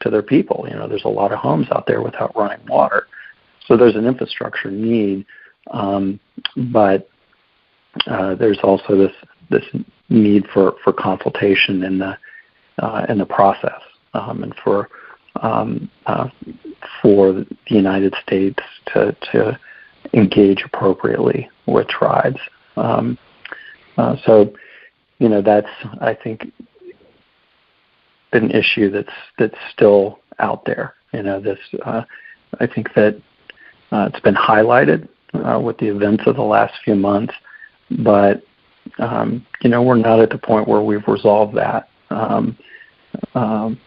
to 0.00 0.10
their 0.10 0.22
people. 0.22 0.66
You 0.68 0.76
know, 0.76 0.88
there's 0.88 1.04
a 1.04 1.08
lot 1.08 1.32
of 1.32 1.38
homes 1.38 1.66
out 1.72 1.86
there 1.86 2.02
without 2.02 2.34
running 2.34 2.64
water. 2.66 3.06
So 3.66 3.76
there's 3.76 3.96
an 3.96 4.06
infrastructure 4.06 4.70
need, 4.70 5.26
um, 5.70 6.18
but 6.72 7.08
uh, 8.06 8.34
there's 8.34 8.58
also 8.62 8.96
this 8.96 9.12
this 9.50 9.64
need 10.10 10.46
for, 10.52 10.74
for 10.84 10.92
consultation 10.92 11.84
in 11.84 11.98
the 11.98 12.18
uh, 12.78 13.04
in 13.08 13.18
the 13.18 13.26
process 13.26 13.80
um, 14.14 14.42
and 14.42 14.54
for 14.62 14.88
um, 15.42 15.90
uh, 16.06 16.28
for 17.00 17.32
the 17.32 17.46
United 17.66 18.14
States 18.22 18.58
to 18.86 19.16
to 19.32 19.58
engage 20.12 20.62
appropriately 20.64 21.48
with 21.66 21.86
tribes. 21.88 22.40
Um, 22.76 23.18
uh, 23.96 24.16
so, 24.24 24.52
you 25.18 25.28
know, 25.28 25.42
that's 25.42 25.68
I 26.00 26.14
think 26.14 26.52
an 28.32 28.50
issue 28.50 28.90
that's 28.90 29.12
that's 29.38 29.58
still 29.72 30.20
out 30.38 30.64
there. 30.64 30.94
You 31.12 31.22
know, 31.22 31.40
this 31.40 31.58
uh, 31.84 32.02
I 32.58 32.66
think 32.66 32.94
that 32.94 33.20
uh, 33.92 34.08
it's 34.12 34.20
been 34.20 34.34
highlighted 34.34 35.08
uh, 35.34 35.60
with 35.60 35.78
the 35.78 35.88
events 35.88 36.24
of 36.26 36.36
the 36.36 36.42
last 36.42 36.74
few 36.84 36.94
months, 36.94 37.34
but 38.02 38.42
um, 38.98 39.46
you 39.62 39.70
know 39.70 39.82
we're 39.82 39.96
not 39.96 40.20
at 40.20 40.30
the 40.30 40.38
point 40.38 40.68
where 40.68 40.82
we've 40.82 41.06
resolved 41.06 41.56
that. 41.56 41.88
Um, 42.10 42.56
um, 43.34 43.80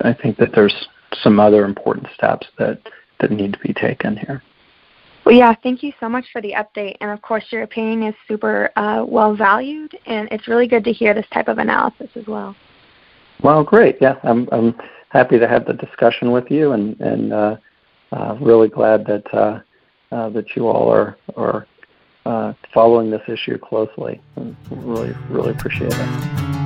I 0.00 0.12
think 0.12 0.36
that 0.38 0.50
there's 0.54 0.88
some 1.22 1.40
other 1.40 1.64
important 1.64 2.08
steps 2.14 2.46
that 2.58 2.80
that 3.20 3.30
need 3.30 3.52
to 3.54 3.58
be 3.60 3.72
taken 3.72 4.16
here. 4.16 4.42
Well, 5.24 5.34
yeah, 5.34 5.54
thank 5.60 5.82
you 5.82 5.92
so 5.98 6.08
much 6.08 6.26
for 6.32 6.40
the 6.40 6.52
update. 6.52 6.96
And 7.00 7.10
of 7.10 7.20
course, 7.20 7.44
your 7.50 7.62
opinion 7.62 8.04
is 8.04 8.14
super 8.28 8.70
uh, 8.76 9.04
well 9.06 9.34
valued, 9.34 9.98
and 10.06 10.28
it's 10.30 10.46
really 10.46 10.68
good 10.68 10.84
to 10.84 10.92
hear 10.92 11.14
this 11.14 11.26
type 11.32 11.48
of 11.48 11.58
analysis 11.58 12.08
as 12.14 12.26
well. 12.28 12.54
Well, 13.42 13.64
great. 13.64 13.96
Yeah, 14.00 14.18
I'm 14.22 14.48
I'm 14.52 14.74
happy 15.08 15.38
to 15.38 15.48
have 15.48 15.66
the 15.66 15.72
discussion 15.72 16.30
with 16.30 16.50
you, 16.50 16.72
and 16.72 16.98
and 17.00 17.32
uh, 17.32 17.56
uh, 18.12 18.36
really 18.40 18.68
glad 18.68 19.04
that 19.06 19.34
uh, 19.34 19.60
uh, 20.12 20.28
that 20.30 20.54
you 20.54 20.68
all 20.68 20.88
are 20.88 21.16
are 21.36 21.66
uh, 22.26 22.52
following 22.74 23.10
this 23.10 23.22
issue 23.28 23.56
closely. 23.56 24.20
And 24.34 24.56
really, 24.70 25.14
really 25.30 25.52
appreciate 25.52 25.92
it. 25.94 26.56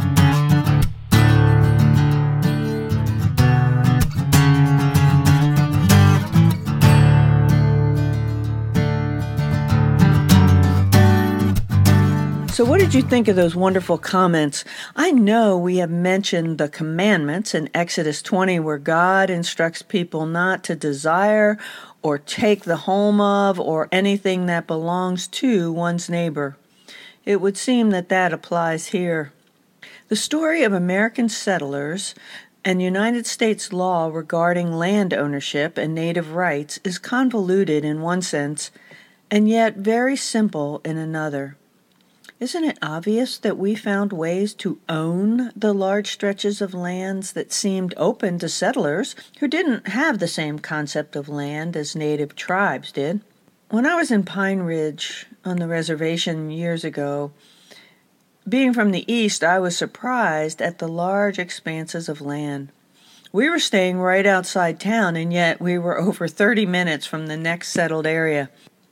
So, 12.60 12.66
what 12.66 12.78
did 12.78 12.92
you 12.92 13.00
think 13.00 13.26
of 13.28 13.36
those 13.36 13.56
wonderful 13.56 13.96
comments? 13.96 14.66
I 14.94 15.12
know 15.12 15.56
we 15.56 15.78
have 15.78 15.88
mentioned 15.88 16.58
the 16.58 16.68
commandments 16.68 17.54
in 17.54 17.70
Exodus 17.72 18.20
20, 18.20 18.60
where 18.60 18.76
God 18.76 19.30
instructs 19.30 19.80
people 19.80 20.26
not 20.26 20.62
to 20.64 20.76
desire 20.76 21.56
or 22.02 22.18
take 22.18 22.64
the 22.64 22.78
home 22.78 23.20
of 23.20 23.60
or 23.60 23.88
anything 23.92 24.46
that 24.46 24.66
belongs 24.66 25.26
to 25.28 25.72
one's 25.72 26.08
neighbor. 26.08 26.56
It 27.24 27.40
would 27.40 27.56
seem 27.56 27.90
that 27.90 28.08
that 28.08 28.32
applies 28.32 28.88
here. 28.88 29.32
The 30.08 30.16
story 30.16 30.62
of 30.62 30.72
American 30.72 31.28
settlers 31.28 32.14
and 32.64 32.82
United 32.82 33.26
States 33.26 33.72
law 33.72 34.08
regarding 34.08 34.72
land 34.72 35.14
ownership 35.14 35.78
and 35.78 35.94
native 35.94 36.32
rights 36.32 36.80
is 36.84 36.98
convoluted 36.98 37.84
in 37.84 38.02
one 38.02 38.22
sense 38.22 38.70
and 39.30 39.48
yet 39.48 39.76
very 39.76 40.16
simple 40.16 40.80
in 40.84 40.96
another. 40.96 41.56
Isn't 42.40 42.64
it 42.64 42.78
obvious 42.80 43.36
that 43.36 43.58
we 43.58 43.74
found 43.74 44.14
ways 44.14 44.54
to 44.54 44.80
own 44.88 45.52
the 45.54 45.74
large 45.74 46.10
stretches 46.10 46.62
of 46.62 46.72
lands 46.72 47.32
that 47.34 47.52
seemed 47.52 47.92
open 47.98 48.38
to 48.38 48.48
settlers 48.48 49.14
who 49.40 49.46
didn't 49.46 49.88
have 49.88 50.18
the 50.18 50.26
same 50.26 50.58
concept 50.58 51.16
of 51.16 51.28
land 51.28 51.76
as 51.76 51.94
native 51.94 52.34
tribes 52.34 52.92
did? 52.92 53.20
When 53.68 53.84
I 53.84 53.94
was 53.94 54.10
in 54.10 54.24
Pine 54.24 54.60
Ridge 54.60 55.26
on 55.44 55.58
the 55.58 55.68
reservation 55.68 56.50
years 56.50 56.82
ago, 56.82 57.30
being 58.48 58.72
from 58.72 58.90
the 58.90 59.04
east, 59.12 59.44
I 59.44 59.58
was 59.58 59.76
surprised 59.76 60.62
at 60.62 60.78
the 60.78 60.88
large 60.88 61.38
expanses 61.38 62.08
of 62.08 62.22
land. 62.22 62.72
We 63.32 63.50
were 63.50 63.58
staying 63.58 63.98
right 63.98 64.24
outside 64.24 64.80
town, 64.80 65.14
and 65.14 65.30
yet 65.30 65.60
we 65.60 65.76
were 65.76 66.00
over 66.00 66.26
30 66.26 66.64
minutes 66.64 67.04
from 67.04 67.26
the 67.26 67.36
next 67.36 67.68
settled 67.68 68.06
area. 68.06 68.48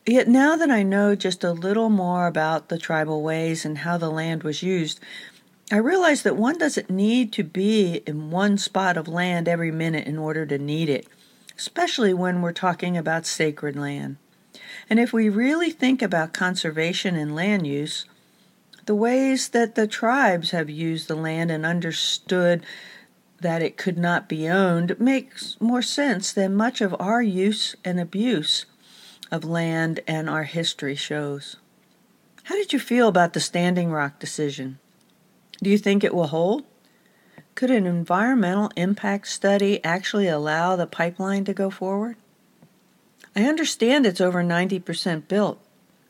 Yet 0.08 0.26
now 0.26 0.56
that 0.56 0.70
I 0.70 0.84
know 0.84 1.14
just 1.14 1.44
a 1.44 1.52
little 1.52 1.90
more 1.90 2.26
about 2.26 2.70
the 2.70 2.78
tribal 2.78 3.20
ways 3.22 3.66
and 3.66 3.76
how 3.76 3.98
the 3.98 4.10
land 4.10 4.42
was 4.42 4.62
used, 4.62 5.00
I 5.70 5.76
realize 5.76 6.22
that 6.22 6.34
one 6.34 6.56
doesn't 6.56 6.88
need 6.88 7.30
to 7.34 7.44
be 7.44 8.00
in 8.06 8.30
one 8.30 8.56
spot 8.56 8.96
of 8.96 9.06
land 9.06 9.48
every 9.48 9.70
minute 9.70 10.06
in 10.06 10.16
order 10.16 10.46
to 10.46 10.56
need 10.56 10.88
it, 10.88 11.06
especially 11.58 12.14
when 12.14 12.40
we're 12.40 12.54
talking 12.54 12.96
about 12.96 13.26
sacred 13.26 13.76
land. 13.76 14.16
And 14.88 14.98
if 14.98 15.12
we 15.12 15.28
really 15.28 15.70
think 15.70 16.00
about 16.00 16.32
conservation 16.32 17.14
and 17.14 17.36
land 17.36 17.66
use, 17.66 18.06
the 18.86 18.94
ways 18.94 19.50
that 19.50 19.74
the 19.74 19.86
tribes 19.86 20.52
have 20.52 20.70
used 20.70 21.08
the 21.08 21.16
land 21.16 21.50
and 21.50 21.66
understood 21.66 22.64
that 23.42 23.60
it 23.60 23.76
could 23.76 23.98
not 23.98 24.26
be 24.26 24.48
owned 24.48 24.98
makes 24.98 25.60
more 25.60 25.82
sense 25.82 26.32
than 26.32 26.54
much 26.54 26.80
of 26.80 26.96
our 26.98 27.20
use 27.20 27.76
and 27.84 28.00
abuse 28.00 28.64
of 29.30 29.44
land 29.44 30.00
and 30.06 30.28
our 30.28 30.44
history 30.44 30.94
shows. 30.94 31.56
How 32.44 32.54
did 32.54 32.72
you 32.72 32.78
feel 32.78 33.08
about 33.08 33.32
the 33.32 33.40
Standing 33.40 33.90
Rock 33.90 34.18
decision? 34.18 34.78
Do 35.62 35.70
you 35.70 35.78
think 35.78 36.02
it 36.02 36.14
will 36.14 36.28
hold? 36.28 36.64
Could 37.54 37.70
an 37.70 37.86
environmental 37.86 38.70
impact 38.76 39.28
study 39.28 39.82
actually 39.84 40.28
allow 40.28 40.76
the 40.76 40.86
pipeline 40.86 41.44
to 41.44 41.52
go 41.52 41.70
forward? 41.70 42.16
I 43.34 43.42
understand 43.44 44.06
it's 44.06 44.20
over 44.20 44.42
90% 44.42 45.28
built. 45.28 45.60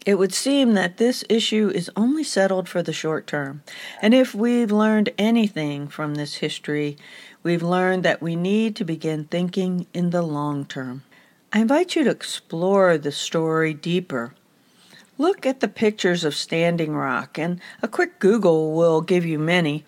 It 0.06 0.18
would 0.18 0.32
seem 0.32 0.74
that 0.74 0.96
this 0.96 1.24
issue 1.28 1.70
is 1.74 1.90
only 1.96 2.24
settled 2.24 2.68
for 2.68 2.82
the 2.82 2.92
short 2.92 3.26
term. 3.26 3.62
And 4.00 4.14
if 4.14 4.34
we've 4.34 4.70
learned 4.70 5.10
anything 5.18 5.88
from 5.88 6.14
this 6.14 6.36
history, 6.36 6.96
we've 7.42 7.62
learned 7.62 8.04
that 8.04 8.22
we 8.22 8.36
need 8.36 8.76
to 8.76 8.84
begin 8.84 9.24
thinking 9.24 9.86
in 9.92 10.10
the 10.10 10.22
long 10.22 10.64
term. 10.64 11.02
I 11.50 11.60
invite 11.60 11.96
you 11.96 12.04
to 12.04 12.10
explore 12.10 12.98
the 12.98 13.10
story 13.10 13.72
deeper. 13.72 14.34
Look 15.16 15.46
at 15.46 15.60
the 15.60 15.68
pictures 15.68 16.22
of 16.22 16.34
Standing 16.34 16.94
Rock, 16.94 17.38
and 17.38 17.58
a 17.80 17.88
quick 17.88 18.18
Google 18.18 18.74
will 18.74 19.00
give 19.00 19.24
you 19.24 19.38
many. 19.38 19.86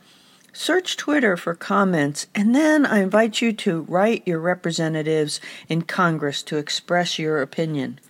Search 0.55 0.97
Twitter 0.97 1.37
for 1.37 1.55
comments, 1.55 2.27
and 2.35 2.55
then 2.55 2.87
I 2.87 3.03
invite 3.03 3.43
you 3.43 3.53
to 3.53 3.83
write 3.83 4.27
your 4.27 4.41
representatives 4.41 5.39
in 5.69 5.83
Congress 5.83 6.43
to 6.45 6.57
express 6.57 7.19
your 7.19 7.43
opinion. 7.43 8.01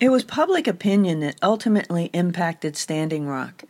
It 0.00 0.08
was 0.08 0.24
public 0.24 0.66
opinion 0.66 1.20
that 1.20 1.36
ultimately 1.40 2.10
impacted 2.12 2.76
Standing 2.76 3.28
Rock, 3.28 3.62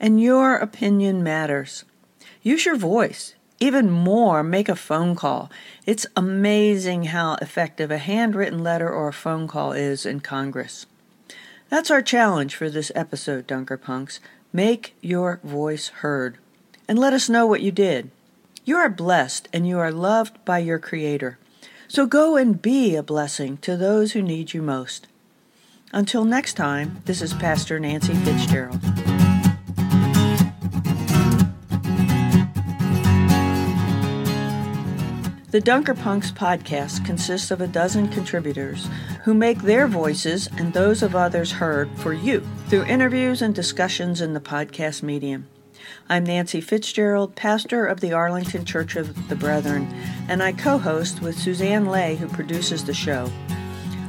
and 0.00 0.20
your 0.20 0.56
opinion 0.56 1.22
matters. 1.22 1.84
Use 2.42 2.66
your 2.66 2.76
voice. 2.76 3.36
Even 3.62 3.92
more, 3.92 4.42
make 4.42 4.68
a 4.68 4.74
phone 4.74 5.14
call. 5.14 5.48
It's 5.86 6.04
amazing 6.16 7.04
how 7.04 7.36
effective 7.40 7.92
a 7.92 7.98
handwritten 7.98 8.64
letter 8.64 8.90
or 8.90 9.06
a 9.06 9.12
phone 9.12 9.46
call 9.46 9.70
is 9.70 10.04
in 10.04 10.18
Congress. 10.18 10.84
That's 11.68 11.88
our 11.88 12.02
challenge 12.02 12.56
for 12.56 12.68
this 12.68 12.90
episode, 12.96 13.46
Dunker 13.46 13.76
Punks. 13.76 14.18
Make 14.52 14.96
your 15.00 15.38
voice 15.44 15.90
heard 16.02 16.38
and 16.88 16.98
let 16.98 17.12
us 17.12 17.28
know 17.28 17.46
what 17.46 17.62
you 17.62 17.70
did. 17.70 18.10
You 18.64 18.78
are 18.78 18.88
blessed 18.88 19.48
and 19.52 19.64
you 19.64 19.78
are 19.78 19.92
loved 19.92 20.44
by 20.44 20.58
your 20.58 20.80
Creator. 20.80 21.38
So 21.86 22.04
go 22.04 22.36
and 22.36 22.60
be 22.60 22.96
a 22.96 23.02
blessing 23.04 23.58
to 23.58 23.76
those 23.76 24.10
who 24.10 24.22
need 24.22 24.54
you 24.54 24.60
most. 24.60 25.06
Until 25.92 26.24
next 26.24 26.54
time, 26.54 27.00
this 27.04 27.22
is 27.22 27.32
Pastor 27.32 27.78
Nancy 27.78 28.14
Fitzgerald. 28.14 28.80
The 35.52 35.60
Dunker 35.60 35.92
Punks 35.92 36.30
podcast 36.30 37.04
consists 37.04 37.50
of 37.50 37.60
a 37.60 37.66
dozen 37.66 38.08
contributors 38.08 38.88
who 39.24 39.34
make 39.34 39.60
their 39.60 39.86
voices 39.86 40.48
and 40.56 40.72
those 40.72 41.02
of 41.02 41.14
others 41.14 41.52
heard 41.52 41.90
for 41.98 42.14
you 42.14 42.40
through 42.68 42.84
interviews 42.84 43.42
and 43.42 43.54
discussions 43.54 44.22
in 44.22 44.32
the 44.32 44.40
podcast 44.40 45.02
medium. 45.02 45.46
I'm 46.08 46.24
Nancy 46.24 46.62
Fitzgerald, 46.62 47.36
pastor 47.36 47.84
of 47.84 48.00
the 48.00 48.14
Arlington 48.14 48.64
Church 48.64 48.96
of 48.96 49.28
the 49.28 49.36
Brethren, 49.36 49.92
and 50.26 50.42
I 50.42 50.52
co 50.52 50.78
host 50.78 51.20
with 51.20 51.38
Suzanne 51.38 51.84
Lay, 51.84 52.16
who 52.16 52.28
produces 52.28 52.86
the 52.86 52.94
show. 52.94 53.30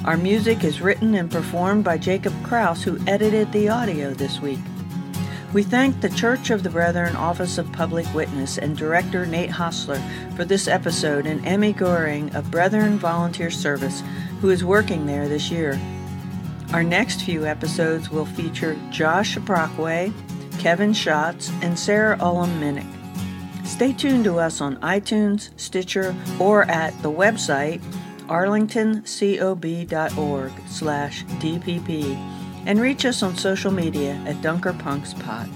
Our 0.05 0.15
music 0.15 0.63
is 0.63 0.79
written 0.79 1.13
and 1.13 1.29
performed 1.29 1.83
by 1.83 1.97
Jacob 1.97 2.33
Kraus, 2.43 2.83
who 2.83 2.97
edited 3.05 3.51
the 3.51 3.67
audio 3.67 4.13
this 4.13 4.39
week. 4.39 4.59
We 5.53 5.61
thank 5.61 6.01
the 6.01 6.09
Church 6.09 6.49
of 6.49 6.63
the 6.63 6.71
Brethren 6.71 7.15
Office 7.15 7.59
of 7.59 7.71
Public 7.71 8.11
Witness 8.15 8.57
and 8.57 8.75
Director 8.75 9.27
Nate 9.27 9.51
Hosler 9.51 10.01
for 10.35 10.45
this 10.45 10.67
episode 10.67 11.27
and 11.27 11.45
Emmy 11.45 11.73
Goring 11.73 12.35
of 12.35 12.49
Brethren 12.49 12.97
Volunteer 12.97 13.51
Service, 13.51 14.01
who 14.41 14.49
is 14.49 14.65
working 14.65 15.05
there 15.05 15.29
this 15.29 15.51
year. 15.51 15.79
Our 16.73 16.81
next 16.81 17.21
few 17.21 17.45
episodes 17.45 18.09
will 18.09 18.25
feature 18.25 18.75
Josh 18.89 19.37
Brockway, 19.37 20.11
Kevin 20.57 20.91
Schatz, 20.91 21.51
and 21.61 21.77
Sarah 21.77 22.17
Ullom 22.17 22.59
Minnich. 22.59 22.87
Stay 23.63 23.93
tuned 23.93 24.23
to 24.23 24.39
us 24.39 24.59
on 24.59 24.77
iTunes, 24.77 25.51
Stitcher, 25.55 26.15
or 26.39 26.63
at 26.63 26.99
the 27.03 27.11
website 27.11 27.79
arlingtoncob.org 28.27 30.51
slash 30.67 31.23
DPP 31.25 32.32
and 32.65 32.79
reach 32.79 33.05
us 33.05 33.21
on 33.21 33.35
social 33.35 33.71
media 33.71 34.13
at 34.25 34.41
Dunker 34.41 34.73
Punks 34.73 35.13
DunkerPunksPod. 35.13 35.49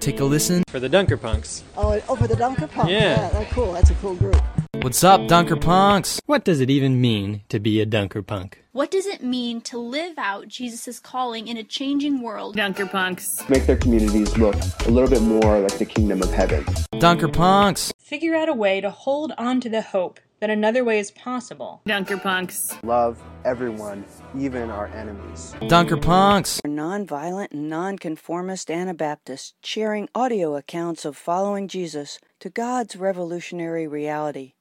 Take 0.00 0.20
a 0.20 0.24
listen. 0.24 0.62
For 0.68 0.78
the 0.78 0.88
Dunker 0.88 1.16
Punks. 1.16 1.64
Oh, 1.76 2.00
oh, 2.08 2.14
for 2.16 2.28
the 2.28 2.36
Dunker 2.36 2.68
Punks. 2.68 2.92
Yeah. 2.92 3.28
that's 3.30 3.52
cool. 3.52 3.72
That's 3.72 3.90
a 3.90 3.94
cool 3.94 4.14
group. 4.14 4.40
What's 4.82 5.02
up, 5.02 5.26
Dunker 5.26 5.56
Punks? 5.56 6.20
What 6.26 6.44
does 6.44 6.60
it 6.60 6.70
even 6.70 7.00
mean 7.00 7.40
to 7.48 7.58
be 7.58 7.80
a 7.80 7.86
Dunker 7.86 8.22
Punk? 8.22 8.62
What 8.70 8.90
does 8.90 9.06
it 9.06 9.22
mean 9.22 9.60
to 9.62 9.78
live 9.78 10.16
out 10.16 10.46
Jesus' 10.46 11.00
calling 11.00 11.48
in 11.48 11.56
a 11.56 11.64
changing 11.64 12.22
world? 12.22 12.54
Dunker 12.54 12.86
Punks. 12.86 13.48
Make 13.48 13.66
their 13.66 13.76
communities 13.76 14.36
look 14.38 14.54
a 14.86 14.90
little 14.90 15.10
bit 15.10 15.22
more 15.22 15.58
like 15.58 15.76
the 15.78 15.86
kingdom 15.86 16.22
of 16.22 16.32
heaven. 16.32 16.64
Dunker 17.00 17.26
Punks. 17.26 17.92
Figure 18.06 18.36
out 18.36 18.48
a 18.48 18.54
way 18.54 18.80
to 18.80 18.88
hold 18.88 19.32
on 19.36 19.60
to 19.60 19.68
the 19.68 19.82
hope 19.82 20.20
that 20.38 20.48
another 20.48 20.84
way 20.84 21.00
is 21.00 21.10
possible. 21.10 21.82
Dunker 21.86 22.16
Punks. 22.16 22.78
Love 22.84 23.20
everyone, 23.44 24.04
even 24.38 24.70
our 24.70 24.86
enemies. 24.86 25.56
Dunker 25.66 25.96
Punks. 25.96 26.60
Nonviolent 26.64 27.50
and 27.50 27.68
nonconformist 27.68 28.70
Anabaptists 28.70 29.54
sharing 29.60 30.08
audio 30.14 30.54
accounts 30.54 31.04
of 31.04 31.16
following 31.16 31.66
Jesus 31.66 32.20
to 32.38 32.48
God's 32.48 32.94
revolutionary 32.94 33.88
reality. 33.88 34.52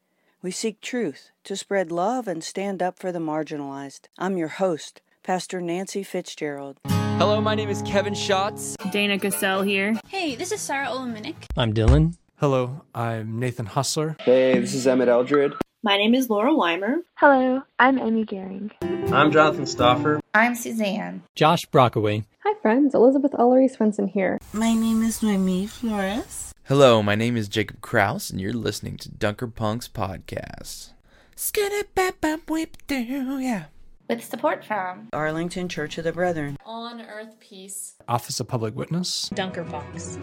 We 0.42 0.50
seek 0.50 0.82
truth 0.82 1.30
to 1.44 1.56
spread 1.56 1.92
love 1.92 2.28
and 2.28 2.44
stand 2.44 2.82
up 2.82 2.98
for 2.98 3.12
the 3.12 3.20
marginalized. 3.20 4.08
I'm 4.18 4.38
your 4.38 4.48
host, 4.48 5.04
Pastor 5.22 5.62
Nancy 5.62 6.02
Fitzgerald. 6.02 6.80
Hello, 6.88 7.40
my 7.42 7.54
name 7.54 7.70
is 7.70 7.84
Kevin 7.84 8.16
Schatz. 8.16 8.76
Dana 8.92 9.20
Cassell 9.20 9.62
here. 9.62 9.94
Hey, 10.08 10.36
this 10.36 10.52
is 10.52 10.62
Sarah 10.62 10.88
Ullom-Minnich. 10.88 11.46
I'm 11.56 11.76
Dylan. 11.76 12.16
Hello, 12.38 12.82
I'm 12.94 13.40
Nathan 13.40 13.66
Hosler. 13.66 14.20
Hey, 14.20 14.60
this 14.60 14.74
is 14.74 14.86
Emmett 14.86 15.08
Eldred. 15.08 15.54
My 15.84 15.96
name 15.96 16.14
is 16.14 16.30
Laura 16.30 16.54
Weimer. 16.54 16.98
Hello, 17.16 17.62
I'm 17.80 17.98
Amy 17.98 18.26
Gehring. 18.26 18.72
I'm 19.14 19.32
Jonathan 19.32 19.64
Stoffer. 19.64 20.20
I'm 20.34 20.54
Suzanne. 20.56 21.24
Josh 21.36 21.66
Brockway. 21.68 22.26
Hi, 22.44 22.54
friends. 22.62 22.94
Elizabeth 22.94 23.32
Ullery 23.32 23.70
Swenson 23.70 24.08
here. 24.08 24.38
My 24.52 24.74
name 24.74 25.02
is 25.02 25.24
Noemi 25.24 25.66
Flores. 25.66 26.54
Hello, 26.66 27.02
my 27.02 27.16
name 27.16 27.38
is 27.38 27.48
Jacob 27.48 27.80
Kraus, 27.80 28.30
and 28.30 28.42
you're 28.42 28.52
listening 28.52 28.98
to 28.98 29.10
Dunker 29.10 29.48
Punk's 29.48 29.88
podcast. 29.88 30.92
Skinny 31.38 31.84
bap 31.94 32.26
whip 32.50 32.76
do, 32.88 32.98
yeah. 33.40 33.66
With 34.08 34.24
support 34.24 34.64
from 34.64 35.10
Arlington 35.14 35.68
Church 35.68 35.98
of 35.98 36.04
the 36.04 36.12
Brethren, 36.12 36.58
On 36.64 37.02
Earth 37.02 37.40
Peace, 37.40 37.96
Office 38.08 38.40
of 38.40 38.48
Public 38.48 38.76
Witness, 38.76 39.30
Dunker 39.34 39.64
Punks. 39.64 40.20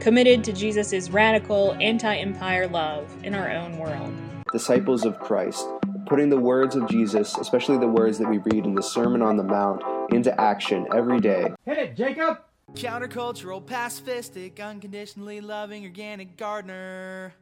Committed 0.00 0.44
to 0.44 0.52
Jesus' 0.52 1.08
radical 1.08 1.74
anti 1.80 2.14
empire 2.14 2.68
love 2.68 3.10
in 3.24 3.34
our 3.34 3.50
own 3.50 3.78
world. 3.78 4.12
Disciples 4.52 5.06
of 5.06 5.18
Christ, 5.18 5.66
putting 6.04 6.28
the 6.28 6.38
words 6.38 6.76
of 6.76 6.86
Jesus, 6.90 7.38
especially 7.38 7.78
the 7.78 7.88
words 7.88 8.18
that 8.18 8.28
we 8.28 8.36
read 8.36 8.66
in 8.66 8.74
the 8.74 8.82
Sermon 8.82 9.22
on 9.22 9.38
the 9.38 9.44
Mount, 9.44 9.82
into 10.12 10.38
action 10.38 10.86
every 10.94 11.18
day. 11.18 11.54
Hit 11.64 11.78
it, 11.78 11.96
Jacob! 11.96 12.40
Countercultural, 12.74 13.64
pacifistic, 13.64 14.60
unconditionally 14.60 15.40
loving 15.40 15.84
organic 15.84 16.36
gardener. 16.36 17.32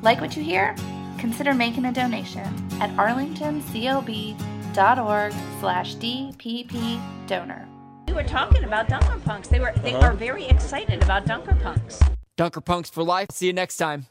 Like 0.00 0.22
what 0.22 0.34
you 0.34 0.42
hear? 0.42 0.74
Consider 1.18 1.54
making 1.54 1.84
a 1.86 1.92
donation 1.92 2.44
at 2.80 2.90
arlingtoncob.org 2.96 5.32
slash 5.60 5.96
DPP 5.96 7.00
donor. 7.26 7.66
We 8.06 8.12
were 8.14 8.22
talking 8.24 8.64
about 8.64 8.88
Dunker 8.88 9.18
Punks. 9.24 9.48
They 9.48 9.58
were 9.60 9.72
they 9.82 9.94
Uh-huh. 9.94 10.06
are 10.08 10.14
very 10.14 10.44
excited 10.46 11.02
about 11.02 11.26
Dunker 11.26 11.56
Punks. 11.62 12.00
Dunker 12.36 12.60
Punks 12.60 12.90
for 12.90 13.02
life. 13.02 13.28
See 13.32 13.46
you 13.46 13.52
next 13.52 13.76
time. 13.78 14.06